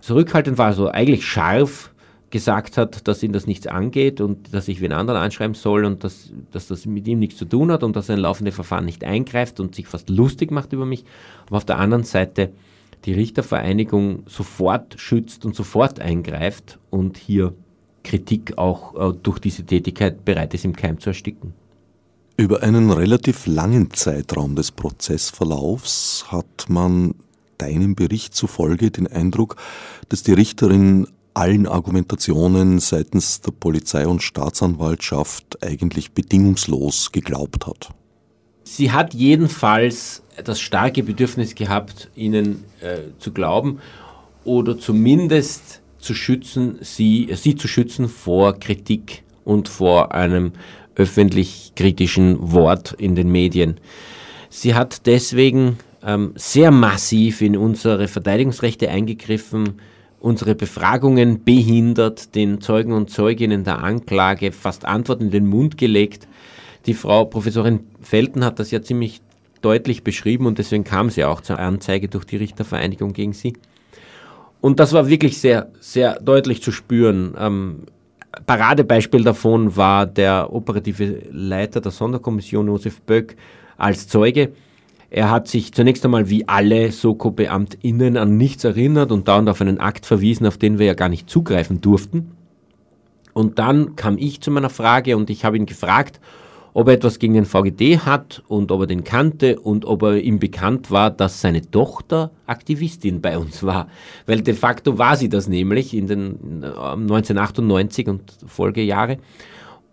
zurückhaltend 0.00 0.58
war, 0.58 0.66
also 0.66 0.88
eigentlich 0.88 1.26
scharf 1.26 1.90
gesagt 2.30 2.76
hat, 2.76 3.08
dass 3.08 3.22
ihn 3.22 3.32
das 3.32 3.46
nichts 3.46 3.66
angeht 3.66 4.20
und 4.20 4.54
dass 4.54 4.68
ich 4.68 4.80
wen 4.80 4.92
anderen 4.92 5.20
anschreiben 5.20 5.54
soll 5.54 5.84
und 5.84 6.04
dass, 6.04 6.30
dass 6.52 6.68
das 6.68 6.86
mit 6.86 7.06
ihm 7.08 7.18
nichts 7.18 7.36
zu 7.36 7.44
tun 7.44 7.72
hat 7.72 7.82
und 7.82 7.96
dass 7.96 8.08
ein 8.08 8.18
laufendes 8.18 8.54
Verfahren 8.54 8.84
nicht 8.84 9.04
eingreift 9.04 9.60
und 9.60 9.74
sich 9.74 9.88
fast 9.88 10.08
lustig 10.08 10.50
macht 10.50 10.72
über 10.72 10.86
mich. 10.86 11.04
Aber 11.48 11.56
auf 11.56 11.64
der 11.64 11.78
anderen 11.78 12.04
Seite 12.04 12.52
die 13.04 13.12
Richtervereinigung 13.12 14.24
sofort 14.26 15.00
schützt 15.00 15.44
und 15.44 15.56
sofort 15.56 16.00
eingreift 16.00 16.78
und 16.90 17.16
hier 17.16 17.54
Kritik 18.04 18.58
auch 18.58 18.94
äh, 18.94 19.14
durch 19.22 19.38
diese 19.38 19.64
Tätigkeit 19.64 20.24
bereit 20.24 20.54
ist, 20.54 20.64
im 20.64 20.76
Keim 20.76 21.00
zu 21.00 21.10
ersticken. 21.10 21.52
Über 22.36 22.62
einen 22.62 22.90
relativ 22.90 23.46
langen 23.46 23.90
Zeitraum 23.90 24.56
des 24.56 24.70
Prozessverlaufs 24.70 26.26
hat 26.28 26.66
man 26.68 27.14
deinem 27.60 27.94
Bericht 27.94 28.34
zufolge 28.34 28.90
den 28.90 29.06
Eindruck, 29.06 29.56
dass 30.08 30.22
die 30.22 30.32
Richterin 30.32 31.06
allen 31.34 31.66
Argumentationen 31.66 32.80
seitens 32.80 33.40
der 33.40 33.52
Polizei 33.52 34.06
und 34.06 34.22
Staatsanwaltschaft 34.22 35.62
eigentlich 35.62 36.12
bedingungslos 36.12 37.12
geglaubt 37.12 37.66
hat. 37.66 37.90
Sie 38.64 38.92
hat 38.92 39.14
jedenfalls 39.14 40.22
das 40.44 40.60
starke 40.60 41.02
Bedürfnis 41.02 41.54
gehabt, 41.54 42.10
ihnen 42.14 42.64
äh, 42.80 42.98
zu 43.18 43.32
glauben 43.32 43.80
oder 44.44 44.78
zumindest 44.78 45.80
zu 45.98 46.14
schützen, 46.14 46.78
sie, 46.80 47.28
sie 47.34 47.56
zu 47.56 47.68
schützen 47.68 48.08
vor 48.08 48.58
Kritik 48.58 49.22
und 49.44 49.68
vor 49.68 50.14
einem 50.14 50.52
öffentlich 50.94 51.72
kritischen 51.76 52.52
Wort 52.52 52.92
in 52.98 53.14
den 53.14 53.30
Medien. 53.30 53.80
Sie 54.48 54.74
hat 54.74 55.06
deswegen 55.06 55.78
ähm, 56.04 56.32
sehr 56.34 56.70
massiv 56.70 57.40
in 57.40 57.56
unsere 57.56 58.08
Verteidigungsrechte 58.08 58.88
eingegriffen, 58.88 59.80
unsere 60.20 60.54
Befragungen 60.54 61.44
behindert, 61.44 62.34
den 62.34 62.60
Zeugen 62.60 62.92
und 62.92 63.10
Zeuginnen 63.10 63.64
der 63.64 63.82
Anklage 63.82 64.52
fast 64.52 64.84
Antworten 64.84 65.24
in 65.24 65.30
den 65.30 65.46
Mund 65.46 65.78
gelegt. 65.78 66.28
Die 66.86 66.94
Frau 66.94 67.24
Professorin 67.24 67.80
Felten 68.00 68.44
hat 68.44 68.58
das 68.58 68.70
ja 68.70 68.82
ziemlich 68.82 69.20
deutlich 69.62 70.04
beschrieben 70.04 70.46
und 70.46 70.58
deswegen 70.58 70.84
kam 70.84 71.10
sie 71.10 71.24
auch 71.24 71.40
zur 71.40 71.58
Anzeige 71.58 72.08
durch 72.08 72.24
die 72.24 72.36
Richtervereinigung 72.36 73.12
gegen 73.12 73.32
sie. 73.32 73.54
Und 74.60 74.78
das 74.78 74.92
war 74.92 75.08
wirklich 75.08 75.38
sehr, 75.38 75.70
sehr 75.80 76.20
deutlich 76.20 76.62
zu 76.62 76.70
spüren. 76.70 77.34
Ähm, 77.38 77.82
Paradebeispiel 78.46 79.24
davon 79.24 79.76
war 79.76 80.06
der 80.06 80.52
operative 80.52 81.22
Leiter 81.30 81.80
der 81.80 81.92
Sonderkommission, 81.92 82.66
Josef 82.68 83.00
Böck, 83.02 83.36
als 83.76 84.06
Zeuge. 84.06 84.52
Er 85.10 85.28
hat 85.30 85.48
sich 85.48 85.72
zunächst 85.72 86.04
einmal 86.04 86.30
wie 86.30 86.46
alle 86.46 86.92
Soko-BeamtInnen 86.92 88.16
an 88.16 88.36
nichts 88.36 88.62
erinnert 88.62 89.10
und 89.10 89.26
dauernd 89.26 89.48
auf 89.48 89.60
einen 89.60 89.80
Akt 89.80 90.06
verwiesen, 90.06 90.46
auf 90.46 90.56
den 90.56 90.78
wir 90.78 90.86
ja 90.86 90.94
gar 90.94 91.08
nicht 91.08 91.28
zugreifen 91.28 91.80
durften. 91.80 92.30
Und 93.32 93.58
dann 93.58 93.96
kam 93.96 94.16
ich 94.18 94.40
zu 94.40 94.52
meiner 94.52 94.70
Frage 94.70 95.16
und 95.16 95.28
ich 95.28 95.44
habe 95.44 95.56
ihn 95.56 95.66
gefragt, 95.66 96.20
ob 96.72 96.86
er 96.86 96.94
etwas 96.94 97.18
gegen 97.18 97.34
den 97.34 97.44
VGD 97.44 97.98
hat 97.98 98.44
und 98.46 98.70
ob 98.70 98.82
er 98.82 98.86
den 98.86 99.02
kannte 99.02 99.58
und 99.58 99.84
ob 99.84 100.02
er 100.02 100.20
ihm 100.20 100.38
bekannt 100.38 100.92
war, 100.92 101.10
dass 101.10 101.40
seine 101.40 101.68
Tochter 101.68 102.30
Aktivistin 102.46 103.20
bei 103.20 103.36
uns 103.36 103.64
war. 103.64 103.88
Weil 104.26 104.42
de 104.42 104.54
facto 104.54 104.96
war 104.96 105.16
sie 105.16 105.28
das 105.28 105.48
nämlich 105.48 105.94
in 105.94 106.06
den 106.06 106.62
1998 106.62 108.06
äh, 108.06 108.10
und 108.10 108.32
Folgejahre. 108.46 109.18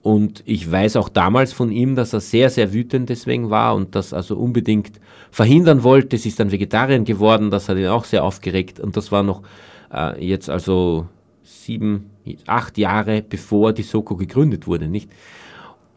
Und 0.07 0.41
ich 0.45 0.71
weiß 0.71 0.95
auch 0.95 1.09
damals 1.09 1.51
von 1.51 1.69
ihm, 1.69 1.95
dass 1.95 2.13
er 2.13 2.21
sehr, 2.21 2.49
sehr 2.49 2.71
wütend 2.71 3.09
deswegen 3.09 3.49
war 3.49 3.75
und 3.75 3.93
das 3.93 4.13
also 4.13 4.37
unbedingt 4.37 5.01
verhindern 5.31 5.83
wollte. 5.83 6.17
Sie 6.17 6.29
ist 6.29 6.39
dann 6.39 6.49
Vegetarierin 6.49 7.03
geworden, 7.03 7.51
das 7.51 7.67
hat 7.67 7.77
ihn 7.77 7.87
auch 7.87 8.05
sehr 8.05 8.23
aufgeregt. 8.23 8.79
Und 8.79 8.95
das 8.95 9.11
war 9.11 9.21
noch 9.21 9.41
äh, 9.93 10.25
jetzt 10.25 10.49
also 10.49 11.07
sieben, 11.43 12.09
acht 12.45 12.77
Jahre 12.77 13.21
bevor 13.21 13.73
die 13.73 13.83
Soko 13.83 14.15
gegründet 14.15 14.65
wurde, 14.65 14.87
nicht? 14.87 15.09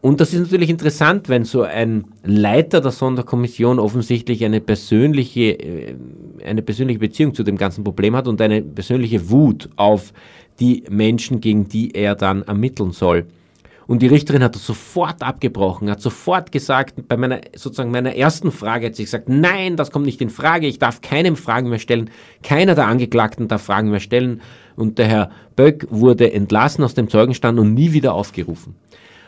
Und 0.01 0.19
das 0.19 0.33
ist 0.33 0.41
natürlich 0.41 0.69
interessant, 0.69 1.29
wenn 1.29 1.45
so 1.45 1.61
ein 1.61 2.03
Leiter 2.25 2.81
der 2.81 2.91
Sonderkommission 2.91 3.79
offensichtlich 3.79 4.43
eine 4.43 4.59
persönliche, 4.59 5.57
äh, 5.57 5.95
eine 6.43 6.61
persönliche 6.61 6.99
Beziehung 6.99 7.33
zu 7.33 7.43
dem 7.43 7.55
ganzen 7.55 7.85
Problem 7.85 8.17
hat 8.17 8.27
und 8.27 8.41
eine 8.41 8.61
persönliche 8.61 9.29
Wut 9.29 9.69
auf 9.77 10.11
die 10.59 10.83
Menschen, 10.89 11.39
gegen 11.39 11.69
die 11.69 11.91
er 11.95 12.15
dann 12.15 12.41
ermitteln 12.41 12.91
soll. 12.91 13.25
Und 13.87 14.01
die 14.01 14.07
Richterin 14.07 14.43
hat 14.43 14.55
das 14.55 14.65
sofort 14.65 15.21
abgebrochen, 15.21 15.89
hat 15.89 16.01
sofort 16.01 16.51
gesagt, 16.51 17.07
bei 17.07 17.17
meiner, 17.17 17.41
sozusagen 17.55 17.91
meiner 17.91 18.15
ersten 18.15 18.51
Frage 18.51 18.87
hat 18.87 18.95
sie 18.95 19.03
gesagt, 19.03 19.27
nein, 19.27 19.75
das 19.75 19.91
kommt 19.91 20.05
nicht 20.05 20.21
in 20.21 20.29
Frage, 20.29 20.67
ich 20.67 20.79
darf 20.79 21.01
keinem 21.01 21.35
Fragen 21.35 21.69
mehr 21.69 21.79
stellen, 21.79 22.09
keiner 22.43 22.75
der 22.75 22.87
Angeklagten 22.87 23.47
darf 23.47 23.63
Fragen 23.63 23.89
mehr 23.89 23.99
stellen. 23.99 24.41
Und 24.75 24.97
der 24.97 25.07
Herr 25.07 25.31
Böck 25.55 25.87
wurde 25.89 26.31
entlassen 26.31 26.83
aus 26.83 26.93
dem 26.93 27.09
Zeugenstand 27.09 27.59
und 27.59 27.73
nie 27.73 27.91
wieder 27.91 28.13
aufgerufen. 28.13 28.75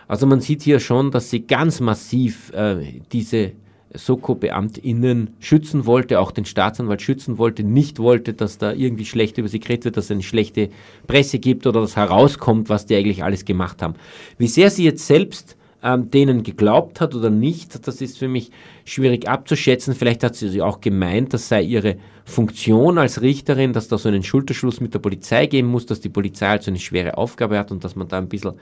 Also 0.07 0.27
man 0.27 0.41
sieht 0.41 0.61
hier 0.61 0.79
schon, 0.79 1.11
dass 1.11 1.29
sie 1.29 1.47
ganz 1.47 1.79
massiv 1.79 2.51
äh, 2.53 3.01
diese 3.11 3.53
Soko-BeamtInnen 3.93 5.35
schützen 5.39 5.85
wollte, 5.85 6.19
auch 6.19 6.31
den 6.31 6.45
Staatsanwalt 6.45 7.01
schützen 7.01 7.37
wollte, 7.37 7.63
nicht 7.63 7.99
wollte, 7.99 8.33
dass 8.33 8.57
da 8.57 8.73
irgendwie 8.73 9.05
schlecht 9.05 9.37
über 9.37 9.47
sie 9.47 9.59
geredet 9.59 9.85
wird, 9.85 9.97
dass 9.97 10.05
es 10.05 10.11
eine 10.11 10.23
schlechte 10.23 10.69
Presse 11.07 11.39
gibt 11.39 11.67
oder 11.67 11.81
dass 11.81 11.95
herauskommt, 11.95 12.69
was 12.69 12.85
die 12.85 12.95
eigentlich 12.95 13.23
alles 13.23 13.45
gemacht 13.45 13.81
haben. 13.81 13.95
Wie 14.37 14.47
sehr 14.47 14.69
sie 14.69 14.83
jetzt 14.83 15.05
selbst 15.05 15.55
ähm, 15.83 16.09
denen 16.09 16.43
geglaubt 16.43 17.01
hat 17.01 17.13
oder 17.13 17.29
nicht, 17.29 17.85
das 17.87 18.01
ist 18.01 18.17
für 18.17 18.29
mich 18.29 18.51
schwierig 18.85 19.27
abzuschätzen. 19.27 19.93
Vielleicht 19.93 20.23
hat 20.23 20.35
sie 20.35 20.61
auch 20.61 20.79
gemeint, 20.79 21.33
das 21.33 21.49
sei 21.49 21.61
ihre 21.61 21.97
Funktion 22.25 22.97
als 22.97 23.21
Richterin, 23.21 23.73
dass 23.73 23.89
da 23.89 23.97
so 23.97 24.07
einen 24.07 24.23
Schulterschluss 24.23 24.79
mit 24.79 24.93
der 24.93 24.99
Polizei 24.99 25.45
geben 25.45 25.67
muss, 25.67 25.85
dass 25.85 25.99
die 25.99 26.09
Polizei 26.09 26.47
also 26.47 26.71
eine 26.71 26.79
schwere 26.79 27.17
Aufgabe 27.17 27.59
hat 27.59 27.71
und 27.71 27.83
dass 27.83 27.97
man 27.97 28.07
da 28.07 28.17
ein 28.17 28.29
bisschen 28.29 28.53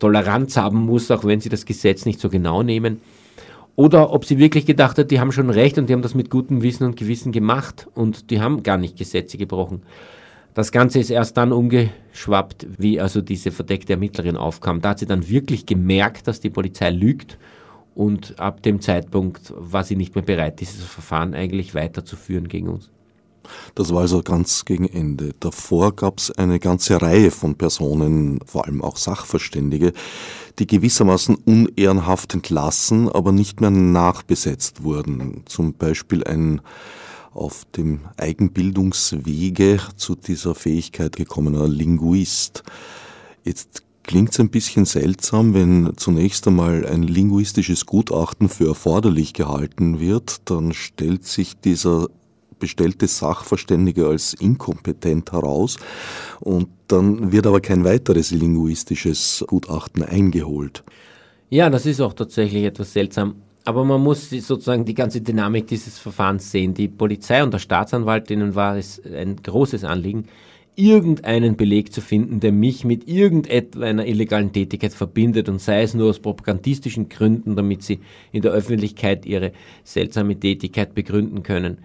Toleranz 0.00 0.56
haben 0.56 0.78
muss, 0.84 1.10
auch 1.12 1.24
wenn 1.24 1.40
sie 1.40 1.48
das 1.48 1.64
Gesetz 1.64 2.04
nicht 2.04 2.18
so 2.18 2.28
genau 2.28 2.64
nehmen. 2.64 3.00
Oder 3.76 4.10
ob 4.12 4.24
sie 4.24 4.38
wirklich 4.38 4.64
gedacht 4.64 4.96
hat, 4.96 5.10
die 5.10 5.20
haben 5.20 5.32
schon 5.32 5.50
recht 5.50 5.76
und 5.76 5.88
die 5.88 5.92
haben 5.92 6.02
das 6.02 6.14
mit 6.14 6.30
gutem 6.30 6.62
Wissen 6.62 6.84
und 6.84 6.96
Gewissen 6.96 7.30
gemacht 7.30 7.86
und 7.94 8.30
die 8.30 8.40
haben 8.40 8.62
gar 8.62 8.78
nicht 8.78 8.96
Gesetze 8.96 9.36
gebrochen. 9.36 9.82
Das 10.54 10.72
Ganze 10.72 10.98
ist 10.98 11.10
erst 11.10 11.36
dann 11.36 11.52
umgeschwappt, 11.52 12.66
wie 12.78 12.98
also 12.98 13.20
diese 13.20 13.50
verdeckte 13.50 13.92
Ermittlerin 13.92 14.38
aufkam. 14.38 14.80
Da 14.80 14.90
hat 14.90 15.00
sie 15.00 15.06
dann 15.06 15.28
wirklich 15.28 15.66
gemerkt, 15.66 16.26
dass 16.26 16.40
die 16.40 16.48
Polizei 16.48 16.88
lügt 16.88 17.36
und 17.94 18.40
ab 18.40 18.62
dem 18.62 18.80
Zeitpunkt 18.80 19.52
war 19.54 19.84
sie 19.84 19.96
nicht 19.96 20.14
mehr 20.14 20.24
bereit, 20.24 20.60
dieses 20.60 20.82
Verfahren 20.82 21.34
eigentlich 21.34 21.74
weiterzuführen 21.74 22.48
gegen 22.48 22.68
uns. 22.68 22.90
Das 23.74 23.92
war 23.92 24.02
also 24.02 24.22
ganz 24.22 24.64
gegen 24.64 24.86
Ende. 24.86 25.34
Davor 25.40 25.94
gab 25.94 26.18
es 26.18 26.30
eine 26.30 26.58
ganze 26.58 27.00
Reihe 27.00 27.30
von 27.30 27.56
Personen, 27.56 28.40
vor 28.46 28.66
allem 28.66 28.82
auch 28.82 28.96
Sachverständige, 28.96 29.92
die 30.58 30.66
gewissermaßen 30.66 31.34
unehrenhaft 31.34 32.34
entlassen, 32.34 33.08
aber 33.08 33.32
nicht 33.32 33.60
mehr 33.60 33.70
nachbesetzt 33.70 34.82
wurden. 34.82 35.42
Zum 35.46 35.74
Beispiel 35.74 36.24
ein 36.24 36.60
auf 37.36 37.66
dem 37.76 38.00
Eigenbildungswege 38.16 39.78
zu 39.96 40.14
dieser 40.14 40.54
Fähigkeit 40.54 41.16
gekommener 41.16 41.68
Linguist. 41.68 42.62
Jetzt 43.44 43.82
klingt 44.06 44.32
es 44.32 44.40
ein 44.40 44.50
bisschen 44.50 44.84
seltsam, 44.86 45.52
wenn 45.52 45.92
zunächst 45.96 46.46
einmal 46.46 46.86
ein 46.86 47.02
linguistisches 47.02 47.84
Gutachten 47.84 48.48
für 48.48 48.68
erforderlich 48.68 49.34
gehalten 49.34 50.00
wird, 50.00 50.50
dann 50.50 50.72
stellt 50.72 51.24
sich 51.24 51.56
dieser 51.58 52.08
bestellte 52.58 53.06
Sachverständige 53.06 54.06
als 54.06 54.34
inkompetent 54.34 55.32
heraus 55.32 55.78
und 56.40 56.68
dann 56.88 57.32
wird 57.32 57.46
aber 57.46 57.60
kein 57.60 57.84
weiteres 57.84 58.30
linguistisches 58.30 59.44
Gutachten 59.46 60.02
eingeholt. 60.02 60.84
Ja, 61.50 61.70
das 61.70 61.86
ist 61.86 62.00
auch 62.00 62.12
tatsächlich 62.12 62.64
etwas 62.64 62.92
seltsam. 62.92 63.36
Aber 63.64 63.84
man 63.84 64.00
muss 64.00 64.30
sozusagen 64.30 64.84
die 64.84 64.94
ganze 64.94 65.20
Dynamik 65.20 65.66
dieses 65.66 65.98
Verfahrens 65.98 66.52
sehen. 66.52 66.74
Die 66.74 66.86
Polizei 66.86 67.42
und 67.42 67.52
der 67.52 67.58
Staatsanwalt, 67.58 68.30
denen 68.30 68.54
war 68.54 68.76
es 68.76 69.02
ein 69.04 69.36
großes 69.42 69.82
Anliegen, 69.82 70.26
irgendeinen 70.76 71.56
Beleg 71.56 71.92
zu 71.92 72.00
finden, 72.00 72.38
der 72.38 72.52
mich 72.52 72.84
mit 72.84 73.08
irgendeiner 73.08 74.06
illegalen 74.06 74.52
Tätigkeit 74.52 74.92
verbindet 74.92 75.48
und 75.48 75.60
sei 75.60 75.82
es 75.82 75.94
nur 75.94 76.10
aus 76.10 76.20
propagandistischen 76.20 77.08
Gründen, 77.08 77.56
damit 77.56 77.82
sie 77.82 78.00
in 78.30 78.42
der 78.42 78.52
Öffentlichkeit 78.52 79.26
ihre 79.26 79.52
seltsame 79.82 80.38
Tätigkeit 80.38 80.94
begründen 80.94 81.42
können. 81.42 81.78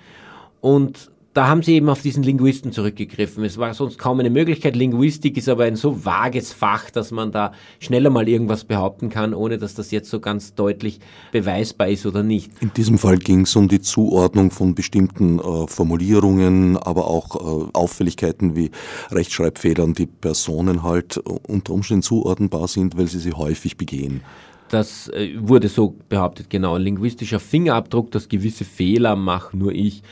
Und 0.62 1.12
da 1.34 1.48
haben 1.48 1.64
sie 1.64 1.76
eben 1.76 1.88
auf 1.88 2.02
diesen 2.02 2.24
Linguisten 2.24 2.74
zurückgegriffen. 2.74 3.46
Es 3.46 3.58
war 3.58 3.74
sonst 3.74 3.98
kaum 3.98 4.20
eine 4.20 4.30
Möglichkeit. 4.30 4.76
Linguistik 4.76 5.38
ist 5.38 5.48
aber 5.48 5.64
ein 5.64 5.78
so 5.78 6.04
vages 6.04 6.52
Fach, 6.52 6.90
dass 6.90 7.12
man 7.12 7.32
da 7.32 7.54
schneller 7.80 8.10
mal 8.10 8.28
irgendwas 8.28 8.66
behaupten 8.66 9.10
kann, 9.10 9.34
ohne 9.34 9.58
dass 9.58 9.74
das 9.74 9.92
jetzt 9.92 10.10
so 10.10 10.20
ganz 10.20 10.56
deutlich 10.56 11.00
beweisbar 11.32 11.88
ist 11.88 12.06
oder 12.06 12.22
nicht. 12.22 12.52
In 12.60 12.74
diesem 12.74 12.98
Fall 12.98 13.18
ging 13.18 13.42
es 13.42 13.56
um 13.56 13.70
die 13.70 13.80
Zuordnung 13.80 14.52
von 14.52 14.76
bestimmten 14.76 15.40
äh, 15.40 15.68
Formulierungen, 15.68 16.76
aber 16.76 17.08
auch 17.08 17.36
äh, 17.36 17.70
Auffälligkeiten 17.72 18.58
wie 18.58 18.72
Rechtschreibfedern, 19.10 19.94
die 19.94 20.08
Personen 20.08 20.84
halt 20.84 21.16
äh, 21.16 21.22
unter 21.48 21.72
Umständen 21.74 22.04
zuordnenbar 22.04 22.68
sind, 22.68 22.98
weil 22.98 23.08
sie 23.08 23.20
sie 23.20 23.32
häufig 23.32 23.78
begehen. 23.78 24.22
Das 24.68 25.08
äh, 25.10 25.36
wurde 25.38 25.70
so 25.70 25.96
behauptet, 26.10 26.50
genau. 26.50 26.76
Ein 26.76 26.82
linguistischer 26.82 27.40
Fingerabdruck, 27.40 28.12
dass 28.12 28.28
gewisse 28.28 28.66
Fehler 28.66 29.16
mache 29.16 29.56
nur 29.56 29.72
ich 29.72 30.04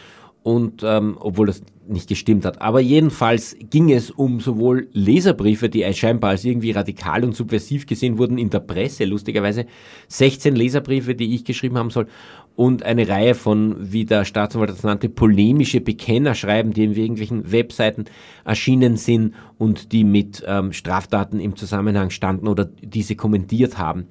und 0.43 0.83
ähm, 0.83 1.17
obwohl 1.19 1.47
das 1.47 1.61
nicht 1.87 2.07
gestimmt 2.07 2.45
hat. 2.45 2.61
Aber 2.61 2.79
jedenfalls 2.79 3.57
ging 3.69 3.91
es 3.91 4.11
um 4.11 4.39
sowohl 4.39 4.87
Leserbriefe, 4.93 5.69
die 5.69 5.91
scheinbar 5.93 6.31
als 6.31 6.45
irgendwie 6.45 6.71
radikal 6.71 7.23
und 7.23 7.35
subversiv 7.35 7.87
gesehen 7.87 8.17
wurden 8.17 8.37
in 8.37 8.49
der 8.49 8.59
Presse, 8.59 9.05
lustigerweise 9.05 9.65
16 10.07 10.55
Leserbriefe, 10.55 11.15
die 11.15 11.33
ich 11.33 11.43
geschrieben 11.45 11.77
haben 11.77 11.89
soll, 11.89 12.07
und 12.55 12.83
eine 12.83 13.07
Reihe 13.07 13.35
von, 13.35 13.75
wie 13.79 14.05
der 14.05 14.25
Staatsanwalt 14.25 14.69
das 14.69 14.83
nannte, 14.83 15.09
polemische 15.09 15.81
Bekennerschreiben, 15.81 16.73
die 16.73 16.83
in 16.83 16.93
irgendwelchen 16.93 17.51
Webseiten 17.51 18.05
erschienen 18.45 18.97
sind 18.97 19.33
und 19.57 19.91
die 19.91 20.03
mit 20.03 20.43
ähm, 20.45 20.73
Straftaten 20.73 21.39
im 21.39 21.55
Zusammenhang 21.55 22.09
standen 22.09 22.47
oder 22.47 22.65
diese 22.65 23.15
kommentiert 23.15 23.77
haben. 23.77 24.07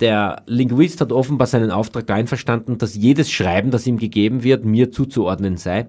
Der 0.00 0.42
Linguist 0.46 1.00
hat 1.00 1.12
offenbar 1.12 1.46
seinen 1.46 1.70
Auftrag 1.70 2.10
einverstanden, 2.10 2.78
dass 2.78 2.94
jedes 2.94 3.30
Schreiben, 3.30 3.70
das 3.70 3.86
ihm 3.86 3.98
gegeben 3.98 4.42
wird, 4.42 4.64
mir 4.64 4.90
zuzuordnen 4.90 5.56
sei. 5.56 5.86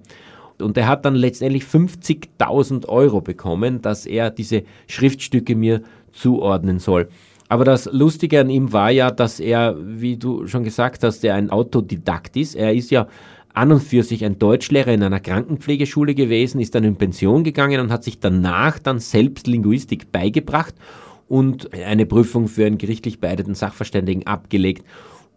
Und 0.60 0.78
er 0.78 0.88
hat 0.88 1.06
dann 1.06 1.16
letztendlich 1.16 1.64
50.000 1.64 2.88
Euro 2.88 3.22
bekommen, 3.22 3.82
dass 3.82 4.06
er 4.06 4.30
diese 4.30 4.64
Schriftstücke 4.88 5.56
mir 5.56 5.82
zuordnen 6.14 6.80
soll. 6.80 7.10
Aber 7.48 7.66
das 7.66 7.86
Lustige 7.92 8.40
an 8.40 8.50
ihm 8.50 8.74
war 8.74 8.90
ja, 8.90 9.12
dass 9.12 9.40
er, 9.40 9.76
wie 9.80 10.18
du 10.18 10.48
schon 10.48 10.64
gesagt 10.64 11.04
hast, 11.04 11.24
er 11.24 11.36
ein 11.36 11.50
Autodidakt 11.50 12.38
ist. 12.38 12.56
Er 12.56 12.74
ist 12.74 12.90
ja 12.90 13.08
an 13.54 13.72
und 13.72 13.82
für 13.82 14.04
sich 14.04 14.26
ein 14.26 14.40
Deutschlehrer 14.40 14.94
in 14.94 15.04
einer 15.04 15.20
Krankenpflegeschule 15.20 16.16
gewesen, 16.16 16.60
ist 16.60 16.76
dann 16.76 16.84
in 16.84 16.98
Pension 16.98 17.44
gegangen 17.44 17.80
und 17.80 17.92
hat 17.92 18.04
sich 18.04 18.20
danach 18.20 18.80
dann 18.80 19.00
selbst 19.00 19.48
Linguistik 19.48 20.12
beigebracht 20.12 20.76
und 21.28 21.74
eine 21.74 22.06
Prüfung 22.06 22.48
für 22.48 22.66
einen 22.66 22.78
gerichtlich 22.78 23.20
beideten 23.20 23.56
Sachverständigen 23.56 24.28
abgelegt. 24.28 24.86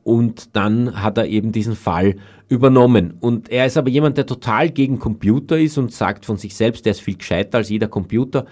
und 0.05 0.57
dann 0.57 1.03
hat 1.03 1.19
er 1.19 1.27
eben 1.27 1.53
diesen 1.53 1.77
Fall 1.77 2.17
übernommen. 2.49 3.19
Und 3.21 3.51
er 3.51 3.67
ist 3.67 3.77
aber 3.77 3.91
jemand, 3.91 4.17
der 4.17 4.25
total 4.25 4.71
gegen 4.71 4.99
Computer 4.99 5.59
ist 5.59 5.77
und 5.77 5.93
sagt 5.93 6.25
von 6.25 6.39
sich 6.39 6.57
selbst, 6.57 6.87
er 6.87 6.93
ist 6.93 7.03
viel 7.03 7.17
gescheiter 7.17 7.59
als 7.59 7.69
jeder 7.69 7.89
Computer 7.89 8.47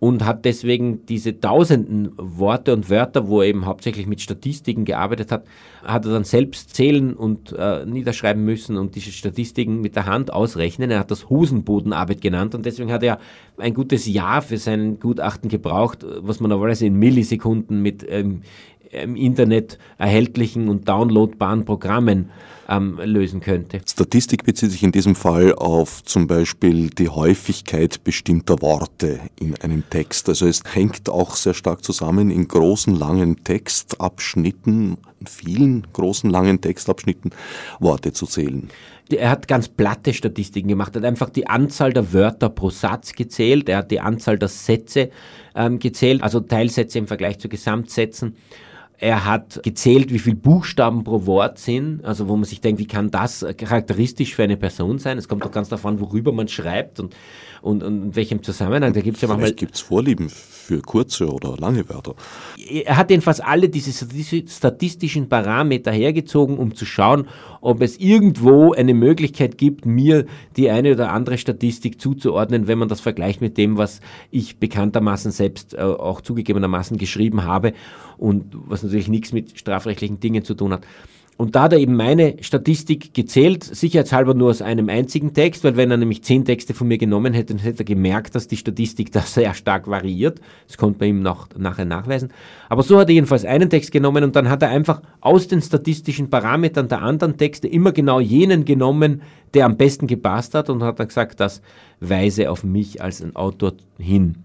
und 0.00 0.24
hat 0.24 0.44
deswegen 0.44 1.04
diese 1.06 1.40
tausenden 1.40 2.12
Worte 2.16 2.72
und 2.72 2.88
Wörter, 2.88 3.28
wo 3.28 3.40
er 3.40 3.48
eben 3.48 3.66
hauptsächlich 3.66 4.06
mit 4.06 4.20
Statistiken 4.20 4.84
gearbeitet 4.84 5.32
hat, 5.32 5.44
hat 5.82 6.04
er 6.06 6.12
dann 6.12 6.24
selbst 6.24 6.74
zählen 6.74 7.14
und 7.14 7.52
äh, 7.52 7.84
niederschreiben 7.84 8.44
müssen 8.44 8.76
und 8.76 8.94
diese 8.94 9.10
Statistiken 9.10 9.80
mit 9.80 9.96
der 9.96 10.06
Hand 10.06 10.32
ausrechnen. 10.32 10.90
Er 10.90 11.00
hat 11.00 11.10
das 11.10 11.28
Hosenbodenarbeit 11.28 12.20
genannt 12.20 12.54
und 12.54 12.64
deswegen 12.64 12.92
hat 12.92 13.02
er 13.02 13.18
ein 13.56 13.74
gutes 13.74 14.06
Jahr 14.06 14.40
für 14.42 14.58
sein 14.58 15.00
Gutachten 15.00 15.48
gebraucht, 15.48 16.06
was 16.20 16.38
man 16.38 16.50
normalerweise 16.50 16.86
in 16.86 16.94
Millisekunden 16.94 17.82
mit 17.82 18.06
ähm, 18.08 18.42
im 18.90 19.16
Internet 19.16 19.78
erhältlichen 19.98 20.68
und 20.68 20.88
downloadbaren 20.88 21.64
Programmen 21.64 22.30
ähm, 22.68 23.00
lösen 23.02 23.40
könnte. 23.40 23.80
Statistik 23.88 24.44
bezieht 24.44 24.70
sich 24.70 24.82
in 24.82 24.92
diesem 24.92 25.14
Fall 25.14 25.54
auf 25.54 26.02
zum 26.04 26.26
Beispiel 26.26 26.90
die 26.90 27.08
Häufigkeit 27.08 28.04
bestimmter 28.04 28.60
Worte 28.60 29.20
in 29.40 29.54
einem 29.56 29.88
Text. 29.88 30.28
Also 30.28 30.46
es 30.46 30.62
hängt 30.72 31.08
auch 31.08 31.36
sehr 31.36 31.54
stark 31.54 31.84
zusammen 31.84 32.30
in 32.30 32.46
großen, 32.46 32.94
langen 32.94 33.42
Textabschnitten, 33.44 34.98
vielen 35.26 35.86
großen, 35.92 36.28
langen 36.30 36.60
Textabschnitten 36.60 37.30
Worte 37.80 38.12
zu 38.12 38.26
zählen 38.26 38.68
er 39.10 39.30
hat 39.30 39.48
ganz 39.48 39.68
platte 39.68 40.12
Statistiken 40.12 40.68
gemacht, 40.68 40.94
er 40.94 41.00
hat 41.00 41.06
einfach 41.06 41.30
die 41.30 41.46
Anzahl 41.46 41.94
der 41.94 42.12
Wörter 42.12 42.50
pro 42.50 42.68
Satz 42.68 43.14
gezählt, 43.14 43.68
er 43.70 43.78
hat 43.78 43.90
die 43.90 44.00
Anzahl 44.00 44.38
der 44.38 44.48
Sätze 44.48 45.10
ähm, 45.54 45.78
gezählt, 45.78 46.22
also 46.22 46.40
Teilsätze 46.40 46.98
im 46.98 47.06
Vergleich 47.06 47.38
zu 47.38 47.48
Gesamtsätzen. 47.48 48.36
Er 49.00 49.24
hat 49.24 49.60
gezählt, 49.62 50.12
wie 50.12 50.18
viele 50.18 50.34
Buchstaben 50.34 51.04
pro 51.04 51.24
Wort 51.24 51.58
sind, 51.60 52.04
also 52.04 52.26
wo 52.26 52.34
man 52.34 52.44
sich 52.44 52.60
denkt, 52.60 52.80
wie 52.80 52.86
kann 52.86 53.12
das 53.12 53.46
charakteristisch 53.56 54.34
für 54.34 54.42
eine 54.42 54.56
Person 54.56 54.98
sein? 54.98 55.18
Es 55.18 55.28
kommt 55.28 55.44
doch 55.44 55.52
ganz 55.52 55.68
davon, 55.68 56.00
worüber 56.00 56.32
man 56.32 56.48
schreibt 56.48 56.98
und, 56.98 57.14
und, 57.62 57.84
und 57.84 58.02
in 58.02 58.16
welchem 58.16 58.42
Zusammenhang. 58.42 58.92
Da 58.92 59.00
gibt's 59.00 59.20
ja 59.20 59.28
manchmal. 59.28 59.52
gibt 59.52 59.76
es 59.76 59.80
Vorlieben 59.80 60.28
für 60.28 60.82
kurze 60.82 61.32
oder 61.32 61.56
lange 61.56 61.88
Wörter. 61.88 62.16
Er 62.68 62.96
hat 62.96 63.10
jedenfalls 63.10 63.38
alle 63.38 63.68
diese 63.68 63.92
statistischen 64.48 65.28
Parameter 65.28 65.92
hergezogen, 65.92 66.58
um 66.58 66.74
zu 66.74 66.84
schauen, 66.84 67.28
ob 67.60 67.80
es 67.82 67.98
irgendwo 67.98 68.72
eine 68.72 68.94
Möglichkeit 68.94 69.58
gibt, 69.58 69.86
mir 69.86 70.26
die 70.56 70.70
eine 70.70 70.92
oder 70.92 71.12
andere 71.12 71.38
Statistik 71.38 72.00
zuzuordnen, 72.00 72.66
wenn 72.66 72.78
man 72.78 72.88
das 72.88 73.00
vergleicht 73.00 73.40
mit 73.40 73.56
dem, 73.58 73.78
was 73.78 74.00
ich 74.32 74.58
bekanntermaßen 74.58 75.30
selbst 75.30 75.74
äh, 75.74 75.78
auch 75.78 76.20
zugegebenermaßen 76.20 76.98
geschrieben 76.98 77.44
habe 77.44 77.72
und 78.18 78.44
was 78.66 78.82
natürlich 78.82 79.08
nichts 79.08 79.32
mit 79.32 79.58
strafrechtlichen 79.58 80.20
Dingen 80.20 80.44
zu 80.44 80.54
tun 80.54 80.72
hat. 80.72 80.86
Und 81.38 81.54
da 81.54 81.62
hat 81.62 81.72
er 81.72 81.78
eben 81.78 81.94
meine 81.94 82.34
Statistik 82.40 83.14
gezählt, 83.14 83.62
sicherheitshalber 83.62 84.34
nur 84.34 84.50
aus 84.50 84.60
einem 84.60 84.88
einzigen 84.88 85.34
Text, 85.34 85.62
weil 85.62 85.76
wenn 85.76 85.88
er 85.88 85.96
nämlich 85.96 86.24
zehn 86.24 86.44
Texte 86.44 86.74
von 86.74 86.88
mir 86.88 86.98
genommen 86.98 87.32
hätte, 87.32 87.54
dann 87.54 87.62
hätte 87.62 87.82
er 87.82 87.84
gemerkt, 87.84 88.34
dass 88.34 88.48
die 88.48 88.56
Statistik 88.56 89.12
da 89.12 89.20
sehr 89.24 89.54
stark 89.54 89.86
variiert. 89.86 90.40
Das 90.66 90.76
konnte 90.76 90.98
man 90.98 91.08
ihm 91.08 91.22
noch, 91.22 91.46
nachher 91.56 91.84
nachweisen. 91.84 92.30
Aber 92.68 92.82
so 92.82 92.98
hat 92.98 93.08
er 93.08 93.14
jedenfalls 93.14 93.44
einen 93.44 93.70
Text 93.70 93.92
genommen 93.92 94.24
und 94.24 94.34
dann 94.34 94.50
hat 94.50 94.62
er 94.62 94.70
einfach 94.70 95.00
aus 95.20 95.46
den 95.46 95.62
statistischen 95.62 96.28
Parametern 96.28 96.88
der 96.88 97.02
anderen 97.02 97.36
Texte 97.36 97.68
immer 97.68 97.92
genau 97.92 98.18
jenen 98.18 98.64
genommen, 98.64 99.22
der 99.54 99.66
am 99.66 99.76
besten 99.76 100.08
gepasst 100.08 100.54
hat 100.54 100.68
und 100.68 100.82
hat 100.82 100.98
dann 100.98 101.06
gesagt, 101.06 101.38
das 101.38 101.62
weise 102.00 102.50
auf 102.50 102.64
mich 102.64 103.00
als 103.00 103.22
ein 103.22 103.36
Autor 103.36 103.74
hin 103.96 104.38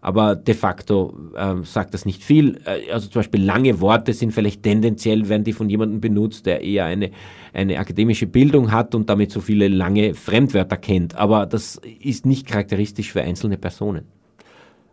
aber 0.00 0.34
de 0.34 0.54
facto 0.54 1.14
äh, 1.36 1.56
sagt 1.64 1.94
das 1.94 2.06
nicht 2.06 2.24
viel. 2.24 2.60
Äh, 2.64 2.90
also 2.90 3.08
zum 3.08 3.20
Beispiel 3.20 3.44
lange 3.44 3.80
Worte 3.80 4.12
sind 4.12 4.32
vielleicht 4.32 4.62
tendenziell, 4.62 5.28
werden 5.28 5.44
die 5.44 5.52
von 5.52 5.68
jemandem 5.68 6.00
benutzt, 6.00 6.46
der 6.46 6.62
eher 6.62 6.86
eine, 6.86 7.10
eine 7.52 7.78
akademische 7.78 8.26
Bildung 8.26 8.72
hat 8.72 8.94
und 8.94 9.10
damit 9.10 9.30
so 9.30 9.40
viele 9.40 9.68
lange 9.68 10.14
Fremdwörter 10.14 10.76
kennt. 10.76 11.14
Aber 11.16 11.46
das 11.46 11.80
ist 12.00 12.26
nicht 12.26 12.46
charakteristisch 12.46 13.12
für 13.12 13.22
einzelne 13.22 13.58
Personen. 13.58 14.06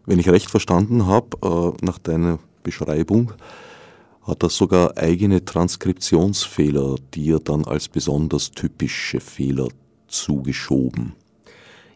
Wenn 0.05 0.19
ich 0.19 0.29
recht 0.29 0.49
verstanden 0.49 1.05
habe, 1.05 1.37
äh, 1.43 1.85
nach 1.85 1.99
deiner 1.99 2.39
Beschreibung, 2.63 3.33
hat 4.23 4.43
er 4.43 4.49
sogar 4.49 4.97
eigene 4.97 5.45
Transkriptionsfehler, 5.45 6.95
die 7.13 7.31
er 7.31 7.39
dann 7.39 7.63
als 7.63 7.87
besonders 7.87 8.51
typische 8.51 9.21
Fehler 9.21 9.69
zugeschoben. 10.07 11.13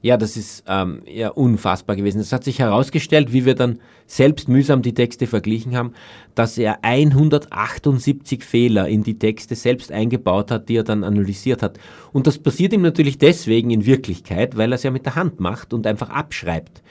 Ja, 0.03 0.17
das 0.17 0.35
ist 0.35 0.63
ähm, 0.67 1.03
ja 1.05 1.29
unfassbar 1.29 1.95
gewesen. 1.95 2.19
Es 2.19 2.33
hat 2.33 2.43
sich 2.43 2.57
herausgestellt, 2.57 3.33
wie 3.33 3.45
wir 3.45 3.53
dann 3.53 3.79
selbst 4.07 4.49
mühsam 4.49 4.81
die 4.81 4.95
Texte 4.95 5.27
verglichen 5.27 5.75
haben, 5.75 5.93
dass 6.33 6.57
er 6.57 6.83
178 6.83 8.43
Fehler 8.43 8.87
in 8.87 9.03
die 9.03 9.19
Texte 9.19 9.55
selbst 9.55 9.91
eingebaut 9.91 10.49
hat, 10.49 10.69
die 10.69 10.77
er 10.77 10.83
dann 10.83 11.03
analysiert 11.03 11.61
hat. 11.61 11.79
Und 12.11 12.25
das 12.25 12.39
passiert 12.39 12.73
ihm 12.73 12.81
natürlich 12.81 13.19
deswegen 13.19 13.69
in 13.69 13.85
Wirklichkeit, 13.85 14.57
weil 14.57 14.71
er 14.71 14.75
es 14.75 14.83
ja 14.83 14.91
mit 14.91 15.05
der 15.05 15.15
Hand 15.15 15.39
macht 15.39 15.71
und 15.71 15.85
einfach 15.85 16.09
abschreibt. 16.09 16.81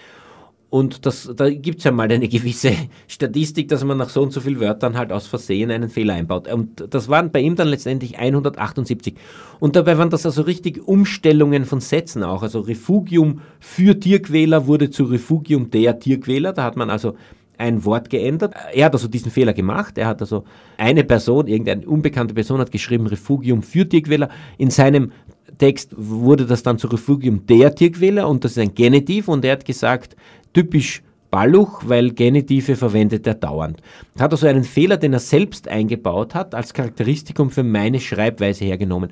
Und 0.70 1.04
das, 1.04 1.30
da 1.34 1.50
gibt's 1.50 1.84
ja 1.84 1.90
mal 1.90 2.10
eine 2.10 2.28
gewisse 2.28 2.72
Statistik, 3.08 3.68
dass 3.68 3.84
man 3.84 3.98
nach 3.98 4.08
so 4.08 4.22
und 4.22 4.32
so 4.32 4.40
vielen 4.40 4.60
Wörtern 4.60 4.96
halt 4.96 5.12
aus 5.12 5.26
Versehen 5.26 5.70
einen 5.70 5.90
Fehler 5.90 6.14
einbaut. 6.14 6.50
Und 6.50 6.86
das 6.90 7.08
waren 7.08 7.32
bei 7.32 7.40
ihm 7.40 7.56
dann 7.56 7.68
letztendlich 7.68 8.18
178. 8.18 9.14
Und 9.58 9.76
dabei 9.76 9.98
waren 9.98 10.10
das 10.10 10.24
also 10.24 10.42
richtig 10.42 10.86
Umstellungen 10.86 11.64
von 11.64 11.80
Sätzen 11.80 12.22
auch. 12.22 12.42
Also 12.42 12.60
Refugium 12.60 13.40
für 13.58 13.98
Tierquäler 13.98 14.66
wurde 14.66 14.90
zu 14.90 15.04
Refugium 15.04 15.70
der 15.70 15.98
Tierquäler. 15.98 16.52
Da 16.52 16.62
hat 16.62 16.76
man 16.76 16.88
also 16.88 17.16
ein 17.58 17.84
Wort 17.84 18.08
geändert. 18.08 18.54
Er 18.72 18.86
hat 18.86 18.94
also 18.94 19.08
diesen 19.08 19.30
Fehler 19.30 19.52
gemacht. 19.52 19.98
Er 19.98 20.06
hat 20.06 20.20
also 20.20 20.44
eine 20.78 21.04
Person, 21.04 21.46
irgendeine 21.46 21.86
unbekannte 21.86 22.32
Person 22.32 22.60
hat 22.60 22.72
geschrieben 22.72 23.06
Refugium 23.06 23.62
für 23.62 23.86
Tierquäler. 23.88 24.30
In 24.56 24.70
seinem 24.70 25.12
Text 25.58 25.92
wurde 25.94 26.46
das 26.46 26.62
dann 26.62 26.78
zu 26.78 26.86
Refugium 26.86 27.44
der 27.46 27.74
Tierquäler 27.74 28.26
und 28.26 28.44
das 28.44 28.52
ist 28.52 28.58
ein 28.58 28.74
Genitiv 28.74 29.28
und 29.28 29.44
er 29.44 29.52
hat 29.52 29.66
gesagt, 29.66 30.16
typisch 30.52 31.02
Balluch, 31.30 31.82
weil 31.86 32.10
Genitive 32.10 32.76
verwendet 32.76 33.26
er 33.26 33.34
dauernd. 33.34 33.80
Er 34.16 34.24
hat 34.24 34.32
also 34.32 34.46
einen 34.46 34.64
Fehler, 34.64 34.96
den 34.96 35.12
er 35.12 35.20
selbst 35.20 35.68
eingebaut 35.68 36.34
hat, 36.34 36.54
als 36.54 36.74
Charakteristikum 36.74 37.50
für 37.50 37.62
meine 37.62 38.00
Schreibweise 38.00 38.64
hergenommen. 38.64 39.10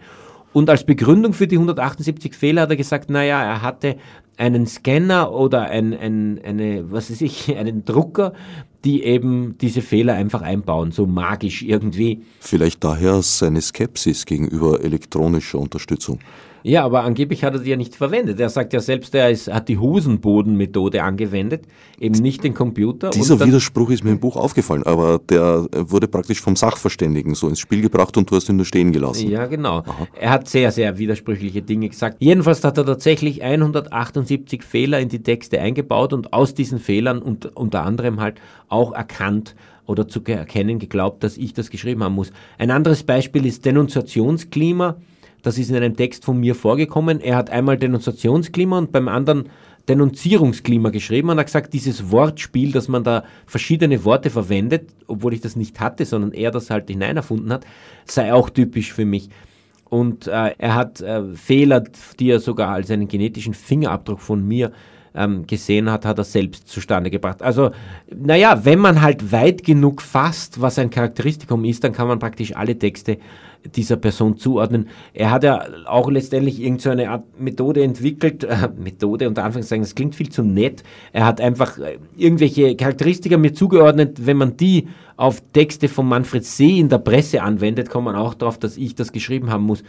Und 0.52 0.70
als 0.70 0.84
Begründung 0.84 1.34
für 1.34 1.46
die 1.46 1.56
178 1.56 2.34
Fehler 2.34 2.62
hat 2.62 2.70
er 2.70 2.76
gesagt, 2.76 3.10
naja, 3.10 3.42
er 3.42 3.62
hatte 3.62 3.96
einen 4.36 4.66
Scanner 4.66 5.32
oder 5.32 5.64
ein, 5.64 5.92
ein, 5.94 6.40
eine, 6.42 6.90
was 6.90 7.10
weiß 7.10 7.20
ich, 7.20 7.56
einen 7.56 7.84
Drucker, 7.84 8.32
die 8.84 9.02
eben 9.02 9.56
diese 9.58 9.82
Fehler 9.82 10.14
einfach 10.14 10.42
einbauen, 10.42 10.92
so 10.92 11.06
magisch 11.06 11.62
irgendwie. 11.62 12.22
Vielleicht 12.40 12.82
daher 12.82 13.22
seine 13.22 13.60
Skepsis 13.60 14.24
gegenüber 14.24 14.82
elektronischer 14.82 15.58
Unterstützung. 15.58 16.20
Ja, 16.62 16.84
aber 16.84 17.02
angeblich 17.02 17.44
hat 17.44 17.54
er 17.54 17.60
die 17.60 17.70
ja 17.70 17.76
nicht 17.76 17.94
verwendet. 17.94 18.40
Er 18.40 18.48
sagt 18.48 18.72
ja 18.72 18.80
selbst, 18.80 19.14
er 19.14 19.30
ist, 19.30 19.52
hat 19.52 19.68
die 19.68 19.78
Hosenbodenmethode 19.78 21.02
angewendet, 21.02 21.64
eben 21.98 22.16
nicht 22.16 22.44
den 22.44 22.54
Computer. 22.54 23.10
Dieser 23.10 23.38
Widerspruch 23.44 23.90
ist 23.90 24.04
mir 24.04 24.10
im 24.10 24.20
Buch 24.20 24.36
aufgefallen, 24.36 24.82
aber 24.82 25.18
der 25.18 25.66
wurde 25.72 26.08
praktisch 26.08 26.40
vom 26.40 26.56
Sachverständigen 26.56 27.34
so 27.34 27.48
ins 27.48 27.60
Spiel 27.60 27.80
gebracht 27.80 28.16
und 28.16 28.30
du 28.30 28.36
hast 28.36 28.48
ihn 28.48 28.56
nur 28.56 28.66
stehen 28.66 28.92
gelassen. 28.92 29.30
Ja, 29.30 29.46
genau. 29.46 29.78
Aha. 29.78 30.06
Er 30.20 30.30
hat 30.30 30.48
sehr, 30.48 30.72
sehr 30.72 30.98
widersprüchliche 30.98 31.62
Dinge 31.62 31.88
gesagt. 31.88 32.16
Jedenfalls 32.20 32.62
hat 32.64 32.78
er 32.78 32.86
tatsächlich 32.86 33.42
178 33.42 34.62
Fehler 34.62 35.00
in 35.00 35.08
die 35.08 35.22
Texte 35.22 35.60
eingebaut 35.60 36.12
und 36.12 36.32
aus 36.32 36.54
diesen 36.54 36.78
Fehlern 36.78 37.20
und 37.20 37.56
unter 37.56 37.84
anderem 37.84 38.20
halt 38.20 38.40
auch 38.68 38.92
erkannt, 38.92 39.54
oder 39.88 40.06
zu 40.06 40.22
erkennen 40.24 40.78
geglaubt, 40.78 41.24
dass 41.24 41.36
ich 41.38 41.54
das 41.54 41.70
geschrieben 41.70 42.04
haben 42.04 42.14
muss. 42.14 42.30
Ein 42.58 42.70
anderes 42.70 43.02
Beispiel 43.02 43.46
ist 43.46 43.64
Denunziationsklima. 43.64 44.96
Das 45.42 45.58
ist 45.58 45.70
in 45.70 45.76
einem 45.76 45.96
Text 45.96 46.24
von 46.24 46.38
mir 46.38 46.54
vorgekommen. 46.54 47.20
Er 47.20 47.36
hat 47.36 47.50
einmal 47.50 47.76
Denunziationsklima 47.76 48.78
und 48.78 48.92
beim 48.92 49.08
anderen 49.08 49.48
Denunzierungsklima 49.88 50.90
geschrieben 50.90 51.30
und 51.30 51.38
hat 51.38 51.46
gesagt, 51.46 51.72
dieses 51.72 52.10
Wortspiel, 52.10 52.72
dass 52.72 52.88
man 52.88 53.04
da 53.04 53.24
verschiedene 53.46 54.04
Worte 54.04 54.30
verwendet, 54.30 54.90
obwohl 55.06 55.32
ich 55.32 55.40
das 55.40 55.56
nicht 55.56 55.80
hatte, 55.80 56.04
sondern 56.04 56.32
er 56.32 56.50
das 56.50 56.70
halt 56.70 56.88
hineinerfunden 56.88 57.52
hat, 57.52 57.64
sei 58.04 58.32
auch 58.32 58.50
typisch 58.50 58.92
für 58.92 59.06
mich. 59.06 59.30
Und 59.88 60.26
äh, 60.26 60.54
er 60.58 60.74
hat 60.74 61.00
äh, 61.00 61.34
Fehler, 61.34 61.84
die 62.20 62.30
er 62.30 62.40
sogar 62.40 62.70
als 62.70 62.90
einen 62.90 63.08
genetischen 63.08 63.54
Fingerabdruck 63.54 64.20
von 64.20 64.46
mir 64.46 64.72
ähm, 65.14 65.46
gesehen 65.46 65.90
hat, 65.90 66.04
hat 66.04 66.18
er 66.18 66.24
selbst 66.24 66.68
zustande 66.68 67.10
gebracht. 67.10 67.42
Also, 67.42 67.70
naja, 68.14 68.64
wenn 68.64 68.78
man 68.78 69.02
halt 69.02 69.32
weit 69.32 69.64
genug 69.64 70.02
fasst, 70.02 70.60
was 70.60 70.78
ein 70.78 70.90
Charakteristikum 70.90 71.64
ist, 71.64 71.84
dann 71.84 71.92
kann 71.92 72.08
man 72.08 72.18
praktisch 72.18 72.54
alle 72.56 72.78
Texte 72.78 73.18
dieser 73.64 73.96
Person 73.96 74.36
zuordnen. 74.36 74.88
Er 75.12 75.30
hat 75.30 75.44
ja 75.44 75.64
auch 75.86 76.10
letztendlich 76.10 76.60
irgendeine 76.60 77.04
so 77.04 77.08
Art 77.08 77.40
Methode 77.40 77.82
entwickelt, 77.82 78.44
äh, 78.44 78.68
Methode 78.76 79.28
unter 79.28 79.44
Anführungszeichen, 79.44 79.82
das 79.82 79.94
klingt 79.94 80.14
viel 80.14 80.28
zu 80.28 80.42
nett. 80.42 80.82
Er 81.12 81.26
hat 81.26 81.40
einfach 81.40 81.78
äh, 81.78 81.98
irgendwelche 82.16 82.76
Charakteristika 82.76 83.36
mir 83.36 83.52
zugeordnet, 83.52 84.26
wenn 84.26 84.36
man 84.36 84.56
die 84.56 84.88
auf 85.16 85.42
Texte 85.52 85.88
von 85.88 86.06
Manfred 86.06 86.44
See 86.44 86.78
in 86.78 86.88
der 86.88 86.98
Presse 86.98 87.42
anwendet, 87.42 87.90
kommt 87.90 88.04
man 88.04 88.14
auch 88.14 88.34
darauf, 88.34 88.58
dass 88.58 88.76
ich 88.76 88.94
das 88.94 89.12
geschrieben 89.12 89.50
haben 89.50 89.64
muss. 89.64 89.82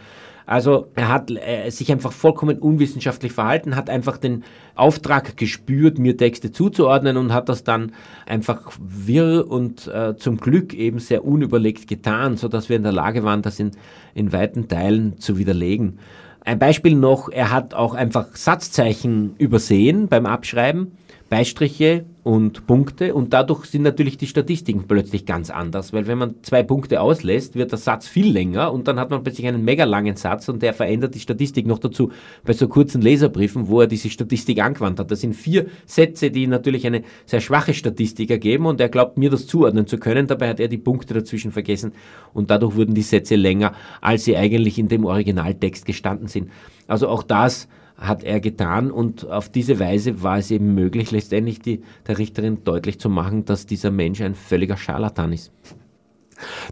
Also 0.50 0.88
er 0.96 1.08
hat 1.10 1.30
äh, 1.30 1.70
sich 1.70 1.92
einfach 1.92 2.10
vollkommen 2.10 2.58
unwissenschaftlich 2.58 3.30
verhalten, 3.30 3.76
hat 3.76 3.88
einfach 3.88 4.16
den 4.16 4.42
Auftrag 4.74 5.36
gespürt, 5.36 6.00
mir 6.00 6.16
Texte 6.16 6.50
zuzuordnen 6.50 7.16
und 7.16 7.32
hat 7.32 7.48
das 7.48 7.62
dann 7.62 7.92
einfach 8.26 8.72
wirr 8.80 9.48
und 9.48 9.86
äh, 9.86 10.16
zum 10.16 10.38
Glück 10.38 10.74
eben 10.74 10.98
sehr 10.98 11.24
unüberlegt 11.24 11.86
getan, 11.86 12.36
sodass 12.36 12.68
wir 12.68 12.74
in 12.74 12.82
der 12.82 12.90
Lage 12.90 13.22
waren, 13.22 13.42
das 13.42 13.60
in, 13.60 13.70
in 14.12 14.32
weiten 14.32 14.66
Teilen 14.66 15.20
zu 15.20 15.38
widerlegen. 15.38 16.00
Ein 16.44 16.58
Beispiel 16.58 16.96
noch, 16.96 17.28
er 17.28 17.52
hat 17.52 17.72
auch 17.74 17.94
einfach 17.94 18.34
Satzzeichen 18.34 19.36
übersehen 19.38 20.08
beim 20.08 20.26
Abschreiben 20.26 20.98
Beistriche 21.30 22.06
und 22.24 22.66
Punkte 22.66 23.14
und 23.14 23.32
dadurch 23.32 23.66
sind 23.66 23.82
natürlich 23.82 24.18
die 24.18 24.26
Statistiken 24.26 24.88
plötzlich 24.88 25.26
ganz 25.26 25.48
anders, 25.48 25.92
weil 25.92 26.08
wenn 26.08 26.18
man 26.18 26.34
zwei 26.42 26.64
Punkte 26.64 27.00
auslässt, 27.00 27.54
wird 27.54 27.70
der 27.70 27.78
Satz 27.78 28.08
viel 28.08 28.32
länger 28.32 28.72
und 28.72 28.88
dann 28.88 28.98
hat 28.98 29.10
man 29.10 29.22
plötzlich 29.22 29.46
einen 29.46 29.64
mega 29.64 29.84
langen 29.84 30.16
Satz 30.16 30.48
und 30.48 30.60
der 30.60 30.74
verändert 30.74 31.14
die 31.14 31.20
Statistik 31.20 31.68
noch 31.68 31.78
dazu 31.78 32.10
bei 32.44 32.52
so 32.52 32.66
kurzen 32.66 33.00
Leserbriefen, 33.00 33.68
wo 33.68 33.80
er 33.80 33.86
diese 33.86 34.10
Statistik 34.10 34.60
angewandt 34.60 34.98
hat. 34.98 35.12
Das 35.12 35.20
sind 35.20 35.34
vier 35.34 35.66
Sätze, 35.86 36.32
die 36.32 36.48
natürlich 36.48 36.84
eine 36.84 37.04
sehr 37.26 37.40
schwache 37.40 37.74
Statistik 37.74 38.28
ergeben 38.28 38.66
und 38.66 38.80
er 38.80 38.88
glaubt 38.88 39.16
mir 39.16 39.30
das 39.30 39.46
zuordnen 39.46 39.86
zu 39.86 39.98
können, 39.98 40.26
dabei 40.26 40.48
hat 40.48 40.58
er 40.58 40.66
die 40.66 40.78
Punkte 40.78 41.14
dazwischen 41.14 41.52
vergessen 41.52 41.92
und 42.34 42.50
dadurch 42.50 42.74
wurden 42.74 42.94
die 42.94 43.02
Sätze 43.02 43.36
länger, 43.36 43.72
als 44.00 44.24
sie 44.24 44.36
eigentlich 44.36 44.80
in 44.80 44.88
dem 44.88 45.04
Originaltext 45.04 45.86
gestanden 45.86 46.26
sind. 46.26 46.50
Also 46.88 47.06
auch 47.06 47.22
das 47.22 47.68
hat 48.00 48.24
er 48.24 48.40
getan 48.40 48.90
und 48.90 49.26
auf 49.26 49.50
diese 49.50 49.78
Weise 49.78 50.22
war 50.22 50.38
es 50.38 50.50
eben 50.50 50.74
möglich, 50.74 51.10
letztendlich 51.10 51.60
die, 51.60 51.82
der 52.06 52.18
Richterin 52.18 52.64
deutlich 52.64 52.98
zu 52.98 53.10
machen, 53.10 53.44
dass 53.44 53.66
dieser 53.66 53.90
Mensch 53.90 54.22
ein 54.22 54.34
völliger 54.34 54.78
Scharlatan 54.78 55.32
ist. 55.32 55.52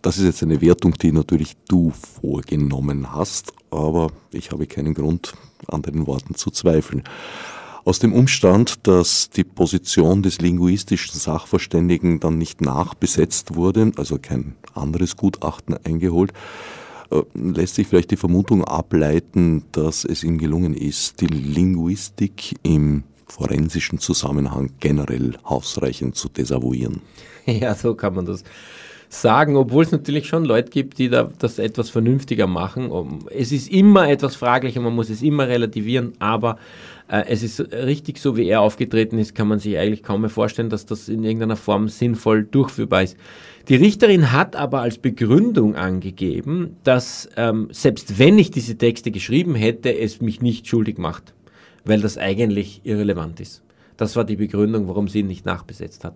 Das 0.01 0.16
ist 0.16 0.24
jetzt 0.24 0.43
eine 0.43 0.62
Wertung, 0.62 0.95
die 0.95 1.12
natürlich 1.12 1.57
du 1.68 1.91
vorgenommen 1.91 3.12
hast, 3.12 3.53
aber 3.70 4.11
ich 4.33 4.51
habe 4.51 4.66
keinen 4.66 4.95
Grund, 4.95 5.35
an 5.66 5.83
deinen 5.83 6.07
Worten 6.07 6.35
zu 6.35 6.51
zweifeln. 6.51 7.03
Aus 7.85 7.99
dem 7.99 8.12
Umstand, 8.12 8.87
dass 8.87 9.31
die 9.31 9.45
Position 9.45 10.22
des 10.22 10.41
linguistischen 10.41 11.18
Sachverständigen 11.18 12.20
dann 12.20 12.39
nicht 12.39 12.61
nachbesetzt 12.61 13.55
wurde, 13.55 13.93
also 13.97 14.18
kein 14.18 14.57
anderes 14.74 15.16
Gutachten 15.16 15.76
eingeholt, 15.85 16.33
lässt 17.35 17.77
sich 17.77 17.87
vielleicht 17.87 18.11
die 18.11 18.17
Vermutung 18.17 18.65
ableiten, 18.65 19.65
dass 19.73 20.05
es 20.05 20.25
ihm 20.25 20.39
gelungen 20.39 20.75
ist, 20.75 21.21
die 21.21 21.27
Linguistik 21.27 22.55
im 22.63 23.05
forensischen 23.27 23.99
Zusammenhang 23.99 24.71
generell 24.81 25.37
ausreichend 25.43 26.17
zu 26.17 26.29
desavouieren. 26.29 27.01
Ja, 27.47 27.75
so 27.75 27.95
kann 27.95 28.15
man 28.15 28.27
das 28.27 28.45
sagen, 29.09 29.57
obwohl 29.57 29.83
es 29.85 29.91
natürlich 29.91 30.27
schon 30.27 30.45
Leute 30.45 30.71
gibt, 30.71 30.99
die 30.99 31.09
da 31.09 31.31
das 31.39 31.59
etwas 31.59 31.89
vernünftiger 31.89 32.47
machen. 32.47 32.91
Es 33.31 33.53
ist 33.53 33.71
immer 33.71 34.09
etwas 34.09 34.37
fraglich 34.37 34.77
und 34.77 34.85
man 34.85 34.95
muss 34.95 35.09
es 35.09 35.23
immer 35.23 35.49
relativieren, 35.49 36.13
aber 36.19 36.59
äh, 37.09 37.25
es 37.29 37.43
ist 37.43 37.61
richtig, 37.73 38.19
so 38.19 38.37
wie 38.37 38.47
er 38.49 38.61
aufgetreten 38.61 39.19
ist, 39.19 39.35
kann 39.35 39.49
man 39.49 39.59
sich 39.59 39.79
eigentlich 39.79 40.03
kaum 40.03 40.21
mehr 40.21 40.31
vorstellen, 40.31 40.69
dass 40.69 40.85
das 40.85 41.09
in 41.09 41.25
irgendeiner 41.25 41.57
Form 41.57 41.89
sinnvoll 41.89 42.45
durchführbar 42.45 43.03
ist. 43.03 43.17
Die 43.69 43.77
Richterin 43.77 44.33
hat 44.33 44.57
aber 44.57 44.81
als 44.81 44.97
Begründung 44.97 45.77
angegeben, 45.77 46.77
dass 46.85 47.29
ähm, 47.37 47.69
selbst 47.71 48.19
wenn 48.19 48.39
ich 48.39 48.51
diese 48.51 48.79
Texte 48.79 49.11
geschrieben 49.11 49.55
hätte, 49.55 49.95
es 49.95 50.23
mich 50.23 50.41
nicht 50.41 50.66
schuldig 50.66 50.97
macht, 50.97 51.35
weil 51.85 52.01
das 52.01 52.16
eigentlich 52.16 52.81
irrelevant 52.85 53.41
ist. 53.41 53.62
Das 53.99 54.16
war 54.16 54.25
die 54.25 54.37
Begründung, 54.37 54.89
warum 54.89 55.09
sie 55.09 55.21
ihn 55.21 55.27
nicht 55.27 55.45
nachbesetzt 55.45 56.05
hat. 56.05 56.14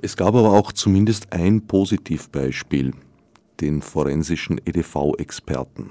Es 0.00 0.16
gab 0.16 0.34
aber 0.34 0.52
auch 0.52 0.72
zumindest 0.72 1.32
ein 1.34 1.66
Positivbeispiel, 1.66 2.92
den 3.60 3.82
forensischen 3.82 4.58
EDV-Experten. 4.64 5.90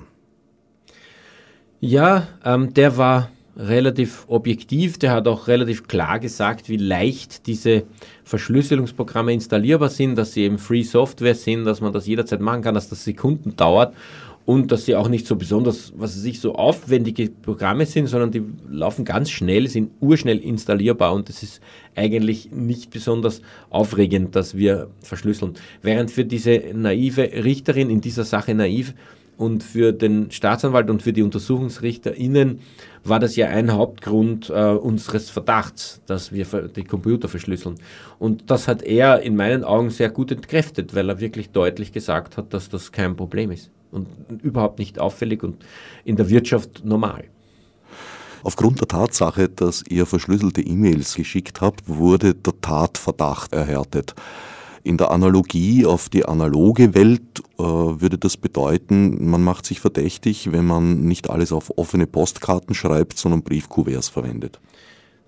Ja, 1.80 2.28
ähm, 2.44 2.74
der 2.74 2.98
war 2.98 3.30
relativ 3.58 4.26
objektiv, 4.28 4.98
der 4.98 5.12
hat 5.12 5.28
auch 5.28 5.48
relativ 5.48 5.88
klar 5.88 6.20
gesagt, 6.20 6.70
wie 6.70 6.78
leicht 6.78 7.48
diese 7.48 7.84
Verschlüsselungsprogramme 8.24 9.34
installierbar 9.34 9.90
sind, 9.90 10.18
dass 10.18 10.34
sie 10.34 10.44
eben 10.44 10.58
Free 10.58 10.84
Software 10.84 11.36
sind, 11.36 11.66
dass 11.66 11.82
man 11.82 11.94
das 11.94 12.08
jederzeit 12.08 12.42
machen 12.42 12.62
kann, 12.62 12.76
dass 12.76 12.90
das 12.90 13.04
Sekunden 13.04 13.56
dauert 13.56 13.94
und 14.46 14.72
dass 14.72 14.86
sie 14.86 14.96
auch 14.96 15.08
nicht 15.08 15.26
so 15.26 15.36
besonders, 15.36 15.92
was 15.96 16.16
weiß 16.16 16.26
ich, 16.26 16.40
so 16.40 16.56
aufwendige 16.56 17.30
Programme 17.30 17.86
sind, 17.86 18.08
sondern 18.08 18.32
die 18.32 18.44
laufen 18.70 19.04
ganz 19.04 19.32
schnell, 19.32 19.68
sind 19.68 19.92
urschnell 20.02 20.38
installierbar 20.38 21.14
und 21.14 21.30
es 21.30 21.42
ist 21.42 21.62
eigentlich 21.96 22.52
nicht 22.52 22.92
besonders 22.92 23.42
aufregend, 23.70 24.36
dass 24.36 24.56
wir 24.56 24.90
verschlüsseln. 25.02 25.54
Während 25.82 26.12
für 26.12 26.26
diese 26.26 26.62
naive 26.74 27.24
Richterin 27.44 27.90
in 27.90 28.02
dieser 28.02 28.24
Sache 28.24 28.54
naiv 28.54 28.94
und 29.38 29.64
für 29.64 29.92
den 29.92 30.32
Staatsanwalt 30.32 30.90
und 30.90 31.02
für 31.02 31.12
die 31.12 31.24
UntersuchungsrichterInnen 31.24 32.60
war 33.08 33.20
das 33.20 33.36
ja 33.36 33.48
ein 33.48 33.72
Hauptgrund 33.72 34.50
äh, 34.50 34.54
unseres 34.54 35.30
Verdachts, 35.30 36.02
dass 36.08 36.32
wir 36.32 36.46
die 36.68 36.84
Computer 36.84 37.28
verschlüsseln. 37.28 37.76
Und 38.20 38.50
das 38.50 38.68
hat 38.68 38.82
er 38.82 39.22
in 39.22 39.36
meinen 39.36 39.64
Augen 39.64 39.90
sehr 39.90 40.10
gut 40.10 40.32
entkräftet, 40.32 40.96
weil 40.96 41.10
er 41.10 41.20
wirklich 41.20 41.52
deutlich 41.52 41.92
gesagt 41.92 42.38
hat, 42.38 42.54
dass 42.54 42.70
das 42.70 42.92
kein 42.92 43.16
Problem 43.16 43.52
ist 43.52 43.70
und 43.92 44.08
überhaupt 44.42 44.80
nicht 44.80 45.00
auffällig 45.00 45.44
und 45.44 45.64
in 46.04 46.16
der 46.16 46.30
Wirtschaft 46.30 46.84
normal. 46.84 47.26
Aufgrund 48.44 48.80
der 48.80 48.88
Tatsache, 48.88 49.50
dass 49.50 49.84
ihr 49.90 50.06
verschlüsselte 50.06 50.62
E-Mails 50.62 51.16
geschickt 51.16 51.62
habt, 51.62 51.88
wurde 51.88 52.36
der 52.36 52.54
Tatverdacht 52.62 53.54
erhärtet. 53.54 54.14
In 54.86 54.98
der 55.00 55.10
Analogie 55.10 55.84
auf 55.88 56.10
die 56.10 56.26
analoge 56.26 56.94
Welt 56.94 57.42
äh, 57.58 57.64
würde 57.64 58.20
das 58.20 58.38
bedeuten, 58.38 59.32
man 59.32 59.44
macht 59.44 59.66
sich 59.66 59.80
verdächtig, 59.80 60.52
wenn 60.52 60.66
man 60.66 61.02
nicht 61.02 61.32
alles 61.32 61.52
auf 61.52 61.76
offene 61.76 62.06
Postkarten 62.06 62.76
schreibt, 62.76 63.18
sondern 63.18 63.42
Briefkuverts 63.42 64.10
verwendet. 64.10 64.60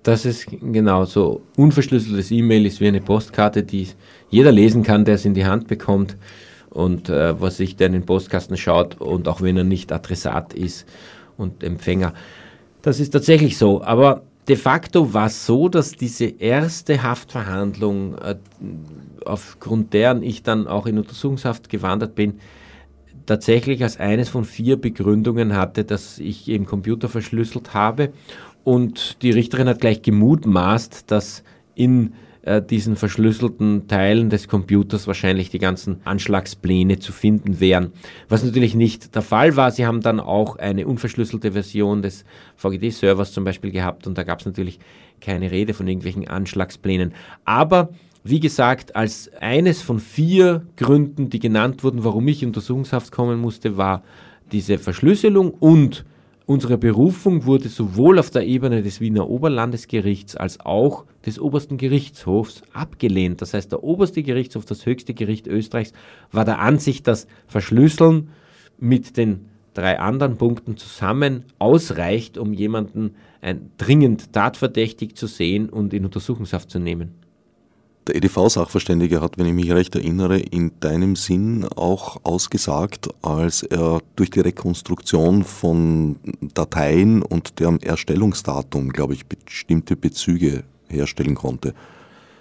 Das 0.03 0.25
ist 0.25 0.45
genau 0.61 1.05
so. 1.05 1.41
Unverschlüsseltes 1.55 2.29
E-Mail 2.29 2.67
ist 2.67 2.79
wie 2.81 2.87
eine 2.87 3.01
Postkarte, 3.01 3.63
die 3.63 3.87
jeder 4.29 4.51
lesen 4.51 4.83
kann, 4.83 5.05
der 5.05 5.15
es 5.15 5.25
in 5.25 5.33
die 5.33 5.45
Hand 5.45 5.67
bekommt 5.67 6.17
und 6.69 7.09
äh, 7.09 7.41
was 7.41 7.57
sich 7.57 7.75
der 7.75 7.87
in 7.87 7.93
den 7.93 8.05
Postkasten 8.05 8.57
schaut 8.57 9.01
und 9.01 9.27
auch 9.27 9.41
wenn 9.41 9.57
er 9.57 9.63
nicht 9.63 9.91
Adressat 9.91 10.53
ist 10.53 10.85
und 11.35 11.63
Empfänger. 11.63 12.13
Das 12.83 12.99
ist 12.99 13.09
tatsächlich 13.09 13.57
so. 13.57 13.81
Aber 13.81 14.21
de 14.47 14.55
facto 14.55 15.13
war 15.13 15.27
es 15.27 15.45
so, 15.45 15.69
dass 15.69 15.91
diese 15.91 16.25
erste 16.25 17.03
Haftverhandlung, 17.03 18.15
äh, 18.15 18.35
aufgrund 19.25 19.93
deren 19.93 20.23
ich 20.23 20.43
dann 20.43 20.67
auch 20.67 20.85
in 20.85 20.97
Untersuchungshaft 20.97 21.69
gewandert 21.69 22.15
bin, 22.15 22.39
tatsächlich 23.25 23.83
als 23.83 23.99
eines 23.99 24.29
von 24.29 24.45
vier 24.45 24.77
Begründungen 24.77 25.55
hatte, 25.55 25.83
dass 25.83 26.17
ich 26.19 26.47
eben 26.47 26.65
Computer 26.65 27.09
verschlüsselt 27.09 27.73
habe. 27.73 28.13
Und 28.63 29.21
die 29.21 29.31
Richterin 29.31 29.67
hat 29.67 29.81
gleich 29.81 30.01
gemutmaßt, 30.01 31.11
dass 31.11 31.43
in 31.75 32.13
äh, 32.47 32.61
diesen 32.61 32.95
verschlüsselten 32.95 33.87
Teilen 33.87 34.29
des 34.29 34.47
Computers 34.47 35.05
wahrscheinlich 35.05 35.49
die 35.49 35.59
ganzen 35.59 36.01
Anschlagspläne 36.05 36.97
zu 36.97 37.11
finden 37.11 37.59
wären. 37.59 37.91
Was 38.29 38.43
natürlich 38.43 38.73
nicht 38.73 39.15
der 39.15 39.21
Fall 39.21 39.55
war. 39.55 39.71
Sie 39.71 39.85
haben 39.85 40.01
dann 40.01 40.19
auch 40.19 40.55
eine 40.55 40.87
unverschlüsselte 40.87 41.51
Version 41.51 42.01
des 42.01 42.23
VGD-Servers 42.55 43.33
zum 43.33 43.43
Beispiel 43.43 43.71
gehabt 43.71 44.07
und 44.07 44.17
da 44.17 44.23
gab 44.23 44.39
es 44.39 44.45
natürlich 44.45 44.79
keine 45.19 45.51
Rede 45.51 45.73
von 45.73 45.87
irgendwelchen 45.87 46.27
Anschlagsplänen. 46.27 47.13
Aber 47.43 47.89
wie 48.23 48.39
gesagt, 48.39 48.95
als 48.95 49.29
eines 49.39 49.81
von 49.81 49.99
vier 49.99 50.65
Gründen, 50.77 51.29
die 51.29 51.39
genannt 51.39 51.83
wurden, 51.83 52.03
warum 52.03 52.27
ich 52.27 52.43
in 52.43 52.49
Untersuchungshaft 52.49 53.11
kommen 53.11 53.39
musste, 53.39 53.77
war 53.77 54.03
diese 54.51 54.77
Verschlüsselung 54.77 55.51
und 55.51 56.05
Unsere 56.47 56.77
Berufung 56.77 57.43
wurde 57.43 57.67
sowohl 57.67 58.19
auf 58.19 58.29
der 58.29 58.47
Ebene 58.47 58.81
des 58.81 59.01
Wiener 59.01 59.29
Oberlandesgerichts 59.29 60.37
als 60.37 60.61
auch 60.61 61.03
des 61.27 61.39
obersten 61.39 61.77
Gerichtshofs 61.77 62.63
abgelehnt. 62.73 63.41
Das 63.41 63.53
heißt, 63.53 63.71
der 63.71 63.83
oberste 63.83 64.23
Gerichtshof, 64.23 64.65
das 64.65 64.85
höchste 64.85 65.13
Gericht 65.13 65.45
Österreichs, 65.45 65.91
war 66.31 66.45
der 66.45 66.59
Ansicht, 66.59 67.05
dass 67.05 67.27
Verschlüsseln 67.47 68.29
mit 68.79 69.17
den 69.17 69.49
drei 69.73 69.99
anderen 69.99 70.37
Punkten 70.37 70.77
zusammen 70.77 71.43
ausreicht, 71.59 72.37
um 72.37 72.53
jemanden 72.53 73.15
ein, 73.41 73.71
dringend 73.77 74.31
tatverdächtig 74.31 75.15
zu 75.15 75.27
sehen 75.27 75.69
und 75.69 75.93
in 75.93 76.05
Untersuchungshaft 76.05 76.71
zu 76.71 76.79
nehmen. 76.79 77.13
Der 78.07 78.15
EDV-Sachverständige 78.15 79.19
hat, 79.19 79.37
wenn 79.37 79.47
ich 79.47 79.53
mich 79.53 79.69
recht 79.73 79.93
erinnere, 79.95 80.39
in 80.39 80.71
deinem 80.79 81.17
Sinn 81.17 81.65
auch 81.75 82.21
ausgesagt, 82.23 83.09
als 83.21 83.63
er 83.63 83.99
durch 84.15 84.29
die 84.29 84.39
Rekonstruktion 84.39 85.43
von 85.43 86.15
Dateien 86.53 87.21
und 87.21 87.59
deren 87.59 87.81
Erstellungsdatum, 87.81 88.93
glaube 88.93 89.13
ich, 89.13 89.25
bestimmte 89.25 89.97
Bezüge 89.97 90.63
herstellen 90.89 91.35
konnte. 91.35 91.73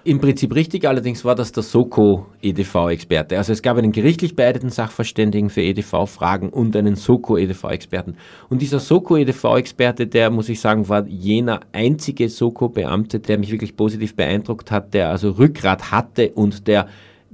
Im 0.04 0.20
Prinzip 0.20 0.54
richtig, 0.54 0.86
allerdings 0.86 1.24
war 1.24 1.34
das 1.34 1.50
der 1.50 1.64
Soko-EDV-Experte. 1.64 3.36
Also 3.36 3.52
es 3.52 3.60
gab 3.60 3.76
einen 3.76 3.90
gerichtlich 3.90 4.36
beeideten 4.36 4.70
Sachverständigen 4.70 5.50
für 5.50 5.62
EDV-Fragen 5.62 6.50
und 6.50 6.76
einen 6.76 6.94
Soko-EDV-Experten. 6.94 8.16
Und 8.48 8.62
dieser 8.62 8.78
Soko-EDV-Experte, 8.78 10.06
der, 10.06 10.30
muss 10.30 10.48
ich 10.48 10.60
sagen, 10.60 10.88
war 10.88 11.04
jener 11.08 11.60
einzige 11.72 12.28
Soko-Beamte, 12.28 13.18
der 13.18 13.38
mich 13.38 13.50
wirklich 13.50 13.76
positiv 13.76 14.14
beeindruckt 14.14 14.70
hat, 14.70 14.94
der 14.94 15.10
also 15.10 15.30
Rückgrat 15.30 15.90
hatte 15.90 16.30
und 16.30 16.68
der 16.68 16.86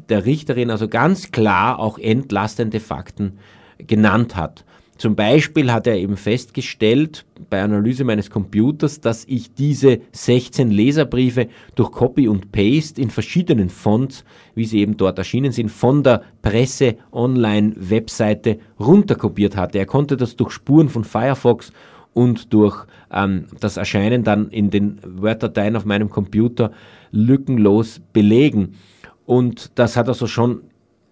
der 0.08 0.24
Richterin 0.24 0.70
also 0.70 0.88
ganz 0.88 1.30
klar 1.30 1.78
auch 1.78 1.98
entlastende 1.98 2.80
Fakten 2.80 3.38
genannt 3.78 4.36
hat. 4.36 4.64
Zum 5.02 5.16
Beispiel 5.16 5.72
hat 5.72 5.88
er 5.88 5.96
eben 5.96 6.16
festgestellt 6.16 7.26
bei 7.50 7.60
Analyse 7.60 8.04
meines 8.04 8.30
Computers, 8.30 9.00
dass 9.00 9.24
ich 9.24 9.52
diese 9.52 9.98
16 10.12 10.70
Leserbriefe 10.70 11.48
durch 11.74 11.90
Copy 11.90 12.28
und 12.28 12.52
Paste 12.52 13.02
in 13.02 13.10
verschiedenen 13.10 13.68
Fonts, 13.68 14.24
wie 14.54 14.64
sie 14.64 14.78
eben 14.78 14.96
dort 14.96 15.18
erschienen 15.18 15.50
sind, 15.50 15.70
von 15.70 16.04
der 16.04 16.22
Presse 16.40 16.98
Online 17.10 17.74
Webseite 17.76 18.60
runterkopiert 18.78 19.56
hatte. 19.56 19.78
Er 19.78 19.86
konnte 19.86 20.16
das 20.16 20.36
durch 20.36 20.52
Spuren 20.52 20.88
von 20.88 21.02
Firefox 21.02 21.72
und 22.14 22.52
durch 22.52 22.86
ähm, 23.12 23.46
das 23.58 23.78
Erscheinen 23.78 24.22
dann 24.22 24.50
in 24.50 24.70
den 24.70 25.00
Word-Dateien 25.04 25.74
auf 25.74 25.84
meinem 25.84 26.10
Computer 26.10 26.70
lückenlos 27.10 28.00
belegen. 28.12 28.74
Und 29.26 29.72
das 29.74 29.96
hat 29.96 30.06
also 30.06 30.28
schon 30.28 30.60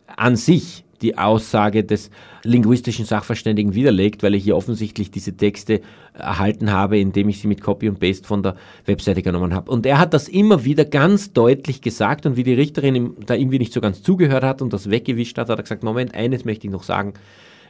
an 0.07 0.37
sich 0.37 0.85
die 1.03 1.19
Aussage 1.19 1.85
des 1.85 2.11
linguistischen 2.45 3.05
Sachverständigen 3.05 3.75
widerlegt, 3.75 4.23
weil 4.23 4.35
ich 4.35 4.45
hier 4.45 4.57
offensichtlich 4.57 5.11
diese 5.11 5.37
Texte 5.37 5.81
erhalten 6.15 6.73
habe, 6.73 6.99
indem 6.99 7.29
ich 7.29 7.41
sie 7.41 7.49
mit 7.49 7.61
Copy 7.61 7.89
und 7.89 8.01
Paste 8.01 8.27
von 8.27 8.43
der 8.43 8.57
Webseite 8.87 9.23
genommen 9.23 9.55
habe. 9.55 9.71
Und 9.71 9.87
er 9.87 9.99
hat 9.99 10.15
das 10.15 10.29
immer 10.29 10.65
wieder 10.65 10.85
ganz 10.85 11.33
deutlich 11.33 11.81
gesagt 11.81 12.27
und 12.27 12.37
wie 12.37 12.45
die 12.45 12.55
Richterin 12.55 12.95
ihm 12.95 13.17
da 13.27 13.35
irgendwie 13.35 13.59
nicht 13.59 13.73
so 13.73 13.81
ganz 13.81 14.03
zugehört 14.03 14.45
hat 14.45 14.63
und 14.63 14.73
das 14.73 14.91
weggewischt 14.91 15.39
hat, 15.39 15.49
hat 15.49 15.59
er 15.59 15.63
gesagt, 15.63 15.83
Moment, 15.83 16.15
eines 16.15 16.45
möchte 16.45 16.67
ich 16.67 16.73
noch 16.73 16.83
sagen. 16.83 17.15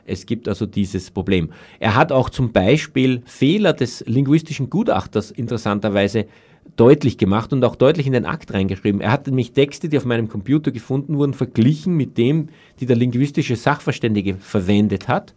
Es 0.07 0.27
gibt 0.27 0.49
also 0.49 0.67
dieses 0.67 1.11
Problem. 1.11 1.51
Er 1.79 1.95
hat 1.95 2.11
auch 2.11 2.31
zum 2.31 2.53
Beispiel 2.53 3.23
Fehler 3.27 3.73
des 3.73 4.03
linguistischen 4.07 4.71
Gutachters 4.71 5.31
interessanterweise 5.31 6.27
deutlich 6.81 7.19
gemacht 7.19 7.53
und 7.53 7.63
auch 7.63 7.77
deutlich 7.77 8.07
in 8.07 8.15
den 8.15 8.25
Akt 8.25 8.55
reingeschrieben. 8.55 9.03
Er 9.03 9.13
hat 9.13 9.27
nämlich 9.27 9.53
Texte, 9.53 9.91
die 9.91 9.99
auf 9.99 10.07
meinem 10.07 10.31
Computer 10.31 10.71
gefunden 10.71 11.19
wurden, 11.19 11.35
verglichen 11.35 11.95
mit 11.95 12.17
dem, 12.17 12.49
die 12.81 12.87
der 12.87 12.97
linguistische 12.97 13.55
Sachverständige 13.55 14.37
verwendet 14.37 15.07
hat 15.07 15.35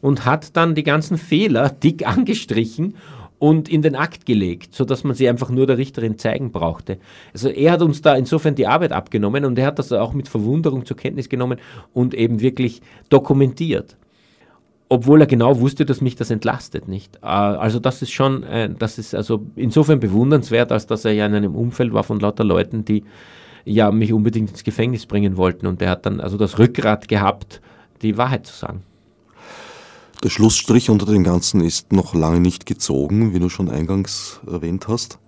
und 0.00 0.24
hat 0.24 0.56
dann 0.56 0.74
die 0.74 0.84
ganzen 0.84 1.18
Fehler 1.18 1.68
dick 1.82 2.08
angestrichen 2.08 2.94
und 3.38 3.68
in 3.68 3.82
den 3.82 3.94
Akt 3.94 4.24
gelegt, 4.24 4.74
sodass 4.74 5.04
man 5.04 5.14
sie 5.14 5.28
einfach 5.28 5.50
nur 5.50 5.66
der 5.66 5.76
Richterin 5.76 6.16
zeigen 6.16 6.50
brauchte. 6.50 6.96
Also 7.34 7.50
er 7.50 7.72
hat 7.72 7.82
uns 7.82 8.00
da 8.00 8.16
insofern 8.16 8.54
die 8.54 8.66
Arbeit 8.66 8.92
abgenommen 8.92 9.44
und 9.44 9.58
er 9.58 9.66
hat 9.66 9.78
das 9.78 9.92
auch 9.92 10.14
mit 10.14 10.28
Verwunderung 10.28 10.86
zur 10.86 10.96
Kenntnis 10.96 11.28
genommen 11.28 11.58
und 11.92 12.14
eben 12.14 12.40
wirklich 12.40 12.80
dokumentiert 13.10 13.98
obwohl 14.88 15.20
er 15.20 15.26
genau 15.26 15.60
wusste, 15.60 15.84
dass 15.84 16.00
mich 16.00 16.16
das 16.16 16.30
entlastet, 16.30 16.88
nicht? 16.88 17.16
Äh, 17.16 17.26
also 17.26 17.78
das 17.80 18.02
ist 18.02 18.12
schon, 18.12 18.42
äh, 18.44 18.70
das 18.76 18.98
ist 18.98 19.14
also 19.14 19.44
insofern 19.56 20.00
bewundernswert, 20.00 20.72
als 20.72 20.86
dass 20.86 21.04
er 21.04 21.12
ja 21.12 21.26
in 21.26 21.34
einem 21.34 21.54
Umfeld 21.54 21.92
war 21.92 22.04
von 22.04 22.20
lauter 22.20 22.44
Leuten, 22.44 22.84
die 22.84 23.04
ja 23.64 23.90
mich 23.90 24.12
unbedingt 24.12 24.50
ins 24.50 24.64
Gefängnis 24.64 25.06
bringen 25.06 25.36
wollten 25.36 25.66
und 25.66 25.82
er 25.82 25.90
hat 25.90 26.06
dann 26.06 26.20
also 26.20 26.36
das 26.36 26.58
Rückgrat 26.58 27.08
gehabt, 27.08 27.60
die 28.02 28.16
Wahrheit 28.16 28.46
zu 28.46 28.54
sagen. 28.54 28.82
Der 30.22 30.30
Schlussstrich 30.30 30.88
unter 30.88 31.06
dem 31.06 31.24
Ganzen 31.24 31.60
ist 31.60 31.92
noch 31.92 32.14
lange 32.14 32.40
nicht 32.40 32.64
gezogen, 32.64 33.34
wie 33.34 33.38
du 33.38 33.48
schon 33.48 33.68
eingangs 33.68 34.40
erwähnt 34.46 34.88
hast. 34.88 35.18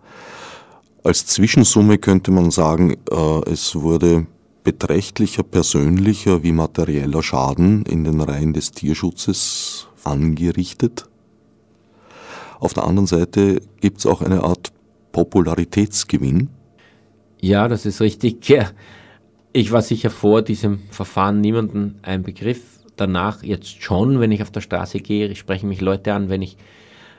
Als 1.04 1.26
Zwischensumme 1.26 1.98
könnte 1.98 2.30
man 2.30 2.50
sagen, 2.50 2.96
äh, 3.10 3.50
es 3.50 3.74
wurde 3.74 4.26
beträchtlicher 4.68 5.44
persönlicher 5.44 6.42
wie 6.42 6.52
materieller 6.52 7.22
Schaden 7.22 7.86
in 7.86 8.04
den 8.04 8.20
Reihen 8.20 8.52
des 8.52 8.70
Tierschutzes 8.70 9.88
angerichtet. 10.04 11.08
Auf 12.60 12.74
der 12.74 12.84
anderen 12.84 13.06
Seite 13.06 13.62
gibt 13.80 14.00
es 14.00 14.04
auch 14.04 14.20
eine 14.20 14.44
Art 14.44 14.70
Popularitätsgewinn. 15.12 16.50
Ja, 17.40 17.66
das 17.66 17.86
ist 17.86 18.02
richtig. 18.02 18.46
Ich 19.54 19.72
war 19.72 19.80
sicher 19.80 20.10
vor 20.10 20.42
diesem 20.42 20.80
Verfahren 20.90 21.40
niemanden 21.40 21.98
ein 22.02 22.22
Begriff. 22.22 22.80
Danach 22.96 23.42
jetzt 23.42 23.82
schon, 23.82 24.20
wenn 24.20 24.30
ich 24.30 24.42
auf 24.42 24.50
der 24.50 24.60
Straße 24.60 25.00
gehe, 25.00 25.34
sprechen 25.34 25.70
mich 25.70 25.80
Leute 25.80 26.12
an, 26.12 26.28
wenn 26.28 26.42
ich 26.42 26.58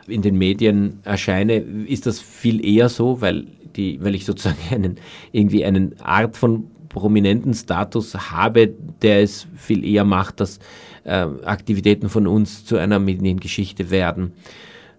in 0.07 0.21
den 0.21 0.37
Medien 0.37 0.99
erscheine, 1.03 1.55
ist 1.55 2.05
das 2.05 2.19
viel 2.19 2.63
eher 2.63 2.87
so, 2.87 3.19
weil, 3.19 3.47
die, 3.75 4.01
weil 4.03 4.13
ich 4.13 4.25
sozusagen 4.25 4.59
einen, 4.71 4.97
irgendwie 5.31 5.65
eine 5.65 5.91
Art 5.99 6.37
von 6.37 6.69
prominenten 6.89 7.53
Status 7.53 8.31
habe, 8.31 8.73
der 9.01 9.21
es 9.21 9.47
viel 9.55 9.85
eher 9.85 10.03
macht, 10.03 10.39
dass 10.39 10.59
äh, 11.03 11.25
Aktivitäten 11.45 12.09
von 12.09 12.27
uns 12.27 12.65
zu 12.65 12.77
einer 12.77 12.99
Mediengeschichte 12.99 13.89
werden. 13.89 14.33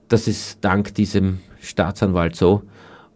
Das 0.09 0.27
ist 0.27 0.59
dank 0.63 0.95
diesem 0.95 1.41
Staatsanwalt 1.61 2.37
so 2.37 2.63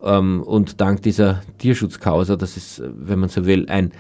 ähm, 0.02 0.42
und 0.42 0.80
dank 0.80 1.02
dieser 1.02 1.42
Tierschutzkausa, 1.58 2.36
das 2.36 2.56
ist, 2.56 2.82
wenn 2.84 3.18
man 3.18 3.28
so 3.28 3.46
will, 3.46 3.66
ein 3.68 3.92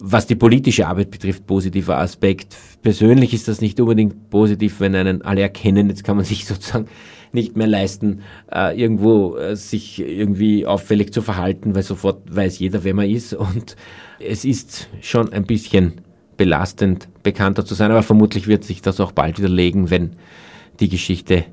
was 0.00 0.26
die 0.26 0.34
politische 0.34 0.86
Arbeit 0.86 1.10
betrifft, 1.10 1.46
positiver 1.46 1.98
Aspekt. 1.98 2.56
Persönlich 2.82 3.34
ist 3.34 3.48
das 3.48 3.60
nicht 3.60 3.78
unbedingt 3.78 4.30
positiv, 4.30 4.80
wenn 4.80 4.94
einen 4.94 5.22
alle 5.22 5.42
erkennen. 5.42 5.88
Jetzt 5.88 6.04
kann 6.04 6.16
man 6.16 6.24
sich 6.26 6.46
sozusagen 6.46 6.88
nicht 7.32 7.56
mehr 7.56 7.66
leisten, 7.66 8.22
äh, 8.50 8.80
irgendwo 8.80 9.36
äh, 9.36 9.54
sich 9.54 10.00
irgendwie 10.00 10.66
auffällig 10.66 11.12
zu 11.12 11.22
verhalten, 11.22 11.74
weil 11.74 11.82
sofort 11.82 12.34
weiß 12.34 12.58
jeder, 12.58 12.82
wer 12.82 12.94
man 12.94 13.08
ist. 13.08 13.34
Und 13.34 13.76
es 14.18 14.44
ist 14.44 14.88
schon 15.00 15.32
ein 15.32 15.44
bisschen 15.44 16.00
belastend, 16.36 17.08
bekannter 17.22 17.64
zu 17.64 17.74
sein, 17.74 17.90
aber 17.90 18.02
vermutlich 18.02 18.46
wird 18.48 18.64
sich 18.64 18.82
das 18.82 18.98
auch 18.98 19.12
bald 19.12 19.38
widerlegen, 19.38 19.90
wenn 19.90 20.16
die 20.80 20.88
Geschichte 20.88 21.44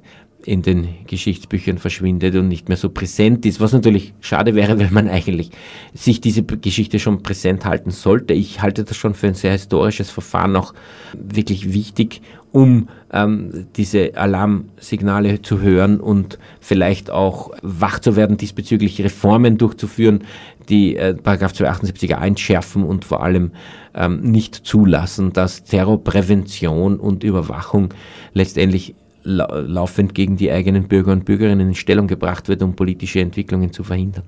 in 0.48 0.62
den 0.62 0.88
Geschichtsbüchern 1.08 1.78
verschwindet 1.78 2.36
und 2.36 2.48
nicht 2.48 2.70
mehr 2.70 2.78
so 2.78 2.90
präsent 2.90 3.46
ist, 3.46 3.60
was 3.60 3.74
natürlich 3.74 4.14
schade 4.22 4.56
wäre, 4.56 4.80
wenn 4.80 4.94
man 4.94 5.10
eigentlich 5.10 5.52
sich 5.94 6.22
diese 6.22 6.44
Geschichte 6.44 7.00
schon 7.00 7.22
präsent 7.22 7.66
halten 7.66 7.92
sollte. 7.92 8.34
Ich 8.34 8.62
halte 8.62 8.86
das 8.86 8.96
schon 8.96 9.14
für 9.14 9.28
ein 9.28 9.34
sehr 9.34 9.52
historisches 9.52 10.10
Verfahren, 10.10 10.56
auch 10.56 10.74
wirklich 11.14 11.74
wichtig, 11.74 12.22
um 12.54 12.88
ähm, 13.12 13.68
diese 13.76 14.16
Alarmsignale 14.16 15.42
zu 15.42 15.60
hören 15.60 16.00
und 16.00 16.40
vielleicht 16.62 17.10
auch 17.10 17.52
wach 17.62 18.00
zu 18.00 18.16
werden, 18.16 18.38
diesbezüglich 18.38 19.02
Reformen 19.02 19.58
durchzuführen, 19.58 20.24
die 20.70 20.96
äh, 20.96 21.16
278er 21.22 22.16
einschärfen 22.16 22.84
und 22.84 23.04
vor 23.04 23.22
allem 23.22 23.52
ähm, 23.94 24.22
nicht 24.22 24.56
zulassen, 24.56 25.34
dass 25.34 25.66
Terrorprävention 25.66 27.02
und 27.02 27.26
Überwachung 27.26 27.94
letztendlich 28.34 28.96
laufend 29.28 30.16
gegen 30.16 30.38
die 30.38 30.52
eigenen 30.52 30.88
Bürger 30.88 31.12
und 31.12 31.26
Bürgerinnen 31.26 31.70
in 31.70 31.76
Stellung 31.76 32.08
gebracht 32.08 32.48
wird, 32.48 32.62
um 32.64 32.76
politische 32.76 33.20
Entwicklungen 33.20 33.74
zu 33.74 33.84
verhindern. 33.84 34.24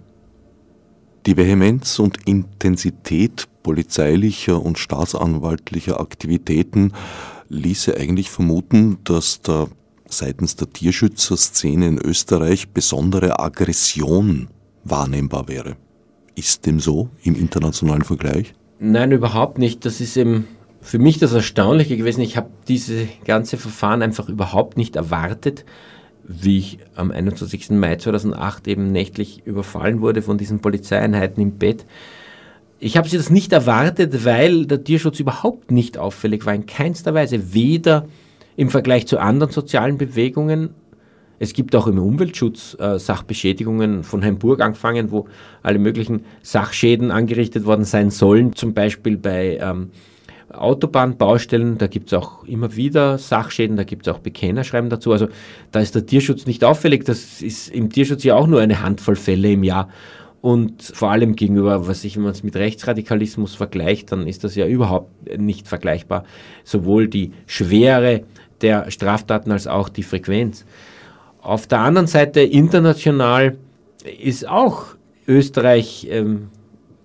Die 1.25 1.37
Vehemenz 1.37 1.99
und 1.99 2.17
Intensität 2.27 3.47
polizeilicher 3.63 4.61
und 4.61 4.77
staatsanwaltlicher 4.77 5.99
Aktivitäten 5.99 6.93
ließe 7.49 7.95
eigentlich 7.95 8.29
vermuten, 8.29 8.97
dass 9.03 9.41
da 9.41 9.67
seitens 10.07 10.55
der 10.55 10.71
Tierschützerszene 10.71 11.87
in 11.87 11.97
Österreich 11.97 12.69
besondere 12.69 13.39
Aggression 13.39 14.47
wahrnehmbar 14.83 15.47
wäre. 15.47 15.75
Ist 16.35 16.65
dem 16.65 16.79
so 16.79 17.09
im 17.23 17.35
internationalen 17.35 18.03
Vergleich? 18.03 18.53
Nein, 18.79 19.11
überhaupt 19.11 19.57
nicht. 19.57 19.85
Das 19.85 19.99
ist 20.01 20.15
eben 20.15 20.47
für 20.81 20.99
mich 20.99 21.19
das 21.19 21.33
Erstaunliche 21.33 21.97
gewesen. 21.97 22.21
Ich 22.21 22.37
habe 22.37 22.49
diese 22.67 23.07
ganze 23.25 23.57
Verfahren 23.57 24.01
einfach 24.01 24.29
überhaupt 24.29 24.77
nicht 24.77 24.95
erwartet, 24.95 25.65
wie 26.23 26.59
ich 26.59 26.79
am 26.95 27.11
21. 27.11 27.71
Mai 27.71 27.95
2008 27.95 28.67
eben 28.67 28.91
nächtlich 28.91 29.45
überfallen 29.45 30.01
wurde 30.01 30.21
von 30.21 30.37
diesen 30.37 30.59
Polizeieinheiten 30.59 31.41
im 31.41 31.57
Bett. 31.57 31.85
Ich 32.79 32.95
habe 32.95 33.09
sie 33.09 33.17
das 33.17 33.29
nicht 33.29 33.51
erwartet, 33.51 34.23
weil 34.23 34.65
der 34.65 34.83
Tierschutz 34.83 35.19
überhaupt 35.19 35.71
nicht 35.71 35.97
auffällig 35.97 36.45
war, 36.45 36.53
in 36.53 36.65
keinster 36.65 37.13
Weise, 37.13 37.53
weder 37.53 38.05
im 38.55 38.69
Vergleich 38.69 39.07
zu 39.07 39.19
anderen 39.19 39.51
sozialen 39.51 39.97
Bewegungen. 39.97 40.69
Es 41.39 41.53
gibt 41.53 41.75
auch 41.75 41.87
im 41.87 41.97
Umweltschutz 41.97 42.77
äh, 42.79 42.99
Sachbeschädigungen 42.99 44.03
von 44.03 44.23
Hamburg 44.23 44.61
angefangen, 44.61 45.11
wo 45.11 45.27
alle 45.63 45.79
möglichen 45.79 46.23
Sachschäden 46.41 47.11
angerichtet 47.11 47.65
worden 47.65 47.85
sein 47.85 48.11
sollen, 48.11 48.55
zum 48.55 48.73
Beispiel 48.73 49.17
bei 49.17 49.57
ähm, 49.61 49.91
Autobahnbaustellen, 50.51 51.77
da 51.77 51.87
gibt 51.87 52.07
es 52.07 52.13
auch 52.13 52.43
immer 52.43 52.75
wieder 52.75 53.17
Sachschäden, 53.17 53.77
da 53.77 53.83
gibt 53.83 54.07
es 54.07 54.13
auch 54.13 54.19
Bekennerschreiben 54.19 54.89
dazu. 54.89 55.11
Also 55.11 55.27
da 55.71 55.79
ist 55.79 55.95
der 55.95 56.05
Tierschutz 56.05 56.45
nicht 56.45 56.63
auffällig. 56.63 57.05
Das 57.05 57.41
ist 57.41 57.69
im 57.69 57.91
Tierschutz 57.91 58.23
ja 58.23 58.35
auch 58.35 58.47
nur 58.47 58.61
eine 58.61 58.81
Handvoll 58.81 59.15
Fälle 59.15 59.51
im 59.51 59.63
Jahr. 59.63 59.89
Und 60.41 60.81
vor 60.81 61.11
allem 61.11 61.35
gegenüber, 61.35 61.87
was 61.87 62.03
ich, 62.03 62.15
wenn 62.15 62.23
man 62.23 62.31
es 62.31 62.43
mit 62.43 62.55
Rechtsradikalismus 62.55 63.55
vergleicht, 63.55 64.11
dann 64.11 64.25
ist 64.25 64.43
das 64.43 64.55
ja 64.55 64.65
überhaupt 64.65 65.11
nicht 65.37 65.67
vergleichbar. 65.67 66.23
Sowohl 66.63 67.07
die 67.09 67.33
Schwere 67.45 68.23
der 68.61 68.89
Straftaten 68.89 69.51
als 69.51 69.67
auch 69.67 69.89
die 69.89 70.03
Frequenz. 70.03 70.65
Auf 71.41 71.67
der 71.67 71.79
anderen 71.79 72.07
Seite 72.07 72.41
international 72.41 73.57
ist 74.21 74.47
auch 74.47 74.95
Österreich 75.27 76.07
ähm, 76.09 76.49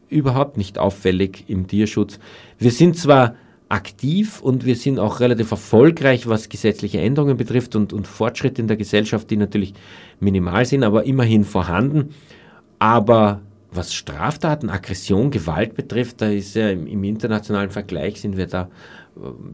überhaupt 0.08 0.56
nicht 0.56 0.78
auffällig 0.78 1.44
im 1.48 1.66
Tierschutz. 1.66 2.18
Wir 2.64 2.70
sind 2.70 2.96
zwar 2.96 3.34
aktiv 3.68 4.40
und 4.40 4.64
wir 4.64 4.74
sind 4.74 4.98
auch 4.98 5.20
relativ 5.20 5.50
erfolgreich, 5.50 6.26
was 6.26 6.48
gesetzliche 6.48 6.98
Änderungen 6.98 7.36
betrifft 7.36 7.76
und, 7.76 7.92
und 7.92 8.06
Fortschritte 8.06 8.62
in 8.62 8.68
der 8.68 8.78
Gesellschaft, 8.78 9.30
die 9.30 9.36
natürlich 9.36 9.74
minimal 10.18 10.64
sind, 10.64 10.82
aber 10.82 11.04
immerhin 11.04 11.44
vorhanden. 11.44 12.14
Aber 12.78 13.42
was 13.70 13.92
Straftaten, 13.92 14.70
Aggression, 14.70 15.30
Gewalt 15.30 15.74
betrifft, 15.74 16.22
da 16.22 16.30
ist 16.30 16.54
ja 16.54 16.70
im, 16.70 16.86
im 16.86 17.04
internationalen 17.04 17.68
Vergleich 17.68 18.22
sind 18.22 18.38
wir 18.38 18.46
da 18.46 18.70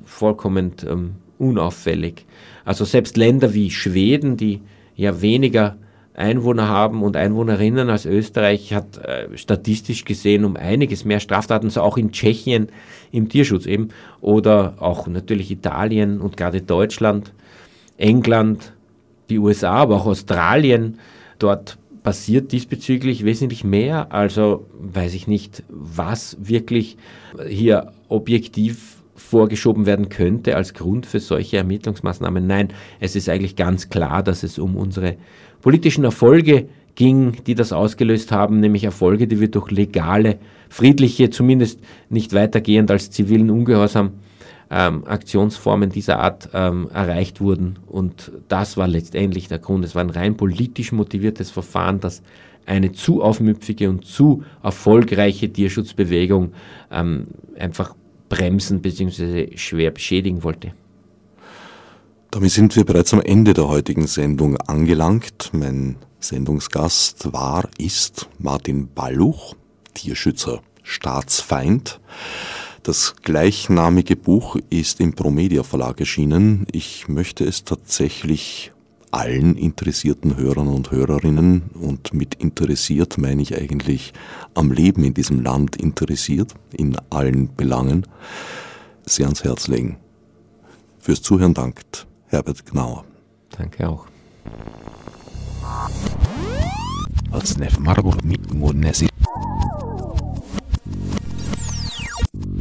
vollkommen 0.05 0.75
ähm, 0.89 1.17
unauffällig. 1.37 2.27
Also 2.65 2.85
selbst 2.85 3.17
Länder 3.17 3.55
wie 3.55 3.73
Schweden, 3.73 4.37
die 4.37 4.61
ja 4.95 5.21
weniger 5.21 5.79
Einwohner 6.15 6.69
haben 6.69 7.03
und 7.03 7.17
Einwohnerinnen 7.17 7.89
als 7.89 8.05
Österreich, 8.05 8.75
hat 8.75 8.99
äh, 8.99 9.37
statistisch 9.37 10.05
gesehen 10.05 10.45
um 10.45 10.57
einiges 10.57 11.05
mehr 11.05 11.21
Straftaten, 11.21 11.71
so 11.71 11.83
auch 11.83 11.97
in 11.97 12.13
Tschechien 12.13 12.69
im 13.13 13.29
Tierschutz 13.29 13.67
eben, 13.67 13.89
oder 14.21 14.75
auch 14.81 15.07
natürlich 15.07 15.51
Italien 15.51 16.21
und 16.21 16.37
gerade 16.37 16.63
Deutschland, 16.63 17.33
England, 17.97 18.73
die 19.29 19.39
USA, 19.39 19.73
aber 19.73 19.97
auch 19.97 20.07
Australien. 20.07 20.99
Dort 21.39 21.79
passiert 22.03 22.53
diesbezüglich 22.53 23.25
wesentlich 23.25 23.65
mehr. 23.65 24.13
Also 24.13 24.67
weiß 24.79 25.15
ich 25.15 25.27
nicht, 25.27 25.63
was 25.69 26.37
wirklich 26.41 26.97
hier 27.49 27.93
objektiv 28.09 28.97
vorgeschoben 29.15 29.87
werden 29.87 30.09
könnte 30.09 30.57
als 30.57 30.75
Grund 30.75 31.07
für 31.07 31.21
solche 31.21 31.59
Ermittlungsmaßnahmen. 31.59 32.47
Nein, 32.47 32.69
es 32.99 33.15
ist 33.17 33.29
eigentlich 33.29 33.55
ganz 33.55 33.89
klar, 33.91 34.23
dass 34.23 34.43
es 34.43 34.59
um 34.59 34.77
unsere 34.77 35.17
politischen 35.61 36.05
Erfolge 36.05 36.69
ging, 36.95 37.37
die 37.47 37.55
das 37.55 37.73
ausgelöst 37.73 38.33
haben, 38.33 38.61
nämlich 38.61 38.85
Erfolge, 38.85 39.27
die 39.27 39.41
wir 39.41 39.51
durch 39.51 39.71
legale, 39.71 40.39
friedliche, 40.69 41.31
zumindest 41.31 41.81
nicht 42.09 42.33
weitergehend 42.33 42.91
als 42.91 43.11
zivilen 43.11 43.51
Ungehorsam 43.51 44.13
ähm, 44.71 45.05
Aktionsformen 45.07 45.91
dieser 45.91 46.21
Art 46.21 46.51
ähm, 46.55 46.89
erreicht 46.93 47.41
wurden. 47.41 47.79
Und 47.87 48.33
das 48.49 48.77
war 48.77 48.87
letztendlich 48.87 49.49
der 49.49 49.59
Grund. 49.59 49.85
Es 49.85 49.95
war 49.95 50.03
ein 50.03 50.11
rein 50.11 50.37
politisch 50.37 50.93
motiviertes 50.93 51.51
Verfahren, 51.51 52.01
das 52.01 52.23
eine 52.67 52.93
zu 52.93 53.23
aufmüpfige 53.23 53.89
und 53.89 54.05
zu 54.05 54.45
erfolgreiche 54.63 55.53
Tierschutzbewegung 55.53 56.53
ähm, 56.93 57.27
einfach 57.59 57.97
bremsen 58.29 58.81
bzw. 58.81 59.57
schwer 59.57 59.91
beschädigen 59.91 60.45
wollte. 60.45 60.73
Damit 62.33 62.53
sind 62.53 62.77
wir 62.77 62.85
bereits 62.85 63.13
am 63.13 63.21
Ende 63.21 63.55
der 63.55 63.67
heutigen 63.67 64.07
Sendung 64.07 64.57
angelangt. 64.57 65.51
Mein 65.53 65.97
Sendungsgast 66.21 67.33
war, 67.33 67.69
ist 67.77 68.29
Martin 68.39 68.89
Balluch, 68.95 69.57
Tierschützer, 69.95 70.63
Staatsfeind. 70.85 72.01
Das 72.85 73.17
gleichnamige 73.23 74.15
Buch 74.15 74.57
ist 74.71 75.01
im 75.01 75.15
Promedia 75.15 75.65
Verlag 75.65 75.99
erschienen. 75.99 76.69
Ich 76.71 77.09
möchte 77.09 77.45
es 77.45 77.65
tatsächlich 77.65 78.71
allen 79.11 79.57
interessierten 79.57 80.37
Hörern 80.37 80.69
und 80.69 80.93
Hörerinnen 80.93 81.71
und 81.75 82.15
mit 82.15 82.37
interessiert 82.37 83.19
meine 83.19 83.43
ich 83.43 83.57
eigentlich 83.57 84.13
am 84.55 84.71
Leben 84.71 85.03
in 85.03 85.15
diesem 85.15 85.43
Land 85.43 85.75
interessiert, 85.75 86.55
in 86.73 86.97
allen 87.11 87.53
Belangen, 87.57 88.07
sehr 89.05 89.27
ans 89.27 89.43
Herz 89.43 89.67
legen. 89.67 89.97
Fürs 91.01 91.23
Zuhören 91.23 91.55
dankt 91.55 92.07
Herbert 92.31 92.65
Gnauer. 92.65 93.05
Danke 93.51 93.89
auch. 93.89 94.07
Als 97.33 97.59
Nef 97.59 97.77
Margot 97.81 98.25
mit 98.25 98.55
Monesi. 98.55 99.09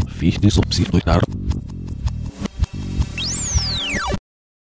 Fichte 0.07 0.49
subsidiar 0.49 1.21